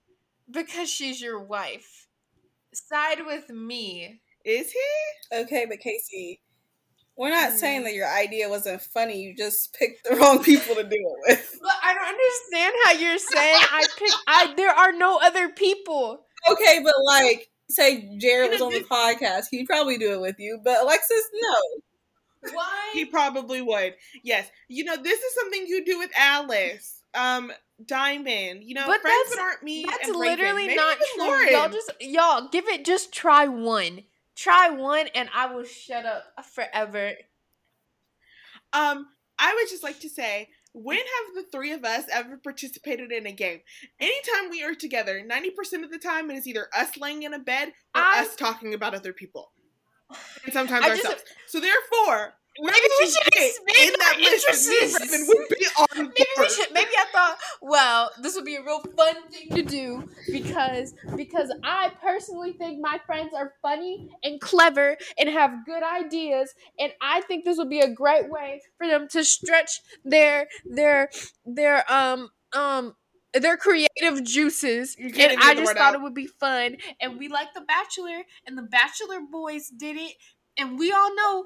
because 0.50 0.90
she's 0.90 1.22
your 1.22 1.42
wife. 1.44 2.08
Side 2.74 3.26
with 3.26 3.50
me. 3.50 4.22
Is 4.46 4.72
he? 4.72 5.38
Okay, 5.38 5.66
but 5.70 5.80
Kaci, 5.80 6.40
we're 7.16 7.30
not 7.30 7.52
Mm. 7.54 7.58
saying 7.58 7.84
that 7.84 7.94
your 7.94 8.08
idea 8.08 8.50
wasn't 8.50 8.82
funny. 8.82 9.22
You 9.22 9.36
just 9.36 9.74
picked 9.74 10.04
the 10.04 10.16
wrong 10.16 10.44
people 10.44 10.76
to 10.76 10.84
do 10.84 10.90
it 10.96 11.20
with. 11.30 11.60
But 11.62 11.74
I 11.84 11.94
don't 11.94 12.08
understand 12.08 12.76
how 12.86 12.92
you're 12.94 13.18
saying 13.18 13.56
I 13.72 13.86
pick 13.98 14.12
I 14.28 14.54
there 14.56 14.72
are 14.72 14.92
no 14.92 15.20
other 15.24 15.50
people. 15.50 16.26
Okay, 16.50 16.82
but 16.84 16.94
like, 17.06 17.50
say 17.70 18.18
Jared 18.18 18.52
was 18.52 18.62
on 18.62 18.72
the 18.74 18.82
podcast, 18.82 19.46
he'd 19.52 19.68
probably 19.68 19.98
do 19.98 20.14
it 20.14 20.22
with 20.22 20.36
you. 20.40 20.60
But 20.64 20.82
Alexis, 20.82 21.24
no. 21.34 21.82
Why? 22.54 22.90
He 22.94 23.06
probably 23.06 23.62
would. 23.62 23.96
Yes. 24.24 24.50
You 24.68 24.84
know, 24.84 24.96
this 24.98 25.20
is 25.22 25.34
something 25.36 25.66
you 25.68 25.86
do 25.86 26.00
with 26.00 26.12
Alice. 26.18 27.02
Um, 27.14 27.52
Diamond. 27.86 28.64
You 28.64 28.76
know, 28.76 28.88
But 28.88 29.02
friends 29.02 29.30
that's- 29.30 29.36
that 29.36 29.42
aren't 29.42 29.64
me. 29.64 29.86
That's 29.88 30.08
and 30.08 30.18
literally 30.18 30.76
not 30.76 30.98
true. 30.98 31.24
Lauren. 31.26 31.52
Y'all 31.52 31.70
just 31.70 31.92
y'all 32.00 32.48
give 32.50 32.68
it 32.68 32.86
just 32.86 33.12
try 33.14 33.48
one. 33.48 34.04
Try 34.36 34.70
one 34.70 35.08
and 35.14 35.30
I 35.34 35.48
will 35.54 35.66
shut 35.66 36.06
up 36.06 36.24
forever. 36.46 37.14
Um, 38.74 39.08
I 39.38 39.54
would 39.56 39.70
just 39.70 39.84
like 39.84 40.00
to 40.02 40.10
say, 40.10 40.50
when 40.74 40.98
have 40.98 41.36
the 41.36 41.44
three 41.52 41.74
of 41.74 41.84
us 41.84 42.06
ever 42.12 42.38
participated 42.38 43.12
in 43.12 43.26
a 43.28 43.32
game? 43.34 43.60
Anytime 44.00 44.50
we 44.50 44.64
are 44.64 44.74
together, 44.74 45.22
90% 45.22 45.84
of 45.84 45.92
the 45.92 45.98
time 45.98 46.32
it 46.32 46.38
is 46.38 46.48
either 46.48 46.68
us 46.76 46.96
laying 46.98 47.24
in 47.24 47.34
a 47.34 47.40
bed 47.40 47.70
or 47.94 48.02
I- 48.02 48.22
us 48.22 48.36
talking 48.36 48.74
about 48.74 48.94
other 48.96 49.12
people. 49.14 49.52
And 50.46 50.54
sometimes 50.54 50.86
I 50.86 50.90
just- 50.90 51.06
ourselves. 51.06 51.24
so 51.48 51.60
therefore, 51.60 52.34
Maybe 52.60 52.80
we 53.00 53.08
should 53.08 53.34
in 53.82 53.94
that 54.00 54.18
list, 54.20 54.20
me 54.20 54.26
and 54.26 54.34
interests. 54.34 55.00
Raven 55.00 55.26
would 55.28 55.48
be 55.58 55.66
on 55.80 55.98
maybe 56.04 56.26
we 56.38 56.50
should 56.50 56.72
maybe 56.74 56.90
i 56.98 57.06
thought 57.14 57.38
well 57.62 58.12
this 58.22 58.36
would 58.36 58.44
be 58.44 58.58
a 58.58 58.62
real 58.62 58.82
fun 58.98 59.16
thing 59.30 59.48
to 59.56 59.62
do 59.64 60.04
because 60.30 60.94
because 61.16 61.50
i 61.64 61.94
personally 62.04 62.52
think 62.52 62.80
my 62.82 63.00
friends 63.06 63.32
are 63.34 63.54
funny 63.62 64.10
and 64.24 64.42
clever 64.42 64.98
and 65.18 65.30
have 65.30 65.66
good 65.66 65.82
ideas 65.82 66.54
and 66.78 66.92
i 67.02 67.22
think 67.22 67.46
this 67.46 67.58
would 67.58 67.70
be 67.70 67.80
a 67.80 67.90
great 67.90 68.30
way 68.30 68.62
for 68.78 68.86
them 68.86 69.08
to 69.08 69.24
stretch 69.24 69.80
their 70.04 70.48
their 70.66 71.10
their 71.46 71.90
um 71.92 72.30
um 72.52 72.94
their 73.34 73.58
creative 73.58 74.24
juices 74.24 74.96
and 75.00 75.14
i 75.42 75.54
just 75.56 75.72
thought 75.78 75.94
out. 75.94 75.96
it 75.96 76.02
would 76.02 76.14
be 76.14 76.28
fun 76.28 76.76
and 77.00 77.18
we 77.18 77.28
like 77.28 77.54
the 77.54 77.62
bachelor 77.62 78.24
and 78.46 78.58
the 78.58 78.62
bachelor 78.64 79.20
boys 79.32 79.70
did 79.70 79.96
it 79.98 80.14
and 80.58 80.78
we 80.78 80.92
all 80.92 81.16
know 81.16 81.46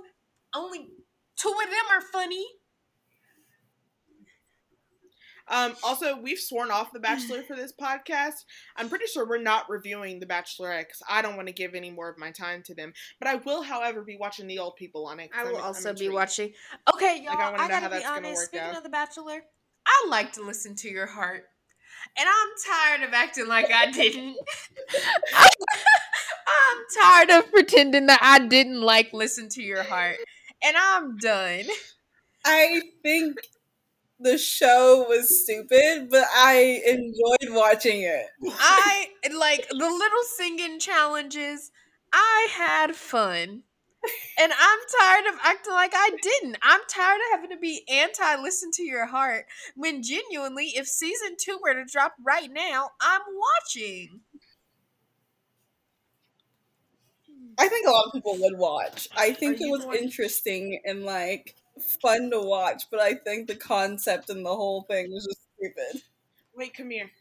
only 0.56 0.88
two 1.38 1.50
of 1.50 1.70
them 1.70 1.86
are 1.92 2.02
funny 2.02 2.46
Um, 5.48 5.76
also, 5.84 6.18
we've 6.20 6.40
sworn 6.40 6.72
off 6.72 6.92
The 6.92 7.00
Bachelor 7.00 7.44
for 7.44 7.56
this 7.56 7.72
podcast. 7.72 8.46
I'm 8.76 8.90
pretty 8.90 9.06
sure 9.06 9.28
we're 9.30 9.38
not 9.38 9.70
reviewing 9.70 10.20
The 10.20 10.26
Bachelorette 10.26 10.80
because 10.88 11.04
I 11.08 11.22
don't 11.22 11.36
want 11.36 11.48
to 11.48 11.54
give 11.54 11.76
any 11.76 11.92
more 11.92 12.10
of 12.10 12.18
my 12.18 12.32
time 12.32 12.64
to 12.64 12.74
them. 12.74 12.94
But 13.20 13.28
I 13.28 13.36
will, 13.36 13.62
however, 13.62 14.02
be 14.02 14.18
watching 14.20 14.48
the 14.48 14.58
old 14.58 14.76
people 14.76 15.06
on 15.06 15.20
it. 15.20 15.30
I 15.36 15.44
will 15.44 15.50
I'm- 15.58 15.58
I'm 15.60 15.64
also 15.66 15.84
be 15.90 16.06
intrigued. 16.06 16.14
watching. 16.16 16.54
Okay, 16.96 17.22
y'all. 17.24 17.36
Like, 17.36 17.60
I 17.60 17.66
I, 17.66 17.68
gotta 17.68 17.96
be 17.96 18.04
honest. 18.04 18.46
Speaking 18.46 18.66
out. 18.70 18.78
of 18.78 18.82
The 18.84 18.90
Bachelor, 18.90 19.44
I 19.86 20.06
like 20.10 20.34
to 20.34 20.42
listen 20.42 20.76
to 20.78 20.90
your 20.90 21.06
heart, 21.06 21.44
and 22.18 22.28
I'm 22.30 22.50
tired 22.66 23.08
of 23.08 23.14
acting 23.14 23.48
like 23.48 23.72
I 23.74 23.92
didn't. 23.92 24.38
I'm 26.48 26.78
tired 27.02 27.30
of 27.32 27.52
pretending 27.52 28.06
that 28.08 28.20
I 28.22 28.40
didn't 28.40 28.82
like 28.82 29.14
listen 29.14 29.50
to 29.50 29.62
your 29.62 29.84
heart, 29.84 30.18
and 30.64 30.76
I'm 30.78 31.18
done. 31.18 31.66
I 32.46 32.82
think 33.04 33.38
the 34.20 34.38
show 34.38 35.06
was 35.10 35.44
stupid, 35.44 36.10
but 36.10 36.26
I 36.34 36.82
enjoyed 36.86 37.56
watching 37.56 38.04
it. 38.04 38.28
I 38.60 39.10
like 39.38 39.68
the 39.70 39.76
little 39.76 40.24
singing 40.36 40.80
challenges. 40.80 41.72
I 42.14 42.48
had 42.52 42.96
fun. 42.96 43.64
And 44.40 44.52
I'm 44.52 44.80
tired 45.00 45.34
of 45.34 45.40
acting 45.44 45.74
like 45.74 45.94
I 45.96 46.10
didn't. 46.22 46.58
I'm 46.62 46.82
tired 46.90 47.20
of 47.20 47.40
having 47.40 47.50
to 47.52 47.58
be 47.60 47.84
anti 47.90 48.36
listen 48.42 48.72
to 48.72 48.84
your 48.84 49.06
heart 49.08 49.46
when 49.76 50.04
genuinely, 50.04 50.74
if 50.76 50.88
season 50.88 51.36
two 51.40 51.58
were 51.64 51.74
to 51.74 51.86
drop 51.90 52.16
right 52.24 52.52
now, 52.52 52.92
I'm 53.02 53.22
watching. 53.64 54.22
I 57.58 57.68
think 57.70 57.88
a 57.88 57.92
lot 57.92 58.08
of 58.08 58.14
people 58.14 58.38
would 58.40 58.58
watch. 58.58 59.08
I 59.16 59.32
think 59.32 59.62
it 59.62 59.72
was 59.72 59.86
going- 59.86 60.04
interesting 60.04 60.82
and 60.86 61.06
like 61.06 61.56
fun 62.02 62.30
to 62.32 62.42
watch, 62.42 62.84
but 62.92 63.00
I 63.00 63.14
think 63.14 63.48
the 63.48 63.56
concept 63.56 64.30
and 64.30 64.46
the 64.46 64.56
whole 64.56 64.84
thing 64.84 65.12
was 65.12 65.26
just 65.26 65.40
stupid. 65.58 66.04
Wait, 66.56 66.74
come 66.74 66.90
here. 66.90 67.12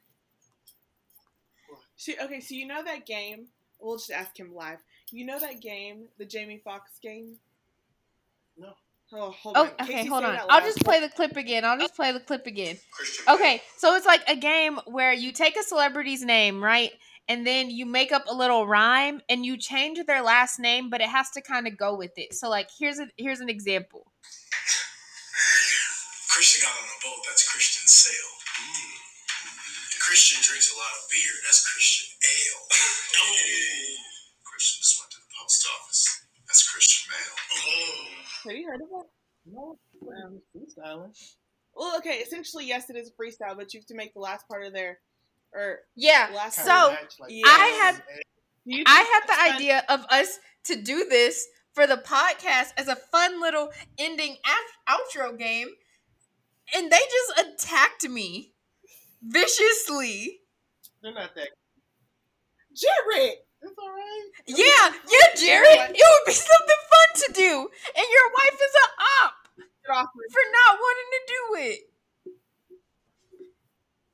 See, 1.96 2.16
okay, 2.20 2.40
so 2.40 2.54
you 2.54 2.66
know 2.66 2.82
that 2.82 3.06
game? 3.06 3.48
We'll 3.80 3.96
just 3.96 4.10
ask 4.10 4.38
him 4.38 4.54
live. 4.54 4.78
You 5.14 5.24
know 5.24 5.38
that 5.38 5.60
game, 5.60 6.08
the 6.18 6.24
Jamie 6.24 6.60
Foxx 6.64 6.90
game? 7.00 7.36
No. 8.58 8.72
Oh, 9.12 9.30
hold 9.30 9.56
Oh, 9.56 9.62
on. 9.66 9.70
okay, 9.82 10.02
Kaci, 10.02 10.08
hold 10.08 10.24
on. 10.24 10.36
I'll 10.48 10.60
just 10.60 10.82
play 10.82 10.98
the 10.98 11.08
clip 11.08 11.36
again. 11.36 11.64
I'll 11.64 11.78
just 11.78 11.94
play 11.94 12.10
the 12.10 12.18
clip 12.18 12.48
again. 12.48 12.76
Okay, 13.28 13.62
so 13.78 13.94
it's 13.94 14.06
like 14.06 14.22
a 14.26 14.34
game 14.34 14.80
where 14.86 15.12
you 15.12 15.30
take 15.30 15.56
a 15.56 15.62
celebrity's 15.62 16.24
name, 16.24 16.62
right? 16.62 16.90
And 17.28 17.46
then 17.46 17.70
you 17.70 17.86
make 17.86 18.10
up 18.10 18.24
a 18.28 18.34
little 18.34 18.66
rhyme 18.66 19.20
and 19.28 19.46
you 19.46 19.56
change 19.56 20.00
their 20.04 20.20
last 20.20 20.58
name, 20.58 20.90
but 20.90 21.00
it 21.00 21.08
has 21.08 21.30
to 21.30 21.40
kind 21.42 21.68
of 21.68 21.76
go 21.78 21.94
with 21.94 22.18
it. 22.18 22.34
So 22.34 22.50
like 22.50 22.68
here's 22.76 22.98
a 22.98 23.06
here's 23.16 23.38
an 23.38 23.48
example. 23.48 24.10
Christian 26.28 26.66
got 26.66 26.74
on 26.74 26.84
a 26.90 26.98
boat. 27.06 27.22
That's 27.30 27.48
Christian 27.48 27.86
sail. 27.86 28.30
Mm. 28.58 30.00
Christian 30.00 30.42
drinks 30.42 30.74
a 30.74 30.76
lot 30.76 30.90
of 30.90 31.06
beer. 31.08 31.32
That's 31.46 31.62
Christian 31.72 32.10
ale. 32.18 32.66
oh. 33.22 34.14
Christian 34.54 34.82
post 35.44 35.66
office. 35.80 36.26
That's 36.46 36.68
Christian 36.70 37.12
mail. 37.12 37.34
Oh. 37.56 38.48
Have 38.48 38.56
you 38.56 38.66
heard 38.66 38.80
of 38.80 38.88
it? 39.00 39.06
No, 39.46 39.78
um, 40.24 40.40
freestyling. 40.56 41.12
Well, 41.74 41.96
okay, 41.98 42.18
essentially, 42.18 42.66
yes, 42.66 42.88
it 42.88 42.96
is 42.96 43.10
freestyle, 43.10 43.56
but 43.56 43.74
you 43.74 43.80
have 43.80 43.86
to 43.86 43.94
make 43.94 44.14
the 44.14 44.20
last 44.20 44.48
part 44.48 44.64
of 44.64 44.72
their. 44.72 45.00
Or. 45.52 45.80
Yeah. 45.96 46.30
Last 46.34 46.56
So 46.56 46.64
time. 46.64 46.96
yeah. 47.28 47.42
I 47.46 47.66
had 47.82 48.02
I 48.86 49.02
had 49.02 49.26
the 49.28 49.54
idea 49.54 49.84
of 49.88 50.04
us 50.10 50.38
to 50.64 50.76
do 50.80 51.06
this 51.08 51.46
for 51.74 51.86
the 51.86 51.96
podcast 51.96 52.72
as 52.76 52.88
a 52.88 52.96
fun 52.96 53.40
little 53.40 53.70
ending 53.98 54.36
af- 54.46 54.98
outro 55.14 55.38
game, 55.38 55.68
and 56.74 56.90
they 56.90 56.98
just 56.98 57.46
attacked 57.46 58.08
me 58.08 58.52
viciously. 59.22 60.40
They're 61.02 61.12
not 61.12 61.34
that. 61.34 61.48
Jared! 62.74 63.34
It's 63.64 63.78
all 63.80 63.88
right. 63.90 64.28
Yeah, 64.46 64.92
yeah, 64.92 65.28
Jared, 65.40 65.90
it 65.96 66.04
would 66.04 66.26
be 66.26 66.32
something 66.32 66.80
fun 66.92 67.08
to 67.26 67.32
do, 67.32 67.68
and 67.96 68.06
your 68.06 68.26
wife 68.28 68.60
is 68.60 68.74
a 68.76 68.86
op 69.24 69.34
for 69.86 70.44
not 70.52 70.78
wanting 70.80 71.10
to 71.12 71.20
do 71.26 71.40
it. 71.72 71.80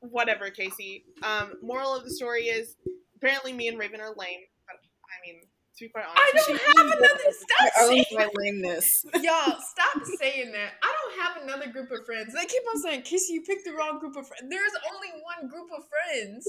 whatever, 0.01 0.51
Kaci. 0.51 1.03
Um, 1.23 1.55
moral 1.63 1.95
of 1.95 2.05
the 2.05 2.11
story 2.11 2.45
is 2.45 2.77
apparently 3.17 3.53
me 3.53 3.69
and 3.69 3.79
Raven 3.79 4.01
are 4.01 4.15
lame. 4.17 4.41
But 4.67 4.77
I 4.81 5.17
mean, 5.27 5.43
to 5.79 5.85
be 5.85 5.89
quite 5.89 6.05
honest, 6.05 6.49
I 6.49 6.53
don't 6.53 6.79
have 6.79 6.99
another. 6.99 7.31
Stop 7.33 7.73
saying 7.89 8.05
my 8.13 8.29
lameness. 8.35 9.05
Y'all, 9.23 9.59
stop 9.61 10.05
saying 10.19 10.53
that. 10.53 10.73
I 10.83 10.95
don't 10.97 11.21
have 11.21 11.43
another 11.43 11.71
group 11.73 11.91
of 11.91 12.05
friends. 12.07 12.35
They 12.35 12.47
keep 12.47 12.63
on 12.75 12.81
saying, 12.81 13.03
Kissy, 13.03 13.31
you 13.31 13.43
picked 13.43 13.65
the 13.65 13.73
wrong 13.73 13.99
group 13.99 14.17
of 14.17 14.27
friends. 14.27 14.45
There's 14.49 14.73
only 14.95 15.09
one 15.23 15.49
group 15.49 15.69
of 15.77 15.85
friends. 15.89 16.49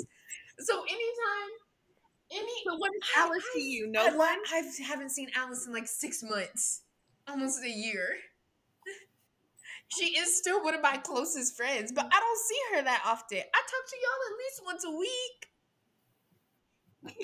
So 0.59 0.81
anytime, 0.83 1.51
any. 2.33 2.53
So 2.65 2.75
what 2.77 2.91
is 2.95 3.01
I- 3.15 3.21
Alice 3.21 3.43
to 3.53 3.61
you? 3.61 3.87
No 3.87 4.07
I, 4.07 4.15
one? 4.15 4.37
I 4.53 4.63
haven't 4.87 5.09
seen 5.11 5.29
Alice 5.35 5.65
in 5.67 5.73
like 5.73 5.87
six 5.87 6.23
months, 6.23 6.81
almost 7.27 7.63
a 7.63 7.69
year. 7.69 8.07
She 9.97 10.17
is 10.17 10.37
still 10.37 10.63
one 10.63 10.73
of 10.73 10.81
my 10.81 10.97
closest 10.97 11.55
friends, 11.55 11.91
but 11.91 12.05
I 12.05 12.19
don't 12.19 12.39
see 12.47 12.59
her 12.75 12.81
that 12.83 13.03
often. 13.05 13.37
I 13.39 13.41
talk 13.41 13.89
to 13.89 13.97
y'all 14.01 14.31
at 14.31 14.37
least 14.39 14.61
once 14.65 14.83
a 14.85 14.91
week. 14.91 15.49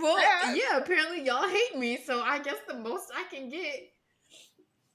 well, 0.00 0.20
Yeah. 0.20 0.54
yeah, 0.54 0.76
apparently 0.78 1.24
y'all 1.24 1.48
hate 1.48 1.76
me, 1.78 1.98
so 2.04 2.20
I 2.20 2.38
guess 2.40 2.56
the 2.68 2.76
most 2.76 3.10
I 3.14 3.24
can 3.34 3.48
get 3.48 3.90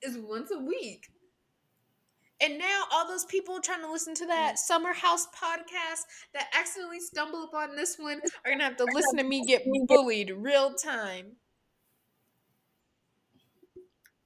is 0.02 0.18
once 0.18 0.52
a 0.52 0.60
week. 0.60 1.08
And 2.42 2.58
now 2.58 2.84
all 2.92 3.08
those 3.08 3.26
people 3.26 3.60
trying 3.60 3.82
to 3.82 3.92
listen 3.92 4.16
to 4.16 4.26
that 4.28 4.54
mm. 4.54 4.58
Summer 4.58 4.94
House 4.94 5.28
podcast 5.28 6.04
that 6.34 6.48
accidentally 6.58 7.00
stumble 7.00 7.44
upon 7.44 7.76
this 7.76 7.98
one 8.00 8.22
are 8.46 8.52
gonna 8.52 8.64
have 8.64 8.78
to 8.78 8.86
listen 8.86 9.18
to 9.18 9.24
me 9.28 9.46
get 9.46 9.66
bullied 9.88 10.32
real 10.32 10.74
time. 10.74 11.34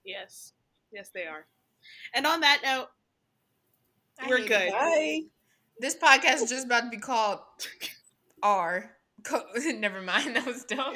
Yes. 0.05 0.53
Yes, 0.91 1.09
they 1.13 1.25
are. 1.25 1.45
And 2.13 2.27
on 2.27 2.41
that 2.41 2.61
note, 2.63 2.87
I 4.19 4.27
We're 4.27 4.45
good. 4.45 4.71
Bye. 4.71 5.21
This 5.79 5.95
podcast 5.95 6.43
is 6.43 6.49
just 6.49 6.67
about 6.67 6.81
to 6.81 6.89
be 6.89 6.97
called 6.97 7.39
R. 8.43 8.91
Co- 9.23 9.45
Never 9.75 10.01
mind, 10.01 10.35
that 10.35 10.45
was 10.45 10.63
dumb. 10.65 10.93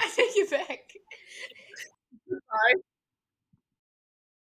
I 0.00 0.10
take 0.14 0.36
you 0.36 0.46
back. 0.46 0.92
Bye. 2.30 2.80